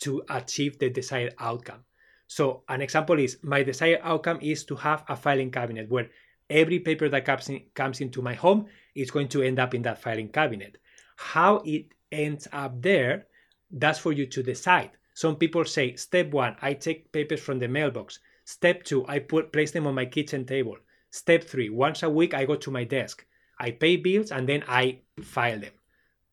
to 0.01 0.23
achieve 0.31 0.79
the 0.79 0.91
desired 0.91 1.35
outcome. 1.39 1.85
So 2.27 2.63
an 2.69 2.81
example 2.81 3.19
is 3.19 3.39
my 3.43 3.63
desired 3.63 4.01
outcome 4.03 4.39
is 4.41 4.65
to 4.65 4.77
have 4.77 5.05
a 5.09 5.17
filing 5.17 5.51
cabinet 5.51 5.91
where 5.91 6.11
every 6.49 6.79
paper 6.79 7.09
that 7.09 7.25
comes, 7.25 7.49
in, 7.49 7.63
comes 7.75 8.01
into 8.01 8.23
my 8.23 8.35
home 8.35 8.67
is 8.95 9.11
going 9.11 9.29
to 9.29 9.43
end 9.43 9.59
up 9.59 9.75
in 9.75 9.83
that 9.83 10.01
filing 10.01 10.29
cabinet. 10.29 10.79
How 11.17 11.63
it 11.65 11.87
ends 12.15 12.49
up 12.53 12.81
there, 12.81 13.27
that's 13.71 13.99
for 13.99 14.12
you 14.12 14.27
to 14.27 14.43
decide. 14.43 14.91
Some 15.15 15.37
people 15.37 15.65
say, 15.65 15.97
step 15.97 16.31
one, 16.31 16.57
I 16.62 16.75
take 16.75 17.12
papers 17.12 17.41
from 17.41 17.59
the 17.59 17.69
mailbox. 17.69 18.19
Step 18.45 18.85
two, 18.85 19.07
I 19.07 19.19
put 19.19 19.53
place 19.53 19.71
them 19.71 19.87
on 19.87 19.95
my 19.95 20.07
kitchen 20.07 20.45
table. 20.45 20.77
Step 21.11 21.45
three, 21.45 21.71
once 21.71 22.03
a 22.03 22.11
week 22.11 22.35
I 22.35 22.45
go 22.45 22.57
to 22.57 22.71
my 22.71 22.85
desk. 22.85 23.25
I 23.59 23.71
pay 23.71 23.97
bills 23.97 24.33
and 24.33 24.49
then 24.49 24.65
I 24.67 25.01
file 25.23 25.61
them. 25.61 25.73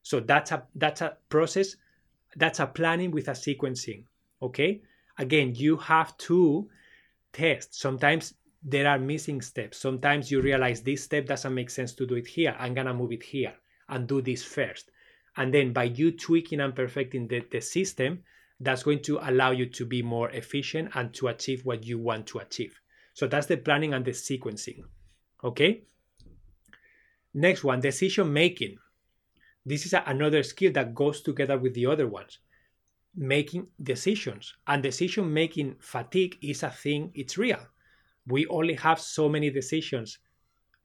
So 0.02 0.20
that's 0.20 0.52
a 0.52 0.64
that's 0.76 1.02
a 1.02 1.18
process. 1.30 1.76
That's 2.36 2.60
a 2.60 2.66
planning 2.66 3.12
with 3.12 3.28
a 3.28 3.32
sequencing. 3.32 4.06
Okay. 4.42 4.82
Again, 5.18 5.54
you 5.54 5.78
have 5.78 6.18
to 6.30 6.70
test. 7.32 7.76
Sometimes 7.76 8.34
there 8.64 8.88
are 8.88 8.98
missing 8.98 9.42
steps. 9.42 9.78
Sometimes 9.78 10.32
you 10.32 10.42
realize 10.42 10.82
this 10.82 11.04
step 11.04 11.28
doesn't 11.28 11.54
make 11.54 11.70
sense 11.70 11.94
to 11.94 12.08
do 12.08 12.16
it 12.16 12.28
here. 12.28 12.56
I'm 12.58 12.74
gonna 12.74 12.94
move 12.94 13.12
it 13.12 13.24
here 13.24 13.54
and 13.90 14.08
do 14.08 14.22
this 14.22 14.44
first. 14.44 14.90
And 15.38 15.54
then 15.54 15.74
by 15.74 15.86
you 15.86 16.12
tweaking 16.12 16.60
and 16.60 16.76
perfecting 16.76 17.28
the, 17.28 17.42
the 17.52 17.62
system, 17.62 18.24
that's 18.60 18.84
going 18.84 19.02
to 19.02 19.20
allow 19.22 19.52
you 19.52 19.66
to 19.66 19.86
be 19.86 20.02
more 20.02 20.30
efficient 20.30 20.90
and 20.94 21.14
to 21.16 21.28
achieve 21.28 21.66
what 21.66 21.86
you 21.86 21.98
want 21.98 22.28
to 22.28 22.40
achieve. 22.40 22.80
So 23.14 23.28
that's 23.28 23.48
the 23.48 23.58
planning 23.58 23.94
and 23.94 24.06
the 24.06 24.12
sequencing. 24.12 24.84
Okay. 25.44 25.84
Next 27.34 27.64
one, 27.64 27.80
decision 27.80 28.32
making. 28.32 28.78
This 29.66 29.86
is 29.86 29.94
a, 29.94 30.04
another 30.06 30.44
skill 30.44 30.72
that 30.74 30.94
goes 30.94 31.22
together 31.22 31.58
with 31.58 31.74
the 31.74 31.86
other 31.86 32.08
ones. 32.08 32.40
Making 33.16 33.68
decisions 33.82 34.54
and 34.68 34.84
decision 34.84 35.34
making 35.34 35.76
fatigue 35.80 36.38
is 36.42 36.64
a 36.64 36.70
thing, 36.70 37.12
it's 37.16 37.38
real. 37.38 37.60
We 38.28 38.46
only 38.48 38.76
have 38.76 39.00
so 39.00 39.28
many 39.28 39.50
decisions. 39.50 40.20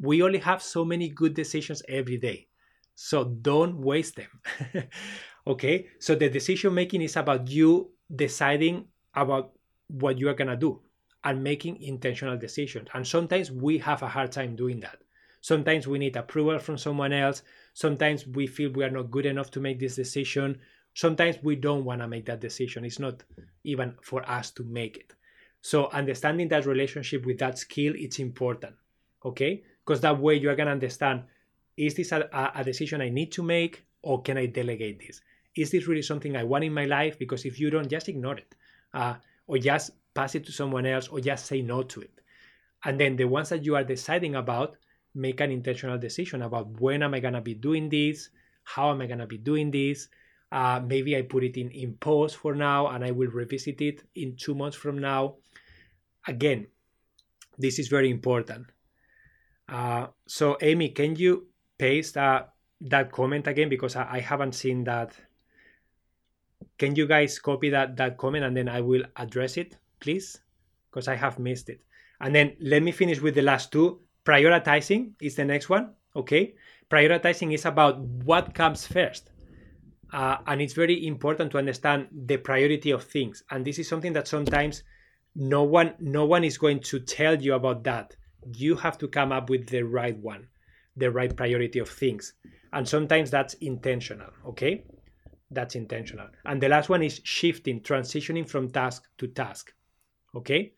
We 0.01 0.22
only 0.22 0.38
have 0.38 0.62
so 0.62 0.84
many 0.84 1.09
good 1.09 1.34
decisions 1.34 1.82
every 1.88 2.16
day. 2.16 2.49
So 2.97 3.24
don't 3.24 3.78
waste 3.78 4.16
them. 4.16 4.88
okay? 5.47 5.86
So 6.01 6.14
the 6.14 6.28
decision 6.28 6.74
making 6.74 7.03
is 7.03 7.16
about 7.16 7.49
you 7.49 7.90
deciding 8.14 8.86
about 9.14 9.53
what 9.88 10.18
you 10.18 10.28
are 10.28 10.34
going 10.34 10.49
to 10.49 10.57
do 10.57 10.80
and 11.22 11.44
making 11.44 11.82
intentional 11.82 12.36
decisions. 12.36 12.88
And 12.94 13.07
sometimes 13.07 13.53
we 13.53 13.78
have 13.78 14.03
a 14.03 14.09
hard 14.09 14.32
time 14.32 14.57
doing 14.57 14.80
that. 14.80 14.99
Sometimes 15.42 15.86
we 15.86 15.99
need 15.99 16.16
approval 16.16 16.59
from 16.59 16.78
someone 16.78 17.12
else. 17.12 17.42
Sometimes 17.74 18.26
we 18.26 18.47
feel 18.47 18.72
we 18.72 18.82
are 18.82 18.90
not 18.90 19.11
good 19.11 19.26
enough 19.26 19.51
to 19.53 19.61
make 19.61 19.78
this 19.78 19.94
decision. 19.94 20.59
Sometimes 20.94 21.36
we 21.42 21.55
don't 21.55 21.84
want 21.84 22.01
to 22.01 22.09
make 22.09 22.24
that 22.26 22.40
decision. 22.40 22.84
It's 22.84 22.99
not 22.99 23.22
even 23.64 23.94
for 24.03 24.28
us 24.28 24.51
to 24.53 24.64
make 24.64 24.97
it. 24.97 25.12
So 25.61 25.90
understanding 25.90 26.49
that 26.49 26.64
relationship 26.64 27.26
with 27.26 27.38
that 27.38 27.59
skill, 27.59 27.92
it's 27.97 28.18
important. 28.18 28.74
Okay? 29.24 29.64
Because 29.84 30.01
that 30.01 30.18
way 30.18 30.36
you 30.36 30.49
are 30.49 30.57
to 30.57 30.62
understand 30.62 31.24
is 31.76 31.94
this 31.94 32.12
a, 32.12 32.28
a 32.54 32.64
decision 32.64 33.00
I 33.00 33.08
need 33.08 33.32
to 33.32 33.42
make 33.42 33.84
or 34.02 34.22
can 34.22 34.38
I 34.38 34.46
delegate 34.46 35.00
this? 35.00 35.20
Is 35.56 35.70
this 35.70 35.86
really 35.86 36.02
something 36.02 36.36
I 36.36 36.44
want 36.44 36.64
in 36.64 36.72
my 36.72 36.84
life? 36.84 37.18
Because 37.18 37.44
if 37.44 37.58
you 37.58 37.70
don't, 37.70 37.88
just 37.88 38.08
ignore 38.08 38.36
it 38.36 38.54
uh, 38.94 39.14
or 39.46 39.58
just 39.58 39.90
pass 40.14 40.34
it 40.34 40.44
to 40.46 40.52
someone 40.52 40.86
else 40.86 41.08
or 41.08 41.20
just 41.20 41.46
say 41.46 41.62
no 41.62 41.82
to 41.82 42.00
it. 42.00 42.20
And 42.84 43.00
then 43.00 43.16
the 43.16 43.24
ones 43.24 43.48
that 43.48 43.64
you 43.64 43.74
are 43.76 43.84
deciding 43.84 44.36
about, 44.36 44.76
make 45.14 45.40
an 45.40 45.50
intentional 45.50 45.98
decision 45.98 46.42
about 46.42 46.80
when 46.80 47.02
am 47.02 47.14
I 47.14 47.20
going 47.20 47.34
to 47.34 47.40
be 47.40 47.54
doing 47.54 47.88
this? 47.88 48.30
How 48.64 48.90
am 48.90 49.00
I 49.00 49.06
going 49.06 49.18
to 49.18 49.26
be 49.26 49.38
doing 49.38 49.70
this? 49.70 50.08
Uh, 50.52 50.80
maybe 50.84 51.16
I 51.16 51.22
put 51.22 51.42
it 51.42 51.56
in, 51.56 51.70
in 51.70 51.94
pause 51.94 52.34
for 52.34 52.54
now 52.54 52.88
and 52.88 53.04
I 53.04 53.10
will 53.10 53.30
revisit 53.30 53.80
it 53.80 54.02
in 54.14 54.36
two 54.36 54.54
months 54.54 54.76
from 54.76 54.98
now. 54.98 55.36
Again, 56.26 56.66
this 57.58 57.78
is 57.78 57.88
very 57.88 58.10
important. 58.10 58.66
Uh, 59.68 60.08
so, 60.26 60.56
Amy, 60.60 60.90
can 60.90 61.16
you 61.16 61.46
paste 61.78 62.14
that 62.14 63.12
comment 63.12 63.46
again 63.46 63.68
because 63.68 63.96
I, 63.96 64.16
I 64.16 64.20
haven't 64.20 64.54
seen 64.54 64.84
that. 64.84 65.16
Can 66.78 66.94
you 66.94 67.06
guys 67.06 67.38
copy 67.38 67.70
that 67.70 67.96
that 67.96 68.18
comment 68.18 68.44
and 68.44 68.56
then 68.56 68.68
I 68.68 68.80
will 68.80 69.04
address 69.16 69.56
it, 69.56 69.76
please? 70.00 70.38
Because 70.90 71.08
I 71.08 71.14
have 71.14 71.38
missed 71.38 71.68
it. 71.68 71.80
And 72.20 72.34
then 72.34 72.56
let 72.60 72.82
me 72.82 72.92
finish 72.92 73.20
with 73.20 73.34
the 73.34 73.42
last 73.42 73.72
two. 73.72 74.00
Prioritizing 74.24 75.12
is 75.20 75.36
the 75.36 75.44
next 75.44 75.68
one. 75.68 75.92
Okay, 76.14 76.54
prioritizing 76.90 77.52
is 77.52 77.64
about 77.64 78.00
what 78.00 78.54
comes 78.54 78.86
first. 78.86 79.30
Uh, 80.12 80.38
and 80.46 80.62
it's 80.62 80.72
very 80.72 81.06
important 81.06 81.50
to 81.50 81.58
understand 81.58 82.08
the 82.12 82.36
priority 82.36 82.92
of 82.92 83.02
things 83.02 83.42
and 83.50 83.64
this 83.64 83.76
is 83.76 83.88
something 83.88 84.12
that 84.12 84.28
sometimes 84.28 84.84
no 85.34 85.64
one 85.64 85.94
no 85.98 86.24
one 86.24 86.44
is 86.44 86.56
going 86.56 86.78
to 86.78 87.00
tell 87.00 87.34
you 87.42 87.54
about 87.54 87.82
that 87.82 88.14
you 88.54 88.76
have 88.76 88.96
to 88.96 89.08
come 89.08 89.32
up 89.32 89.50
with 89.50 89.66
the 89.66 89.82
right 89.82 90.16
one 90.18 90.46
the 90.97 91.11
right 91.11 91.34
priority 91.36 91.78
of 91.78 91.88
things. 91.88 92.34
And 92.72 92.88
sometimes 92.88 93.30
that's 93.30 93.55
intentional 93.55 94.30
okay? 94.47 94.84
That's 95.51 95.76
intentional. 95.76 96.28
And 96.44 96.61
the 96.61 96.68
last 96.68 96.88
one 96.88 97.03
is 97.03 97.20
shifting 97.22 97.80
transitioning 97.80 98.49
from 98.49 98.70
task 98.70 99.09
to 99.18 99.28
task 99.28 99.72
okay? 100.36 100.72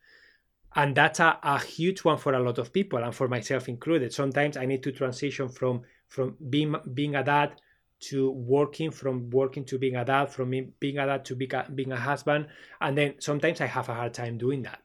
And 0.77 0.95
that's 0.95 1.21
a, 1.21 1.39
a 1.43 1.59
huge 1.59 2.05
one 2.05 2.19
for 2.19 2.35
a 2.35 2.41
lot 2.41 2.59
of 2.59 2.73
people 2.73 3.03
and 3.03 3.15
for 3.15 3.27
myself 3.29 3.69
included. 3.69 4.13
Sometimes 4.13 4.57
i 4.57 4.67
need 4.67 4.83
to 4.83 4.93
transition 4.93 5.49
from 5.49 5.83
from 6.09 6.37
being 6.51 6.75
being 6.95 7.15
a 7.17 7.25
dad 7.25 7.61
to 8.01 8.31
working 8.31 8.91
from 8.91 9.29
working 9.31 9.65
to 9.65 9.79
being 9.79 9.97
a 9.97 10.05
dad 10.05 10.27
from 10.27 10.51
being 10.51 10.99
a 10.99 11.07
dad 11.07 11.25
to 11.25 11.35
being 11.35 11.53
a, 11.53 11.67
being 11.75 11.91
a 11.91 11.97
husband 11.97 12.47
and 12.81 12.97
then 12.97 13.15
sometimes 13.19 13.61
i 13.61 13.67
have 13.67 13.89
a 13.89 13.95
hard 13.95 14.15
time 14.15 14.39
doing 14.39 14.63
that. 14.63 14.81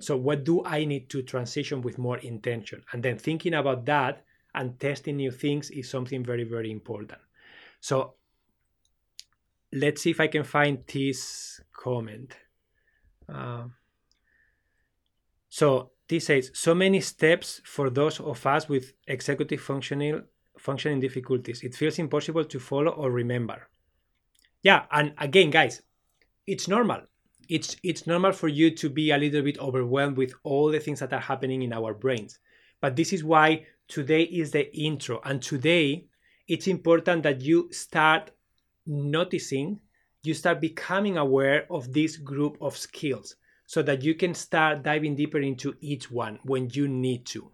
So 0.00 0.16
what 0.16 0.44
do 0.44 0.64
i 0.64 0.84
need 0.84 1.08
to 1.10 1.22
transition 1.22 1.80
with 1.80 1.98
more 1.98 2.18
intention? 2.18 2.82
And 2.92 3.02
then 3.02 3.18
thinking 3.18 3.54
about 3.54 3.86
that 3.86 4.24
and 4.56 4.78
testing 4.80 5.16
new 5.16 5.30
things 5.30 5.70
is 5.70 5.88
something 5.88 6.24
very 6.24 6.44
very 6.44 6.70
important 6.70 7.18
so 7.80 8.14
let's 9.72 10.02
see 10.02 10.10
if 10.10 10.20
i 10.20 10.26
can 10.26 10.44
find 10.44 10.84
this 10.92 11.60
comment 11.72 12.36
uh, 13.28 13.64
so 15.48 15.90
this 16.08 16.26
says 16.26 16.50
so 16.54 16.74
many 16.74 17.00
steps 17.00 17.60
for 17.64 17.90
those 17.90 18.20
of 18.20 18.46
us 18.46 18.68
with 18.68 18.92
executive 19.06 19.60
functional 19.60 20.22
functioning 20.58 21.00
difficulties. 21.00 21.62
It 21.62 21.74
feels 21.74 21.98
impossible 21.98 22.44
to 22.44 22.58
follow 22.58 22.92
or 22.92 23.10
remember. 23.10 23.68
Yeah, 24.62 24.84
and 24.90 25.12
again, 25.18 25.50
guys, 25.50 25.82
it's 26.46 26.68
normal. 26.68 27.02
It's 27.48 27.76
it's 27.82 28.06
normal 28.06 28.32
for 28.32 28.48
you 28.48 28.70
to 28.72 28.90
be 28.90 29.10
a 29.12 29.18
little 29.18 29.42
bit 29.42 29.58
overwhelmed 29.58 30.16
with 30.16 30.34
all 30.42 30.70
the 30.70 30.80
things 30.80 31.00
that 31.00 31.12
are 31.12 31.20
happening 31.20 31.62
in 31.62 31.72
our 31.72 31.94
brains. 31.94 32.38
But 32.80 32.96
this 32.96 33.12
is 33.12 33.22
why 33.22 33.66
today 33.88 34.22
is 34.22 34.50
the 34.50 34.74
intro. 34.76 35.20
And 35.24 35.42
today 35.42 36.06
it's 36.48 36.66
important 36.66 37.22
that 37.24 37.40
you 37.40 37.68
start 37.72 38.30
noticing, 38.86 39.80
you 40.22 40.34
start 40.34 40.60
becoming 40.60 41.16
aware 41.16 41.66
of 41.70 41.92
this 41.92 42.16
group 42.16 42.56
of 42.60 42.76
skills 42.76 43.36
so 43.66 43.82
that 43.82 44.02
you 44.02 44.14
can 44.14 44.34
start 44.34 44.82
diving 44.82 45.16
deeper 45.16 45.38
into 45.38 45.74
each 45.80 46.10
one 46.10 46.38
when 46.44 46.70
you 46.72 46.86
need 46.88 47.26
to. 47.26 47.50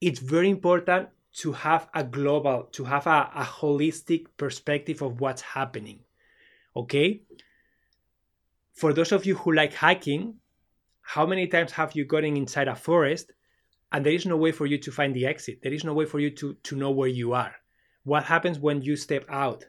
It's 0.00 0.18
very 0.18 0.50
important 0.50 1.08
to 1.34 1.52
have 1.52 1.88
a 1.94 2.02
global, 2.02 2.64
to 2.72 2.84
have 2.84 3.06
a, 3.06 3.30
a 3.34 3.44
holistic 3.44 4.26
perspective 4.36 5.02
of 5.02 5.20
what's 5.20 5.42
happening. 5.42 6.00
Okay? 6.74 7.22
For 8.72 8.92
those 8.92 9.12
of 9.12 9.26
you 9.26 9.36
who 9.36 9.52
like 9.52 9.74
hiking, 9.74 10.34
how 11.02 11.26
many 11.26 11.46
times 11.46 11.72
have 11.72 11.94
you 11.94 12.04
gotten 12.04 12.36
inside 12.36 12.68
a 12.68 12.74
forest 12.74 13.32
and 13.92 14.04
there 14.04 14.12
is 14.12 14.26
no 14.26 14.36
way 14.36 14.52
for 14.52 14.66
you 14.66 14.78
to 14.78 14.92
find 14.92 15.14
the 15.14 15.26
exit? 15.26 15.60
There 15.62 15.72
is 15.72 15.84
no 15.84 15.94
way 15.94 16.04
for 16.04 16.20
you 16.20 16.30
to, 16.30 16.54
to 16.54 16.76
know 16.76 16.90
where 16.90 17.08
you 17.08 17.32
are. 17.32 17.54
What 18.04 18.24
happens 18.24 18.58
when 18.58 18.82
you 18.82 18.96
step 18.96 19.24
out 19.28 19.64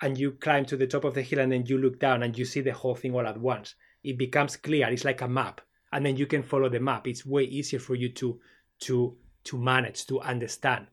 and 0.00 0.16
you 0.16 0.32
climb 0.32 0.64
to 0.66 0.76
the 0.76 0.86
top 0.86 1.04
of 1.04 1.14
the 1.14 1.22
hill 1.22 1.38
and 1.38 1.52
then 1.52 1.66
you 1.66 1.78
look 1.78 1.98
down 1.98 2.22
and 2.22 2.36
you 2.36 2.44
see 2.44 2.60
the 2.60 2.72
whole 2.72 2.94
thing 2.94 3.14
all 3.14 3.26
at 3.26 3.38
once? 3.38 3.74
It 4.02 4.18
becomes 4.18 4.56
clear. 4.56 4.88
It's 4.88 5.04
like 5.04 5.20
a 5.20 5.28
map. 5.28 5.60
And 5.92 6.04
then 6.04 6.16
you 6.16 6.26
can 6.26 6.42
follow 6.42 6.68
the 6.68 6.80
map. 6.80 7.06
It's 7.06 7.26
way 7.26 7.44
easier 7.44 7.78
for 7.78 7.94
you 7.94 8.08
to 8.14 8.40
to 8.80 9.16
to 9.44 9.58
manage, 9.58 10.06
to 10.06 10.20
understand. 10.20 10.86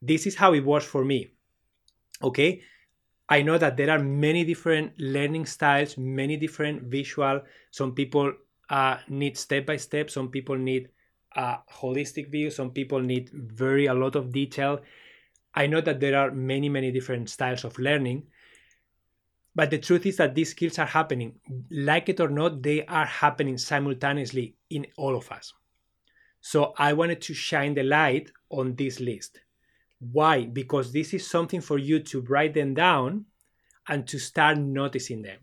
This 0.00 0.26
is 0.26 0.36
how 0.36 0.54
it 0.54 0.64
works 0.64 0.86
for 0.86 1.04
me. 1.04 1.32
Okay. 2.22 2.62
I 3.28 3.42
know 3.42 3.58
that 3.58 3.76
there 3.76 3.90
are 3.90 3.98
many 3.98 4.44
different 4.44 4.92
learning 4.98 5.46
styles, 5.46 5.96
many 5.96 6.36
different 6.36 6.82
visual. 6.82 7.40
Some 7.70 7.94
people 7.94 8.32
uh, 8.68 8.98
need 9.08 9.38
step 9.38 9.66
by 9.66 9.78
step. 9.78 10.10
Some 10.10 10.28
people 10.28 10.56
need 10.56 10.90
a 11.34 11.58
holistic 11.72 12.30
view. 12.30 12.50
Some 12.50 12.70
people 12.70 13.00
need 13.00 13.30
very 13.32 13.86
a 13.86 13.94
lot 13.94 14.16
of 14.16 14.32
detail. 14.32 14.80
I 15.54 15.66
know 15.66 15.80
that 15.80 16.00
there 16.00 16.18
are 16.18 16.30
many, 16.30 16.68
many 16.68 16.90
different 16.90 17.30
styles 17.30 17.64
of 17.64 17.78
learning. 17.78 18.24
But 19.54 19.70
the 19.70 19.78
truth 19.78 20.04
is 20.06 20.16
that 20.16 20.34
these 20.34 20.50
skills 20.50 20.78
are 20.78 20.86
happening. 20.86 21.34
Like 21.70 22.08
it 22.08 22.20
or 22.20 22.28
not, 22.28 22.62
they 22.62 22.84
are 22.86 23.06
happening 23.06 23.56
simultaneously 23.56 24.56
in 24.70 24.86
all 24.96 25.16
of 25.16 25.30
us. 25.30 25.52
So 26.40 26.74
I 26.76 26.92
wanted 26.92 27.22
to 27.22 27.34
shine 27.34 27.74
the 27.74 27.84
light 27.84 28.30
on 28.50 28.74
this 28.74 29.00
list. 29.00 29.40
Why? 30.00 30.44
Because 30.44 30.92
this 30.92 31.14
is 31.14 31.26
something 31.26 31.60
for 31.60 31.78
you 31.78 32.00
to 32.00 32.20
write 32.22 32.54
them 32.54 32.74
down 32.74 33.26
and 33.88 34.06
to 34.08 34.18
start 34.18 34.58
noticing 34.58 35.22
them. 35.22 35.38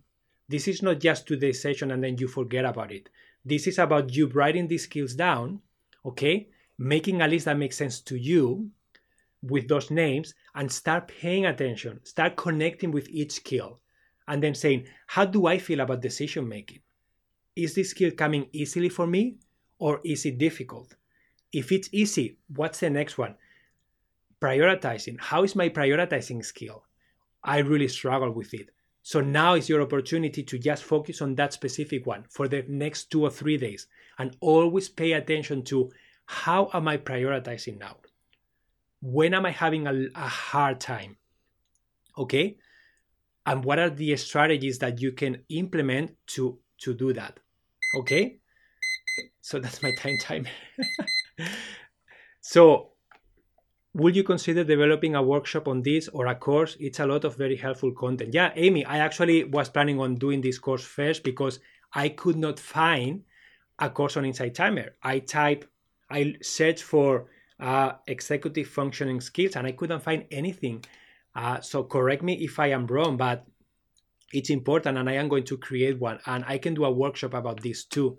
This 0.49 0.67
is 0.67 0.81
not 0.81 0.99
just 0.99 1.25
today's 1.25 1.61
session 1.61 1.91
and 1.91 2.03
then 2.03 2.17
you 2.17 2.27
forget 2.27 2.65
about 2.65 2.91
it. 2.91 3.09
This 3.45 3.65
is 3.65 3.79
about 3.79 4.13
you 4.13 4.27
writing 4.27 4.67
these 4.67 4.83
skills 4.83 5.15
down, 5.15 5.61
okay? 6.05 6.49
Making 6.77 7.21
a 7.21 7.27
list 7.27 7.45
that 7.45 7.57
makes 7.57 7.77
sense 7.77 8.01
to 8.01 8.15
you 8.15 8.69
with 9.43 9.67
those 9.67 9.91
names 9.91 10.33
and 10.55 10.71
start 10.71 11.07
paying 11.07 11.45
attention, 11.45 11.99
start 12.03 12.35
connecting 12.35 12.91
with 12.91 13.09
each 13.09 13.33
skill, 13.33 13.79
and 14.27 14.41
then 14.41 14.55
saying, 14.55 14.87
How 15.07 15.25
do 15.25 15.47
I 15.47 15.57
feel 15.57 15.79
about 15.79 16.01
decision 16.01 16.47
making? 16.47 16.79
Is 17.55 17.75
this 17.75 17.89
skill 17.89 18.11
coming 18.11 18.47
easily 18.53 18.89
for 18.89 19.07
me? 19.07 19.37
or 19.81 19.99
is 20.05 20.25
it 20.27 20.37
difficult? 20.37 20.95
If 21.51 21.71
it's 21.71 21.89
easy, 21.91 22.37
what's 22.55 22.79
the 22.79 22.89
next 22.89 23.17
one? 23.17 23.35
Prioritizing. 24.39 25.19
How 25.19 25.43
is 25.43 25.55
my 25.55 25.69
prioritizing 25.69 26.45
skill? 26.45 26.85
I 27.43 27.57
really 27.57 27.87
struggle 27.87 28.31
with 28.31 28.53
it. 28.53 28.69
So 29.03 29.19
now 29.21 29.55
is 29.55 29.67
your 29.67 29.81
opportunity 29.81 30.43
to 30.43 30.59
just 30.59 30.83
focus 30.83 31.21
on 31.21 31.35
that 31.35 31.53
specific 31.53 32.05
one 32.05 32.25
for 32.29 32.47
the 32.47 32.63
next 32.67 33.11
two 33.11 33.23
or 33.23 33.31
three 33.31 33.57
days 33.57 33.87
and 34.19 34.35
always 34.39 34.89
pay 34.89 35.13
attention 35.13 35.63
to 35.63 35.91
how 36.25 36.69
am 36.73 36.87
I 36.87 36.97
prioritizing 36.97 37.79
now? 37.79 37.97
When 39.01 39.33
am 39.33 39.45
I 39.45 39.51
having 39.51 39.87
a, 39.87 40.07
a 40.15 40.27
hard 40.27 40.79
time? 40.79 41.17
Okay? 42.17 42.57
And 43.45 43.65
what 43.65 43.79
are 43.79 43.89
the 43.89 44.15
strategies 44.17 44.77
that 44.79 45.01
you 45.01 45.11
can 45.11 45.43
implement 45.49 46.15
to 46.27 46.59
to 46.81 46.93
do 46.93 47.11
that? 47.13 47.39
Okay? 47.97 48.37
so 49.41 49.59
that's 49.59 49.81
my 49.81 49.91
time 49.93 50.17
timer. 50.21 50.49
so 52.41 52.90
would 53.93 54.15
you 54.15 54.23
consider 54.23 54.63
developing 54.63 55.15
a 55.15 55.21
workshop 55.21 55.67
on 55.67 55.81
this 55.81 56.07
or 56.09 56.27
a 56.27 56.35
course? 56.35 56.77
It's 56.79 56.99
a 56.99 57.05
lot 57.05 57.25
of 57.25 57.35
very 57.35 57.57
helpful 57.57 57.91
content. 57.91 58.33
Yeah, 58.33 58.51
Amy, 58.55 58.85
I 58.85 58.99
actually 58.99 59.43
was 59.43 59.69
planning 59.69 59.99
on 59.99 60.15
doing 60.15 60.41
this 60.41 60.57
course 60.57 60.83
first 60.83 61.23
because 61.23 61.59
I 61.93 62.09
could 62.09 62.37
not 62.37 62.59
find 62.59 63.23
a 63.79 63.89
course 63.89 64.15
on 64.15 64.25
Insight 64.25 64.55
Timer. 64.55 64.95
I 65.03 65.19
type, 65.19 65.65
I 66.09 66.35
search 66.41 66.83
for 66.83 67.27
uh, 67.59 67.93
executive 68.07 68.67
functioning 68.67 69.19
skills 69.19 69.55
and 69.55 69.67
I 69.67 69.73
couldn't 69.73 70.03
find 70.03 70.25
anything. 70.31 70.85
Uh, 71.35 71.59
so 71.59 71.83
correct 71.83 72.23
me 72.23 72.33
if 72.43 72.59
I 72.59 72.67
am 72.67 72.87
wrong, 72.87 73.17
but 73.17 73.45
it's 74.31 74.49
important 74.49 74.97
and 74.97 75.09
I 75.09 75.13
am 75.13 75.27
going 75.27 75.43
to 75.45 75.57
create 75.57 75.99
one 75.99 76.19
and 76.25 76.45
I 76.47 76.57
can 76.59 76.73
do 76.73 76.85
a 76.85 76.91
workshop 76.91 77.33
about 77.33 77.61
this 77.61 77.83
too. 77.83 78.17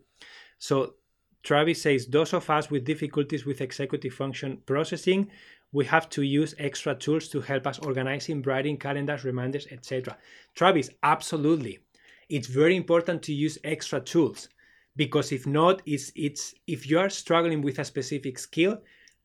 So 0.58 0.94
Travis 1.42 1.82
says, 1.82 2.06
those 2.06 2.32
of 2.34 2.48
us 2.50 2.70
with 2.70 2.84
difficulties 2.84 3.44
with 3.44 3.60
executive 3.60 4.12
function 4.12 4.58
processing, 4.66 5.30
we 5.72 5.84
have 5.86 6.08
to 6.10 6.22
use 6.22 6.54
extra 6.58 6.94
tools 6.94 7.28
to 7.28 7.40
help 7.40 7.66
us 7.66 7.78
organizing, 7.78 8.42
writing 8.42 8.76
calendars, 8.76 9.24
reminders, 9.24 9.66
etc. 9.70 10.16
Travis, 10.54 10.90
absolutely. 11.02 11.80
It's 12.28 12.46
very 12.46 12.76
important 12.76 13.22
to 13.22 13.32
use 13.32 13.58
extra 13.64 14.00
tools 14.00 14.48
because 14.96 15.32
if 15.32 15.46
not, 15.46 15.82
it's 15.86 16.12
it's 16.14 16.54
if 16.66 16.88
you 16.88 16.98
are 16.98 17.08
struggling 17.08 17.62
with 17.62 17.78
a 17.78 17.84
specific 17.84 18.38
skill, 18.38 18.78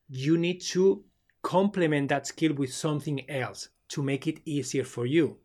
you 0.10 0.38
need 0.38 0.62
to 0.62 1.04
complement 1.42 2.10
that 2.10 2.28
skill 2.28 2.54
with 2.54 2.74
something 2.74 3.30
else 3.30 3.70
to 3.90 4.02
make 4.02 4.28
it 4.28 4.40
easier 4.46 4.84
for 4.84 5.06
you. 5.06 5.38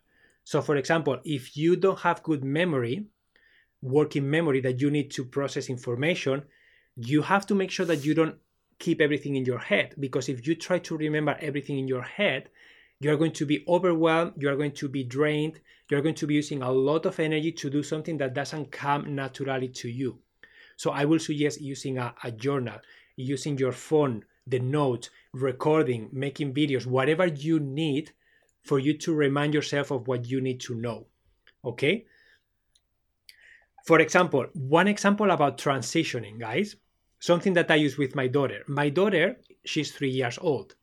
So 0.45 0.61
for 0.63 0.77
example, 0.77 1.19
if 1.25 1.57
you 1.57 1.77
don't 1.77 2.01
have 2.01 2.23
good 2.23 2.43
memory, 2.45 3.07
working 3.81 4.29
memory 4.29 4.61
that 4.61 4.81
you 4.81 4.91
need 4.91 5.11
to 5.13 5.25
process 5.25 5.69
information, 5.69 6.43
you 6.97 7.23
have 7.23 7.47
to 7.47 7.55
make 7.55 7.71
sure 7.71 7.87
that 7.87 8.05
you 8.05 8.15
don't 8.15 8.37
keep 8.83 9.01
everything 9.01 9.37
in 9.37 9.45
your 9.45 9.61
head 9.61 9.95
because 10.01 10.29
if 10.29 10.45
you 10.47 10.57
try 10.57 10.79
to 10.81 10.97
remember 10.97 11.37
everything 11.41 11.79
in 11.79 11.87
your 11.87 12.03
head, 12.03 12.51
you 13.01 13.11
are 13.13 13.17
going 13.17 13.33
to 13.33 13.47
be 13.47 13.65
overwhelmed, 13.69 14.33
you 14.37 14.49
are 14.49 14.57
going 14.57 14.73
to 14.73 14.89
be 14.89 15.05
drained, 15.05 15.61
you 15.89 15.97
are 15.97 16.03
going 16.03 16.17
to 16.17 16.27
be 16.27 16.35
using 16.35 16.63
a 16.63 16.71
lot 16.71 17.07
of 17.07 17.21
energy 17.21 17.53
to 17.53 17.71
do 17.71 17.83
something 17.83 18.19
that 18.19 18.35
doesn't 18.35 18.73
come 18.73 19.15
naturally 19.15 19.69
to 19.69 19.89
you. 19.89 20.19
So 20.77 20.91
I 20.91 21.05
will 21.05 21.21
suggest 21.21 21.61
using 21.61 21.99
a, 21.99 22.13
a 22.25 22.33
journal, 22.33 22.79
using 23.17 23.57
your 23.57 23.73
phone 23.73 24.25
the 24.47 24.59
notes, 24.59 25.11
recording, 25.33 26.09
making 26.13 26.53
videos, 26.53 26.85
whatever 26.85 27.27
you 27.27 27.61
need 27.61 28.11
for 28.63 28.81
you 28.81 28.99
to 28.99 29.15
remind 29.15 29.55
yourself 29.55 29.93
of 29.93 30.09
what 30.09 30.27
you 30.27 30.41
need 30.41 30.61
to 30.61 30.75
know. 30.75 31.07
Okay? 31.65 32.07
For 33.85 34.01
example, 34.01 34.47
one 34.55 34.89
example 34.89 35.31
about 35.31 35.59
transitioning, 35.59 36.39
guys, 36.39 36.77
something 37.23 37.53
that 37.53 37.71
I 37.71 37.77
use 37.77 37.97
with 37.97 38.17
my 38.17 38.27
daughter. 38.27 38.65
My 38.67 38.89
daughter, 38.89 39.37
she's 39.65 39.93
three 39.93 40.11
years 40.11 40.41
old. 40.41 40.75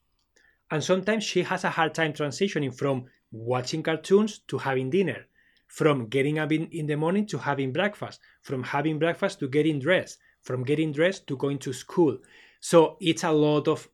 And 0.72 0.82
sometimes 0.82 1.26
she 1.26 1.44
has 1.44 1.66
a 1.66 1.70
hard 1.70 1.94
time 1.94 2.14
transitioning 2.14 2.74
from 2.74 3.08
watching 3.30 3.84
cartoons 3.84 4.40
to 4.48 4.58
having 4.58 4.90
dinner, 4.90 5.26
from 5.68 6.08
getting 6.08 6.40
up 6.40 6.54
in, 6.54 6.68
in 6.68 6.86
the 6.86 6.96
morning 6.96 7.26
to 7.28 7.38
having 7.38 7.74
breakfast, 7.74 8.22
from 8.42 8.64
having 8.64 8.98
breakfast 8.98 9.40
to 9.40 9.50
getting 9.50 9.80
dressed, 9.80 10.20
from 10.42 10.64
getting 10.64 10.94
dressed 10.94 11.28
to 11.28 11.36
going 11.36 11.60
to 11.60 11.74
school. 11.74 12.18
So 12.62 12.96
it's 13.02 13.26
a 13.26 13.32
lot 13.32 13.68
of 13.68 13.90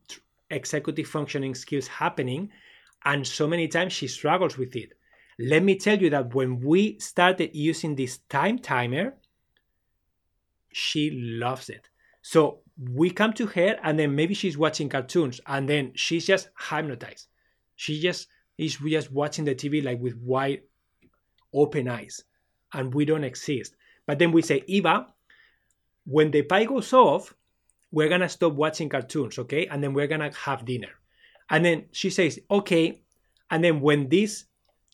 executive 0.51 1.07
functioning 1.07 1.55
skills 1.55 1.87
happening. 1.87 2.51
And 3.05 3.25
so 3.25 3.47
many 3.47 3.67
times 3.67 3.91
she 3.91 4.07
struggles 4.07 4.55
with 4.55 4.75
it. 4.75 4.93
Let 5.39 5.63
me 5.63 5.79
tell 5.79 5.97
you 5.97 6.11
that 6.11 6.35
when 6.35 6.59
we 6.59 6.99
started 6.99 7.55
using 7.55 7.95
this 7.95 8.19
time 8.29 8.59
timer, 8.59 9.15
she 10.71 11.09
loves 11.09 11.69
it. 11.69 11.89
So 12.27 12.61
we 12.75 13.11
come 13.11 13.33
to 13.33 13.45
her 13.45 13.77
and 13.83 13.99
then 13.99 14.15
maybe 14.15 14.33
she's 14.33 14.57
watching 14.57 14.89
cartoons 14.89 15.39
and 15.45 15.69
then 15.69 15.91
she's 15.93 16.25
just 16.25 16.49
hypnotized. 16.59 17.27
She 17.75 18.01
just 18.01 18.29
is 18.57 18.77
just 18.77 19.11
watching 19.11 19.45
the 19.45 19.53
TV 19.53 19.83
like 19.83 20.01
with 20.01 20.17
wide 20.17 20.63
open 21.53 21.87
eyes 21.87 22.23
and 22.73 22.91
we 22.91 23.05
don't 23.05 23.23
exist. 23.23 23.75
But 24.07 24.17
then 24.17 24.31
we 24.31 24.41
say, 24.41 24.63
Eva, 24.65 25.05
when 26.07 26.31
the 26.31 26.41
pie 26.41 26.65
goes 26.65 26.93
off, 26.93 27.31
we're 27.91 28.09
gonna 28.09 28.27
stop 28.27 28.53
watching 28.53 28.89
cartoons, 28.89 29.37
okay? 29.37 29.67
And 29.67 29.83
then 29.83 29.93
we're 29.93 30.07
gonna 30.07 30.31
have 30.33 30.65
dinner. 30.65 30.95
And 31.51 31.63
then 31.63 31.85
she 31.91 32.09
says, 32.09 32.39
okay. 32.49 33.01
And 33.51 33.63
then 33.63 33.81
when 33.81 34.09
this 34.09 34.45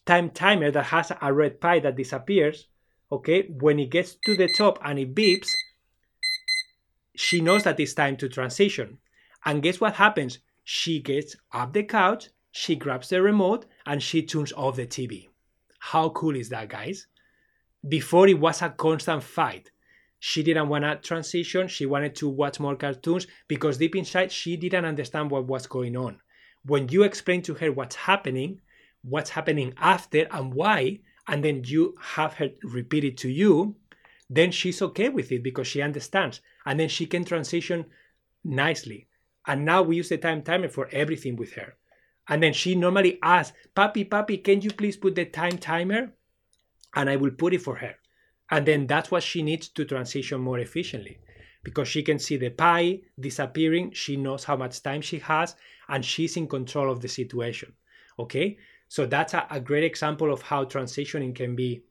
time 0.05 0.31
timer 0.31 0.69
that 0.69 0.83
has 0.83 1.13
a 1.21 1.31
red 1.31 1.61
pie 1.61 1.79
that 1.79 1.95
disappears, 1.95 2.67
okay, 3.09 3.43
when 3.47 3.79
it 3.79 3.89
gets 3.89 4.17
to 4.25 4.35
the 4.35 4.53
top 4.57 4.79
and 4.83 4.99
it 4.99 5.15
beeps, 5.15 5.47
she 7.21 7.39
knows 7.39 7.63
that 7.63 7.79
it's 7.79 7.93
time 7.93 8.17
to 8.17 8.27
transition. 8.27 8.97
And 9.45 9.61
guess 9.61 9.79
what 9.79 9.93
happens? 9.93 10.39
She 10.63 10.99
gets 10.99 11.35
up 11.53 11.71
the 11.71 11.83
couch, 11.83 12.29
she 12.51 12.75
grabs 12.75 13.09
the 13.09 13.21
remote, 13.21 13.67
and 13.85 14.01
she 14.01 14.23
turns 14.23 14.51
off 14.53 14.75
the 14.75 14.87
TV. 14.87 15.29
How 15.77 16.09
cool 16.09 16.35
is 16.35 16.49
that, 16.49 16.69
guys? 16.69 17.05
Before 17.87 18.27
it 18.27 18.39
was 18.39 18.63
a 18.63 18.71
constant 18.71 19.21
fight. 19.21 19.69
She 20.19 20.41
didn't 20.41 20.69
want 20.69 20.83
to 20.83 20.95
transition, 20.95 21.67
she 21.67 21.85
wanted 21.85 22.15
to 22.15 22.27
watch 22.27 22.59
more 22.59 22.75
cartoons 22.75 23.27
because 23.47 23.77
deep 23.77 23.95
inside 23.95 24.31
she 24.31 24.57
didn't 24.57 24.85
understand 24.85 25.29
what 25.29 25.45
was 25.45 25.67
going 25.67 25.95
on. 25.95 26.19
When 26.65 26.89
you 26.89 27.03
explain 27.03 27.43
to 27.43 27.53
her 27.55 27.71
what's 27.71 27.95
happening, 27.95 28.61
what's 29.03 29.31
happening 29.31 29.73
after 29.77 30.27
and 30.31 30.53
why, 30.53 30.99
and 31.27 31.43
then 31.43 31.63
you 31.65 31.95
have 31.99 32.33
her 32.35 32.49
repeat 32.63 33.03
it 33.03 33.17
to 33.17 33.29
you, 33.29 33.75
then 34.33 34.49
she's 34.49 34.81
okay 34.81 35.09
with 35.09 35.29
it 35.33 35.43
because 35.43 35.67
she 35.67 35.81
understands. 35.81 36.39
And 36.65 36.79
then 36.79 36.87
she 36.87 37.05
can 37.05 37.25
transition 37.25 37.85
nicely. 38.45 39.07
And 39.45 39.65
now 39.65 39.81
we 39.81 39.97
use 39.97 40.07
the 40.07 40.17
time 40.17 40.41
timer 40.41 40.69
for 40.69 40.87
everything 40.93 41.35
with 41.35 41.51
her. 41.53 41.75
And 42.29 42.41
then 42.41 42.53
she 42.53 42.73
normally 42.73 43.19
asks, 43.21 43.57
Papi, 43.75 44.07
Papi, 44.07 44.41
can 44.41 44.61
you 44.61 44.71
please 44.71 44.95
put 44.95 45.15
the 45.15 45.25
time 45.25 45.57
timer? 45.57 46.13
And 46.95 47.09
I 47.09 47.17
will 47.17 47.31
put 47.31 47.53
it 47.53 47.61
for 47.61 47.75
her. 47.75 47.95
And 48.49 48.65
then 48.65 48.87
that's 48.87 49.11
what 49.11 49.23
she 49.23 49.41
needs 49.41 49.67
to 49.67 49.83
transition 49.83 50.39
more 50.39 50.59
efficiently 50.59 51.19
because 51.63 51.89
she 51.89 52.01
can 52.01 52.17
see 52.17 52.37
the 52.37 52.51
pie 52.51 53.01
disappearing. 53.19 53.91
She 53.91 54.15
knows 54.15 54.45
how 54.45 54.55
much 54.55 54.81
time 54.81 55.01
she 55.01 55.19
has 55.19 55.55
and 55.89 56.05
she's 56.05 56.37
in 56.37 56.47
control 56.47 56.89
of 56.89 57.01
the 57.01 57.09
situation. 57.09 57.73
Okay. 58.17 58.57
So 58.87 59.05
that's 59.05 59.33
a, 59.33 59.45
a 59.49 59.59
great 59.59 59.83
example 59.83 60.31
of 60.31 60.41
how 60.41 60.63
transitioning 60.63 61.35
can 61.35 61.53
be 61.53 61.83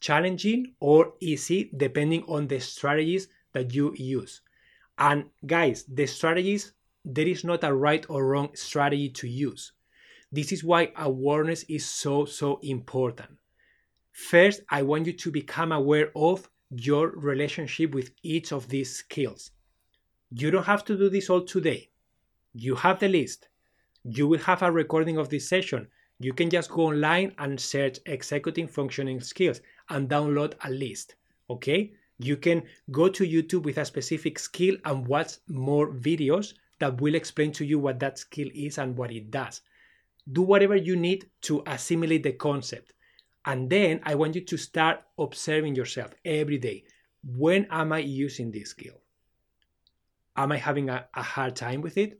challenging 0.00 0.74
or 0.80 1.14
easy 1.20 1.70
depending 1.76 2.22
on 2.24 2.46
the 2.46 2.60
strategies 2.60 3.28
that 3.52 3.74
you 3.74 3.94
use. 3.96 4.42
And 4.98 5.26
guys, 5.46 5.84
the 5.84 6.06
strategies, 6.06 6.72
there 7.04 7.26
is 7.26 7.44
not 7.44 7.64
a 7.64 7.74
right 7.74 8.04
or 8.08 8.26
wrong 8.26 8.50
strategy 8.54 9.10
to 9.10 9.28
use. 9.28 9.72
This 10.32 10.52
is 10.52 10.64
why 10.64 10.92
awareness 10.96 11.64
is 11.64 11.86
so, 11.86 12.24
so 12.24 12.58
important. 12.62 13.30
First, 14.12 14.62
I 14.70 14.82
want 14.82 15.06
you 15.06 15.12
to 15.12 15.30
become 15.30 15.72
aware 15.72 16.10
of 16.16 16.48
your 16.70 17.10
relationship 17.10 17.94
with 17.94 18.10
each 18.22 18.52
of 18.52 18.68
these 18.68 18.96
skills. 18.96 19.50
You 20.30 20.50
don't 20.50 20.64
have 20.64 20.84
to 20.86 20.96
do 20.96 21.08
this 21.08 21.30
all 21.30 21.42
today. 21.44 21.90
You 22.54 22.74
have 22.74 22.98
the 22.98 23.08
list. 23.08 23.48
You 24.04 24.26
will 24.26 24.40
have 24.40 24.62
a 24.62 24.72
recording 24.72 25.18
of 25.18 25.28
this 25.28 25.48
session 25.48 25.88
you 26.18 26.32
can 26.32 26.48
just 26.48 26.70
go 26.70 26.86
online 26.86 27.34
and 27.38 27.60
search 27.60 27.98
executive 28.06 28.70
functioning 28.70 29.20
skills 29.20 29.60
and 29.88 30.08
download 30.08 30.54
a 30.64 30.70
list. 30.70 31.14
Okay? 31.50 31.92
You 32.18 32.36
can 32.36 32.62
go 32.90 33.08
to 33.08 33.24
YouTube 33.24 33.64
with 33.64 33.78
a 33.78 33.84
specific 33.84 34.38
skill 34.38 34.76
and 34.84 35.06
watch 35.06 35.34
more 35.48 35.92
videos 35.92 36.54
that 36.78 37.00
will 37.00 37.14
explain 37.14 37.52
to 37.52 37.64
you 37.64 37.78
what 37.78 38.00
that 38.00 38.18
skill 38.18 38.48
is 38.54 38.78
and 38.78 38.96
what 38.96 39.10
it 39.12 39.30
does. 39.30 39.60
Do 40.32 40.42
whatever 40.42 40.76
you 40.76 40.96
need 40.96 41.28
to 41.42 41.62
assimilate 41.66 42.22
the 42.22 42.32
concept. 42.32 42.92
And 43.44 43.70
then 43.70 44.00
I 44.02 44.14
want 44.14 44.34
you 44.34 44.40
to 44.40 44.56
start 44.56 45.02
observing 45.18 45.76
yourself 45.76 46.14
every 46.24 46.58
day. 46.58 46.84
When 47.24 47.66
am 47.70 47.92
I 47.92 47.98
using 47.98 48.50
this 48.50 48.70
skill? 48.70 49.00
Am 50.36 50.52
I 50.52 50.56
having 50.56 50.90
a, 50.90 51.06
a 51.14 51.22
hard 51.22 51.54
time 51.54 51.80
with 51.80 51.96
it? 51.96 52.18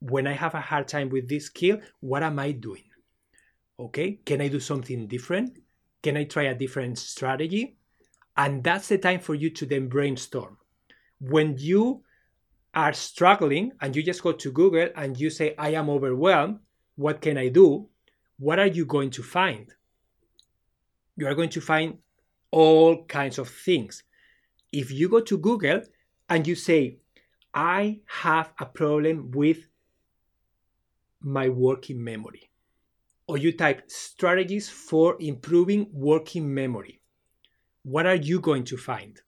When 0.00 0.26
I 0.26 0.32
have 0.32 0.54
a 0.54 0.60
hard 0.60 0.88
time 0.88 1.10
with 1.10 1.28
this 1.28 1.46
skill, 1.46 1.78
what 2.00 2.22
am 2.22 2.38
I 2.38 2.52
doing? 2.52 2.82
okay 3.78 4.18
can 4.24 4.40
i 4.40 4.48
do 4.48 4.60
something 4.60 5.06
different 5.06 5.58
can 6.02 6.16
i 6.16 6.24
try 6.24 6.44
a 6.44 6.54
different 6.54 6.98
strategy? 6.98 7.76
And 8.36 8.64
that's 8.64 8.88
the 8.88 8.98
time 8.98 9.20
for 9.20 9.34
you 9.34 9.50
to 9.50 9.66
then 9.66 9.88
brainstorm. 9.88 10.56
When 11.20 11.56
you 11.58 12.02
are 12.74 12.92
struggling 12.92 13.72
and 13.80 13.94
you 13.94 14.02
just 14.02 14.22
go 14.22 14.32
to 14.32 14.50
google 14.50 14.88
and 14.96 15.18
you 15.20 15.30
say 15.30 15.54
i 15.58 15.70
am 15.70 15.90
overwhelmed. 15.90 16.58
What 16.96 17.20
can 17.20 17.36
i 17.38 17.48
do? 17.48 17.88
What 18.38 18.58
are 18.58 18.66
you 18.66 18.86
going 18.86 19.10
to 19.10 19.22
find? 19.22 19.72
You 21.16 21.26
are 21.26 21.34
going 21.34 21.50
to 21.50 21.60
find 21.60 21.98
all 22.50 23.04
kinds 23.04 23.38
of 23.38 23.48
things. 23.48 24.02
If 24.72 24.90
you 24.90 25.08
go 25.08 25.20
to 25.20 25.38
google 25.38 25.82
and 26.28 26.46
you 26.46 26.54
say 26.54 26.98
i 27.54 28.00
have 28.06 28.52
a 28.58 28.66
problem 28.66 29.30
with 29.30 29.58
my 31.20 31.48
working 31.48 32.02
memory 32.02 32.51
or 33.26 33.38
you 33.38 33.52
type 33.52 33.90
strategies 33.90 34.68
for 34.68 35.16
improving 35.20 35.88
working 35.92 36.52
memory, 36.52 37.00
what 37.82 38.06
are 38.06 38.16
you 38.16 38.40
going 38.40 38.64
to 38.64 38.76
find? 38.76 39.20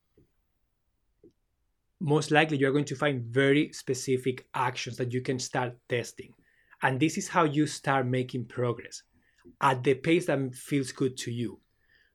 Most 2.00 2.30
likely, 2.30 2.58
you're 2.58 2.72
going 2.72 2.84
to 2.86 2.96
find 2.96 3.24
very 3.24 3.72
specific 3.72 4.46
actions 4.54 4.96
that 4.96 5.12
you 5.12 5.20
can 5.20 5.38
start 5.38 5.76
testing. 5.88 6.34
And 6.82 7.00
this 7.00 7.16
is 7.16 7.28
how 7.28 7.44
you 7.44 7.66
start 7.66 8.06
making 8.06 8.46
progress 8.46 9.02
at 9.60 9.82
the 9.82 9.94
pace 9.94 10.26
that 10.26 10.54
feels 10.54 10.92
good 10.92 11.16
to 11.18 11.30
you. 11.30 11.60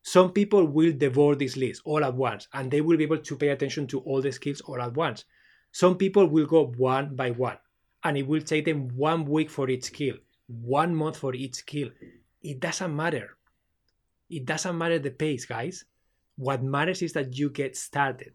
Some 0.02 0.32
people 0.32 0.66
will 0.66 0.94
devour 0.94 1.36
this 1.36 1.58
list 1.58 1.82
all 1.86 2.04
at 2.04 2.14
once 2.14 2.48
and 2.54 2.70
they 2.70 2.82
will 2.82 2.98
be 2.98 3.04
able 3.04 3.18
to 3.18 3.36
pay 3.36 3.50
attention 3.50 3.88
to 3.88 4.00
all 4.02 4.22
the 4.22 4.32
skills 4.32 4.62
all 4.62 4.82
at 4.82 4.94
once. 4.94 5.26
Some 5.72 5.98
people 5.98 6.28
will 6.28 6.46
go 6.46 6.68
one 6.78 7.16
by 7.16 7.32
one 7.32 7.58
and 8.04 8.18
it 8.18 8.28
will 8.28 8.42
take 8.42 8.66
them 8.66 8.88
one 8.96 9.26
week 9.26 9.50
for 9.50 9.70
each 9.70 9.86
skill 9.86 10.16
one 10.50 10.96
month 10.96 11.18
for 11.18 11.34
each 11.34 11.56
skill. 11.56 11.90
It 12.42 12.60
doesn't 12.60 12.96
matter. 12.96 13.38
It 14.30 14.46
doesn't 14.46 14.78
matter 14.78 15.00
the 15.00 15.12
pace, 15.12 15.46
guys. 15.46 15.86
What 16.38 16.64
matters 16.64 17.02
is 17.02 17.14
that 17.14 17.38
you 17.38 17.50
get 17.50 17.78
started 17.78 18.34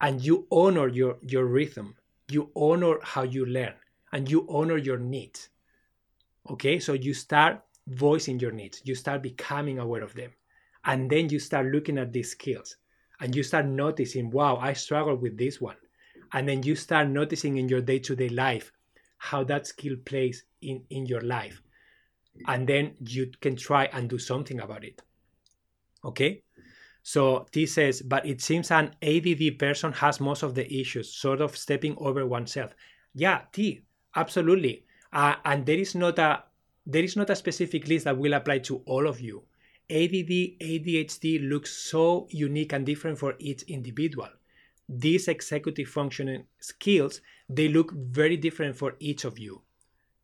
and 0.00 0.20
you 0.24 0.46
honor 0.50 0.88
your, 0.88 1.18
your 1.22 1.46
rhythm. 1.46 1.96
You 2.28 2.50
honor 2.54 2.98
how 3.02 3.22
you 3.22 3.46
learn 3.46 3.74
and 4.12 4.30
you 4.30 4.46
honor 4.48 4.76
your 4.76 4.98
needs. 4.98 5.48
Okay, 6.50 6.78
so 6.78 6.92
you 6.92 7.14
start 7.14 7.62
voicing 7.88 8.38
your 8.38 8.52
needs, 8.52 8.82
you 8.84 8.94
start 8.94 9.22
becoming 9.22 9.78
aware 9.78 10.02
of 10.02 10.14
them, 10.14 10.30
and 10.84 11.10
then 11.10 11.28
you 11.30 11.38
start 11.38 11.66
looking 11.66 11.98
at 11.98 12.12
these 12.12 12.30
skills 12.30 12.76
and 13.20 13.34
you 13.34 13.42
start 13.42 13.66
noticing, 13.66 14.30
wow, 14.30 14.56
I 14.56 14.72
struggle 14.74 15.16
with 15.16 15.36
this 15.36 15.60
one. 15.60 15.76
And 16.32 16.48
then 16.48 16.62
you 16.62 16.76
start 16.76 17.08
noticing 17.08 17.56
in 17.56 17.68
your 17.68 17.80
day 17.80 17.98
to 18.00 18.14
day 18.14 18.28
life 18.28 18.72
how 19.18 19.44
that 19.44 19.66
skill 19.66 19.96
plays 20.04 20.44
in, 20.62 20.82
in 20.90 21.06
your 21.06 21.20
life. 21.20 21.60
And 22.46 22.68
then 22.68 22.94
you 23.00 23.30
can 23.40 23.56
try 23.56 23.86
and 23.86 24.08
do 24.08 24.18
something 24.18 24.60
about 24.60 24.84
it. 24.84 25.02
Okay? 26.04 26.42
So 27.02 27.46
T 27.52 27.66
says, 27.66 28.02
but 28.02 28.26
it 28.26 28.40
seems 28.40 28.70
an 28.70 28.94
ADD 29.02 29.58
person 29.58 29.92
has 29.92 30.20
most 30.20 30.42
of 30.42 30.54
the 30.54 30.72
issues, 30.72 31.12
sort 31.12 31.40
of 31.40 31.56
stepping 31.56 31.96
over 31.98 32.26
oneself. 32.26 32.74
Yeah, 33.14 33.42
T, 33.52 33.82
absolutely. 34.14 34.84
Uh, 35.12 35.34
and 35.44 35.64
there 35.64 35.78
is 35.78 35.94
not 35.94 36.18
a 36.18 36.44
there 36.86 37.02
is 37.02 37.16
not 37.16 37.30
a 37.30 37.36
specific 37.36 37.86
list 37.86 38.04
that 38.06 38.16
will 38.16 38.32
apply 38.32 38.58
to 38.60 38.82
all 38.86 39.06
of 39.06 39.20
you. 39.20 39.42
ADD, 39.90 40.58
ADHD 40.60 41.48
looks 41.48 41.72
so 41.72 42.26
unique 42.30 42.72
and 42.72 42.84
different 42.86 43.18
for 43.18 43.34
each 43.38 43.62
individual. 43.62 44.28
These 44.88 45.28
executive 45.28 45.88
functioning 45.88 46.44
skills 46.60 47.20
they 47.48 47.68
look 47.68 47.92
very 47.92 48.36
different 48.36 48.76
for 48.76 48.94
each 49.00 49.24
of 49.24 49.38
you. 49.38 49.62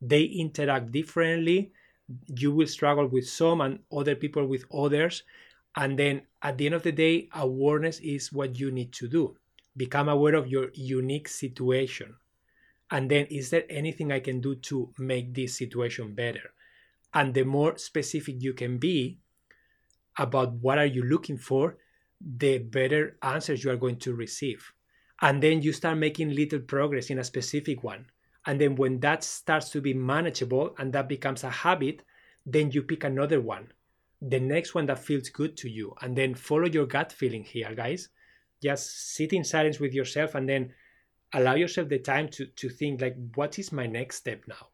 They 0.00 0.24
interact 0.24 0.92
differently. 0.92 1.72
You 2.26 2.52
will 2.52 2.66
struggle 2.66 3.06
with 3.06 3.28
some 3.28 3.60
and 3.60 3.78
other 3.90 4.14
people 4.14 4.46
with 4.46 4.64
others. 4.72 5.22
And 5.76 5.98
then 5.98 6.22
at 6.42 6.58
the 6.58 6.66
end 6.66 6.74
of 6.74 6.82
the 6.82 6.92
day, 6.92 7.28
awareness 7.34 7.98
is 8.00 8.32
what 8.32 8.58
you 8.58 8.70
need 8.70 8.92
to 8.92 9.08
do. 9.08 9.36
Become 9.76 10.08
aware 10.08 10.34
of 10.34 10.48
your 10.48 10.70
unique 10.74 11.28
situation. 11.28 12.14
And 12.90 13.10
then, 13.10 13.26
is 13.26 13.50
there 13.50 13.64
anything 13.70 14.12
I 14.12 14.20
can 14.20 14.40
do 14.40 14.54
to 14.56 14.92
make 14.98 15.34
this 15.34 15.56
situation 15.56 16.14
better? 16.14 16.52
And 17.12 17.32
the 17.32 17.44
more 17.44 17.78
specific 17.78 18.36
you 18.38 18.52
can 18.52 18.78
be 18.78 19.18
about 20.18 20.52
what 20.52 20.78
are 20.78 20.86
you 20.86 21.02
looking 21.02 21.38
for, 21.38 21.78
the 22.20 22.58
better 22.58 23.16
answers 23.22 23.64
you 23.64 23.70
are 23.70 23.76
going 23.76 23.96
to 23.98 24.14
receive. 24.14 24.72
And 25.20 25.42
then 25.42 25.62
you 25.62 25.72
start 25.72 25.98
making 25.98 26.30
little 26.30 26.60
progress 26.60 27.10
in 27.10 27.18
a 27.18 27.24
specific 27.24 27.82
one. 27.82 28.06
And 28.46 28.60
then 28.60 28.76
when 28.76 29.00
that 29.00 29.24
starts 29.24 29.70
to 29.70 29.80
be 29.80 29.94
manageable 29.94 30.74
and 30.78 30.92
that 30.92 31.08
becomes 31.08 31.44
a 31.44 31.50
habit, 31.50 32.02
then 32.44 32.70
you 32.70 32.82
pick 32.82 33.04
another 33.04 33.40
one, 33.40 33.72
the 34.20 34.40
next 34.40 34.74
one 34.74 34.86
that 34.86 34.98
feels 34.98 35.30
good 35.30 35.56
to 35.58 35.70
you. 35.70 35.94
And 36.02 36.16
then 36.16 36.34
follow 36.34 36.66
your 36.66 36.86
gut 36.86 37.10
feeling 37.12 37.42
here, 37.42 37.74
guys. 37.74 38.08
Just 38.62 39.14
sit 39.14 39.32
in 39.32 39.44
silence 39.44 39.80
with 39.80 39.94
yourself 39.94 40.34
and 40.34 40.48
then 40.48 40.72
allow 41.32 41.54
yourself 41.54 41.88
the 41.88 41.98
time 41.98 42.28
to, 42.28 42.46
to 42.46 42.68
think 42.68 43.00
like, 43.00 43.16
what 43.34 43.58
is 43.58 43.72
my 43.72 43.86
next 43.86 44.16
step 44.16 44.42
now? 44.46 44.68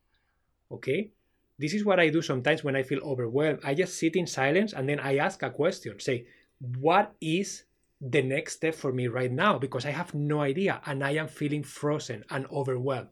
Okay. 0.72 1.12
This 1.58 1.74
is 1.74 1.84
what 1.84 2.00
I 2.00 2.08
do 2.08 2.22
sometimes 2.22 2.64
when 2.64 2.74
I 2.74 2.82
feel 2.82 3.00
overwhelmed. 3.00 3.60
I 3.62 3.74
just 3.74 3.98
sit 3.98 4.16
in 4.16 4.26
silence 4.26 4.72
and 4.72 4.88
then 4.88 4.98
I 4.98 5.18
ask 5.18 5.42
a 5.42 5.50
question. 5.50 6.00
Say, 6.00 6.26
what 6.78 7.14
is 7.20 7.64
the 8.00 8.22
next 8.22 8.54
step 8.54 8.74
for 8.74 8.92
me 8.92 9.08
right 9.08 9.30
now? 9.30 9.58
Because 9.58 9.84
I 9.84 9.90
have 9.90 10.14
no 10.14 10.40
idea 10.40 10.80
and 10.86 11.04
I 11.04 11.12
am 11.12 11.28
feeling 11.28 11.62
frozen 11.62 12.24
and 12.30 12.46
overwhelmed. 12.50 13.08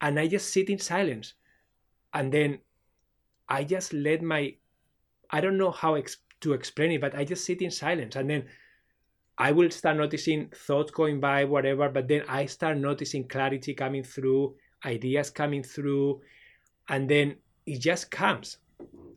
And 0.00 0.18
I 0.18 0.28
just 0.28 0.52
sit 0.52 0.70
in 0.70 0.78
silence. 0.78 1.34
And 2.14 2.32
then 2.32 2.58
I 3.48 3.64
just 3.64 3.92
let 3.92 4.22
my, 4.22 4.54
I 5.30 5.40
don't 5.40 5.58
know 5.58 5.70
how 5.70 5.94
ex- 5.94 6.18
to 6.40 6.54
explain 6.54 6.92
it, 6.92 7.00
but 7.00 7.14
I 7.14 7.24
just 7.24 7.44
sit 7.44 7.60
in 7.60 7.70
silence. 7.70 8.16
And 8.16 8.30
then 8.30 8.44
I 9.36 9.52
will 9.52 9.70
start 9.70 9.96
noticing 9.96 10.48
thoughts 10.48 10.90
going 10.90 11.20
by, 11.20 11.44
whatever, 11.44 11.88
but 11.88 12.08
then 12.08 12.24
I 12.28 12.46
start 12.46 12.78
noticing 12.78 13.28
clarity 13.28 13.74
coming 13.74 14.02
through, 14.02 14.54
ideas 14.84 15.30
coming 15.30 15.62
through, 15.62 16.20
and 16.88 17.08
then 17.08 17.36
it 17.66 17.78
just 17.78 18.10
comes. 18.10 18.58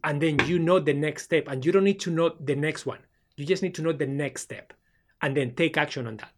And 0.03 0.21
then 0.21 0.39
you 0.47 0.59
know 0.59 0.79
the 0.79 0.93
next 0.93 1.23
step, 1.23 1.47
and 1.47 1.65
you 1.65 1.71
don't 1.71 1.83
need 1.83 1.99
to 2.01 2.11
know 2.11 2.35
the 2.39 2.55
next 2.55 2.85
one. 2.85 2.99
You 3.35 3.45
just 3.45 3.63
need 3.63 3.75
to 3.75 3.81
know 3.81 3.93
the 3.93 4.07
next 4.07 4.43
step 4.43 4.73
and 5.23 5.37
then 5.37 5.55
take 5.55 5.77
action 5.77 6.05
on 6.05 6.17
that. 6.17 6.33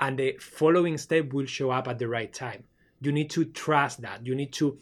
And 0.00 0.18
the 0.18 0.36
following 0.40 0.98
step 0.98 1.32
will 1.32 1.46
show 1.46 1.70
up 1.70 1.86
at 1.88 1.98
the 1.98 2.08
right 2.08 2.30
time. 2.30 2.64
You 3.00 3.12
need 3.12 3.30
to 3.30 3.44
trust 3.44 4.02
that. 4.02 4.26
You 4.26 4.34
need 4.34 4.52
to 4.54 4.78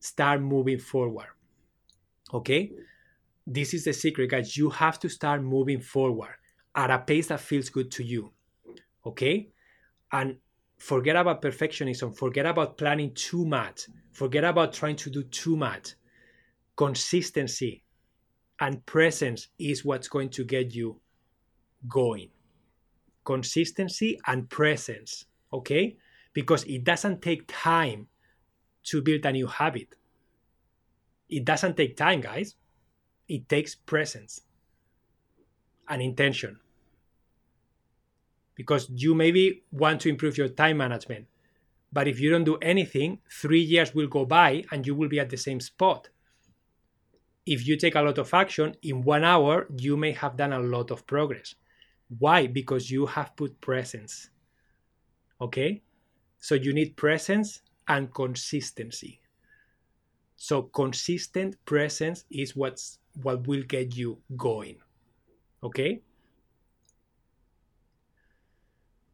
start 0.00 0.42
moving 0.42 0.80
forward. 0.80 1.28
Okay? 2.34 2.72
This 3.46 3.72
is 3.72 3.84
the 3.84 3.92
secret, 3.92 4.30
guys. 4.30 4.56
You 4.56 4.68
have 4.70 4.98
to 4.98 5.08
start 5.08 5.42
moving 5.42 5.80
forward 5.80 6.34
at 6.74 6.90
a 6.90 6.98
pace 6.98 7.28
that 7.28 7.40
feels 7.40 7.70
good 7.70 7.90
to 7.92 8.04
you. 8.04 8.32
Okay? 9.06 9.48
And 10.12 10.38
forget 10.76 11.14
about 11.14 11.40
perfectionism, 11.40 12.18
forget 12.18 12.46
about 12.46 12.78
planning 12.78 13.14
too 13.14 13.46
much, 13.46 13.82
forget 14.10 14.42
about 14.42 14.72
trying 14.72 14.96
to 14.96 15.10
do 15.10 15.22
too 15.22 15.56
much. 15.56 15.94
Consistency 16.76 17.84
and 18.60 18.84
presence 18.86 19.48
is 19.58 19.84
what's 19.84 20.08
going 20.08 20.30
to 20.30 20.44
get 20.44 20.74
you 20.74 21.00
going. 21.88 22.30
Consistency 23.28 24.18
and 24.26 24.48
presence, 24.48 25.26
okay? 25.52 25.96
Because 26.32 26.64
it 26.64 26.82
doesn't 26.82 27.20
take 27.20 27.44
time 27.46 28.08
to 28.84 29.02
build 29.02 29.26
a 29.26 29.32
new 29.32 29.46
habit. 29.46 29.94
It 31.28 31.44
doesn't 31.44 31.76
take 31.76 31.94
time, 31.94 32.22
guys. 32.22 32.56
It 33.28 33.46
takes 33.48 33.74
presence 33.74 34.40
and 35.90 36.00
intention. 36.00 36.58
Because 38.54 38.88
you 38.88 39.14
maybe 39.14 39.64
want 39.70 40.00
to 40.00 40.08
improve 40.08 40.38
your 40.38 40.48
time 40.48 40.78
management, 40.78 41.26
but 41.92 42.08
if 42.08 42.18
you 42.18 42.30
don't 42.30 42.44
do 42.44 42.56
anything, 42.62 43.18
three 43.30 43.60
years 43.60 43.94
will 43.94 44.08
go 44.08 44.24
by 44.24 44.64
and 44.72 44.86
you 44.86 44.94
will 44.94 45.08
be 45.08 45.20
at 45.20 45.28
the 45.28 45.36
same 45.36 45.60
spot 45.60 46.08
if 47.48 47.66
you 47.66 47.76
take 47.78 47.94
a 47.94 48.02
lot 48.02 48.18
of 48.18 48.34
action 48.34 48.74
in 48.82 49.00
one 49.00 49.24
hour, 49.24 49.66
you 49.78 49.96
may 49.96 50.12
have 50.12 50.36
done 50.36 50.52
a 50.52 50.58
lot 50.58 50.90
of 50.90 51.06
progress. 51.06 51.54
Why? 52.16 52.46
Because 52.46 52.90
you 52.90 53.06
have 53.06 53.36
put 53.36 53.60
presence. 53.60 54.30
Okay? 55.40 55.82
So 56.38 56.54
you 56.54 56.72
need 56.72 56.96
presence 56.96 57.60
and 57.86 58.12
consistency. 58.12 59.20
So 60.36 60.62
consistent 60.62 61.56
presence 61.64 62.24
is 62.30 62.54
what's 62.54 62.98
what 63.22 63.46
will 63.46 63.62
get 63.62 63.96
you 63.96 64.18
going. 64.36 64.76
Okay? 65.62 66.00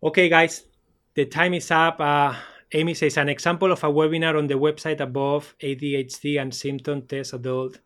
Okay, 0.03 0.29
guys, 0.29 0.67
the 1.15 1.25
time 1.25 1.55
is 1.55 1.71
up. 1.71 1.99
Uh, 1.99 2.35
Amy 2.73 2.93
says 2.93 3.17
an 3.17 3.31
example 3.31 3.73
of 3.73 3.83
a 3.83 3.87
webinar 3.87 4.37
on 4.37 4.47
the 4.47 4.55
website 4.55 5.01
above 5.01 5.55
ADHD 5.63 6.41
and 6.41 6.55
symptom 6.55 7.03
test 7.03 7.33
adult 7.33 7.79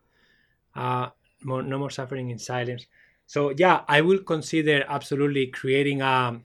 uh, 0.75 1.09
more, 1.43 1.63
no 1.63 1.77
more 1.77 1.89
suffering 1.89 2.29
in 2.29 2.39
silence. 2.39 2.85
So 3.29 3.51
yeah, 3.55 3.85
I 3.87 4.01
will 4.01 4.23
consider 4.23 4.83
absolutely 4.87 5.45
creating 5.47 6.01
a 6.01 6.41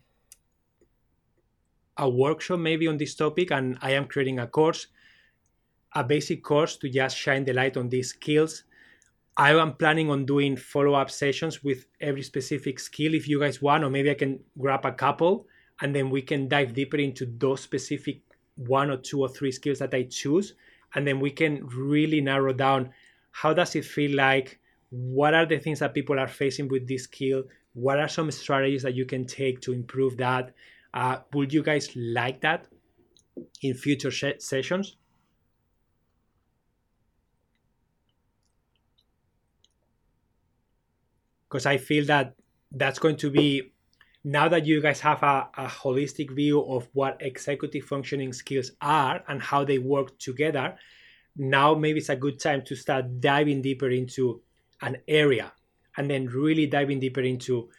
a 1.97 2.09
workshop 2.09 2.61
maybe 2.61 2.87
on 2.87 2.99
this 2.99 3.15
topic, 3.17 3.51
and 3.51 3.79
I 3.83 3.93
am 3.93 4.07
creating 4.07 4.39
a 4.39 4.47
course, 4.47 4.87
a 5.95 6.03
basic 6.05 6.43
course 6.43 6.77
to 6.79 6.89
just 6.89 7.17
shine 7.17 7.45
the 7.45 7.53
light 7.53 7.77
on 7.77 7.89
these 7.89 8.11
skills. 8.11 8.65
I 9.37 9.53
am 9.55 9.75
planning 9.75 10.11
on 10.11 10.27
doing 10.27 10.57
follow 10.57 10.95
up 10.95 11.11
sessions 11.11 11.65
with 11.65 11.87
every 12.01 12.23
specific 12.23 12.81
skill 12.81 13.15
if 13.15 13.29
you 13.29 13.41
guys 13.41 13.63
want, 13.63 13.85
or 13.85 13.91
maybe 13.91 14.11
I 14.11 14.15
can 14.15 14.41
grab 14.59 14.87
a 14.87 14.93
couple 14.93 15.47
and 15.81 15.95
then 15.95 16.11
we 16.11 16.23
can 16.23 16.49
dive 16.49 16.75
deeper 16.75 16.99
into 16.99 17.27
those 17.27 17.63
specific 17.63 18.23
one 18.57 18.91
or 18.91 18.99
two 18.99 19.21
or 19.21 19.29
three 19.29 19.53
skills 19.53 19.81
that 19.81 19.95
I 19.95 20.05
choose. 20.05 20.55
And 20.95 21.07
then 21.07 21.21
we 21.21 21.31
can 21.33 21.67
really 21.69 22.21
narrow 22.21 22.53
down 22.53 22.93
how 23.33 23.55
does 23.55 23.75
it 23.77 23.85
feel 23.85 24.17
like 24.17 24.61
what 24.95 25.35
are 25.35 25.45
the 25.45 25.59
things 25.59 25.81
that 25.81 25.93
people 25.93 26.21
are 26.21 26.29
facing 26.29 26.69
with 26.69 26.87
this 26.87 27.03
skill? 27.05 27.43
What 27.73 27.99
are 27.99 28.07
some 28.07 28.31
strategies 28.31 28.85
that 28.85 28.95
you 28.95 29.05
can 29.05 29.27
take 29.27 29.61
to 29.63 29.73
improve 29.73 30.17
that? 30.19 30.55
Uh, 30.93 31.19
would 31.33 31.53
you 31.53 31.65
guys 31.65 31.91
like 31.97 32.41
that 32.43 32.69
in 33.63 33.75
future 33.75 34.13
sh- 34.13 34.39
sessions? 34.39 34.97
Because 41.49 41.67
i 41.67 41.77
feel 41.77 42.05
that 42.07 42.35
that's 42.73 42.99
going 42.99 43.17
to 43.17 43.31
be 43.31 43.73
now 44.25 44.49
that 44.49 44.67
you 44.67 44.81
guys 44.81 44.99
have 45.01 45.23
a, 45.23 45.49
a, 45.57 45.67
holistic 45.67 46.31
view 46.35 46.61
of 46.65 46.89
what 46.95 47.17
executive 47.21 47.85
functioning 47.85 48.33
skills 48.33 48.73
are 48.81 49.23
and 49.29 49.41
how 49.41 49.65
they 49.65 49.79
work 49.79 50.19
together 50.19 50.77
now 51.37 51.73
maybe 51.75 52.01
it's 52.01 52.09
a 52.09 52.17
good 52.17 52.41
time 52.41 52.63
to 52.63 52.75
start 52.75 53.21
diving 53.21 53.63
deeper 53.63 53.91
into 53.91 54.43
an 54.85 54.99
area 55.09 55.53
and 55.97 56.11
then 56.11 56.27
really 56.27 56.67
diving 56.67 57.01
deeper 57.01 57.23
into 57.23 57.71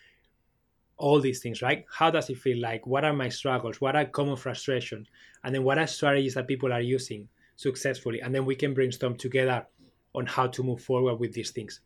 all 0.97 1.20
these 1.20 1.39
things, 1.39 1.62
right? 1.62 1.86
How 1.91 2.10
does 2.10 2.30
it 2.30 2.38
feel 2.38 2.60
like? 2.62 2.88
What 2.88 3.06
are 3.06 3.14
my 3.14 3.30
struggles? 3.30 3.80
What 3.80 3.95
are 3.95 4.06
common 4.06 4.38
frustrations? 4.38 5.08
And 5.43 5.53
then 5.53 5.64
what 5.64 5.78
are 5.78 5.88
strategies 5.88 6.34
that 6.34 6.47
people 6.47 6.74
are 6.74 6.82
using 6.82 7.28
successfully? 7.58 8.22
And 8.22 8.34
then 8.34 8.45
we 8.45 8.56
can 8.56 8.74
brainstorm 8.74 9.16
together 9.16 9.68
on 10.14 10.26
how 10.26 10.47
to 10.47 10.64
move 10.64 10.82
forward 10.82 11.16
with 11.16 11.34
these 11.34 11.51
things. 11.51 11.82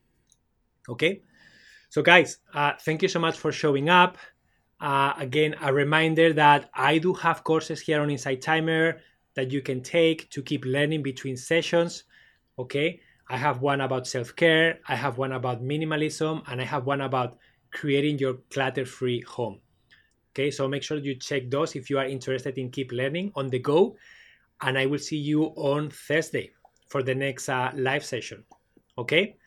Okay? 0.87 1.21
So, 1.89 2.01
guys, 2.01 2.37
uh, 2.53 2.73
thank 2.79 3.01
you 3.01 3.07
so 3.07 3.19
much 3.19 3.37
for 3.37 3.51
showing 3.51 3.89
up. 3.89 4.17
Uh, 4.79 5.13
again, 5.17 5.55
a 5.61 5.73
reminder 5.73 6.31
that 6.33 6.69
I 6.73 6.99
do 6.99 7.13
have 7.15 7.43
courses 7.43 7.81
here 7.81 8.01
on 8.01 8.09
Insight 8.09 8.41
Timer 8.41 9.01
that 9.33 9.51
you 9.51 9.61
can 9.61 9.81
take 9.81 10.29
to 10.29 10.43
keep 10.43 10.63
learning 10.65 11.03
between 11.03 11.35
sessions. 11.35 12.03
Okay, 12.57 13.01
I 13.29 13.37
have 13.37 13.61
one 13.61 13.81
about 13.81 14.07
self 14.07 14.35
care, 14.35 14.79
I 14.87 14.95
have 14.95 15.17
one 15.17 15.33
about 15.33 15.63
minimalism, 15.63 16.41
and 16.47 16.59
I 16.59 16.65
have 16.65 16.85
one 16.85 17.01
about 17.01 17.37
creating 17.71 18.17
your 18.17 18.35
clutter 18.49 18.85
free 18.85 19.21
home. 19.21 19.59
Okay, 20.31 20.49
so 20.49 20.67
make 20.67 20.83
sure 20.83 20.97
you 20.97 21.15
check 21.15 21.49
those 21.49 21.75
if 21.75 21.89
you 21.89 21.99
are 21.99 22.05
interested 22.05 22.57
in 22.57 22.71
keep 22.71 22.91
learning 22.91 23.31
on 23.35 23.49
the 23.49 23.59
go. 23.59 23.95
And 24.61 24.77
I 24.77 24.87
will 24.87 24.99
see 24.99 25.17
you 25.17 25.45
on 25.55 25.89
Thursday 25.89 26.51
for 26.89 27.03
the 27.03 27.15
next 27.15 27.49
uh, 27.49 27.71
live 27.75 28.03
session. 28.03 28.43
Okay, 28.97 29.37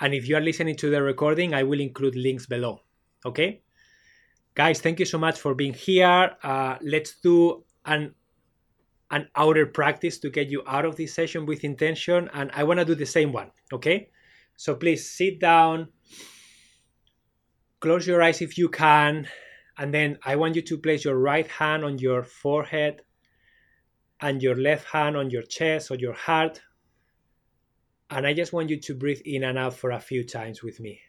and 0.00 0.12
if 0.12 0.28
you 0.28 0.36
are 0.36 0.40
listening 0.40 0.76
to 0.76 0.90
the 0.90 1.02
recording, 1.02 1.54
I 1.54 1.62
will 1.62 1.80
include 1.80 2.16
links 2.16 2.46
below. 2.46 2.80
Okay, 3.24 3.62
guys, 4.54 4.80
thank 4.80 5.00
you 5.00 5.06
so 5.06 5.18
much 5.18 5.40
for 5.40 5.54
being 5.54 5.72
here. 5.72 6.36
Uh, 6.42 6.76
let's 6.82 7.16
do 7.20 7.64
an 7.86 8.14
an 9.10 9.28
outer 9.36 9.66
practice 9.66 10.18
to 10.18 10.30
get 10.30 10.50
you 10.50 10.62
out 10.66 10.84
of 10.84 10.96
this 10.96 11.14
session 11.14 11.46
with 11.46 11.64
intention. 11.64 12.28
And 12.32 12.50
I 12.54 12.64
want 12.64 12.80
to 12.80 12.84
do 12.84 12.94
the 12.94 13.06
same 13.06 13.32
one. 13.32 13.50
Okay. 13.72 14.10
So 14.56 14.74
please 14.74 15.10
sit 15.10 15.40
down, 15.40 15.88
close 17.80 18.06
your 18.06 18.22
eyes 18.22 18.40
if 18.40 18.56
you 18.56 18.68
can. 18.68 19.28
And 19.76 19.92
then 19.92 20.18
I 20.24 20.36
want 20.36 20.54
you 20.54 20.62
to 20.62 20.78
place 20.78 21.04
your 21.04 21.18
right 21.18 21.46
hand 21.46 21.84
on 21.84 21.98
your 21.98 22.22
forehead 22.22 23.02
and 24.20 24.42
your 24.42 24.54
left 24.54 24.86
hand 24.86 25.16
on 25.16 25.30
your 25.30 25.42
chest 25.42 25.90
or 25.90 25.96
your 25.96 26.12
heart. 26.12 26.60
And 28.10 28.26
I 28.26 28.32
just 28.32 28.52
want 28.52 28.70
you 28.70 28.80
to 28.80 28.94
breathe 28.94 29.22
in 29.24 29.42
and 29.42 29.58
out 29.58 29.74
for 29.74 29.90
a 29.90 30.00
few 30.00 30.24
times 30.24 30.62
with 30.62 30.78
me. 30.78 31.00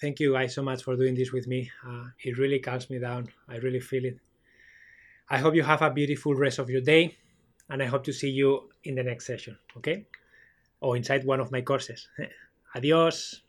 Thank 0.00 0.20
you 0.20 0.32
guys 0.32 0.54
so 0.54 0.62
much 0.62 0.84
for 0.84 0.96
doing 0.96 1.14
this 1.14 1.32
with 1.32 1.46
me. 1.48 1.70
Uh, 1.86 2.04
it 2.22 2.38
really 2.38 2.60
calms 2.60 2.88
me 2.88 2.98
down. 2.98 3.28
I 3.48 3.56
really 3.56 3.80
feel 3.80 4.04
it. 4.04 4.18
I 5.28 5.38
hope 5.38 5.54
you 5.54 5.62
have 5.62 5.82
a 5.82 5.90
beautiful 5.90 6.34
rest 6.34 6.58
of 6.58 6.70
your 6.70 6.80
day, 6.80 7.16
and 7.68 7.82
I 7.82 7.86
hope 7.86 8.04
to 8.04 8.12
see 8.12 8.30
you 8.30 8.70
in 8.84 8.94
the 8.94 9.02
next 9.02 9.26
session, 9.26 9.58
okay? 9.76 10.06
Or 10.80 10.96
inside 10.96 11.24
one 11.24 11.40
of 11.40 11.50
my 11.50 11.60
courses. 11.62 12.08
Adios. 12.74 13.42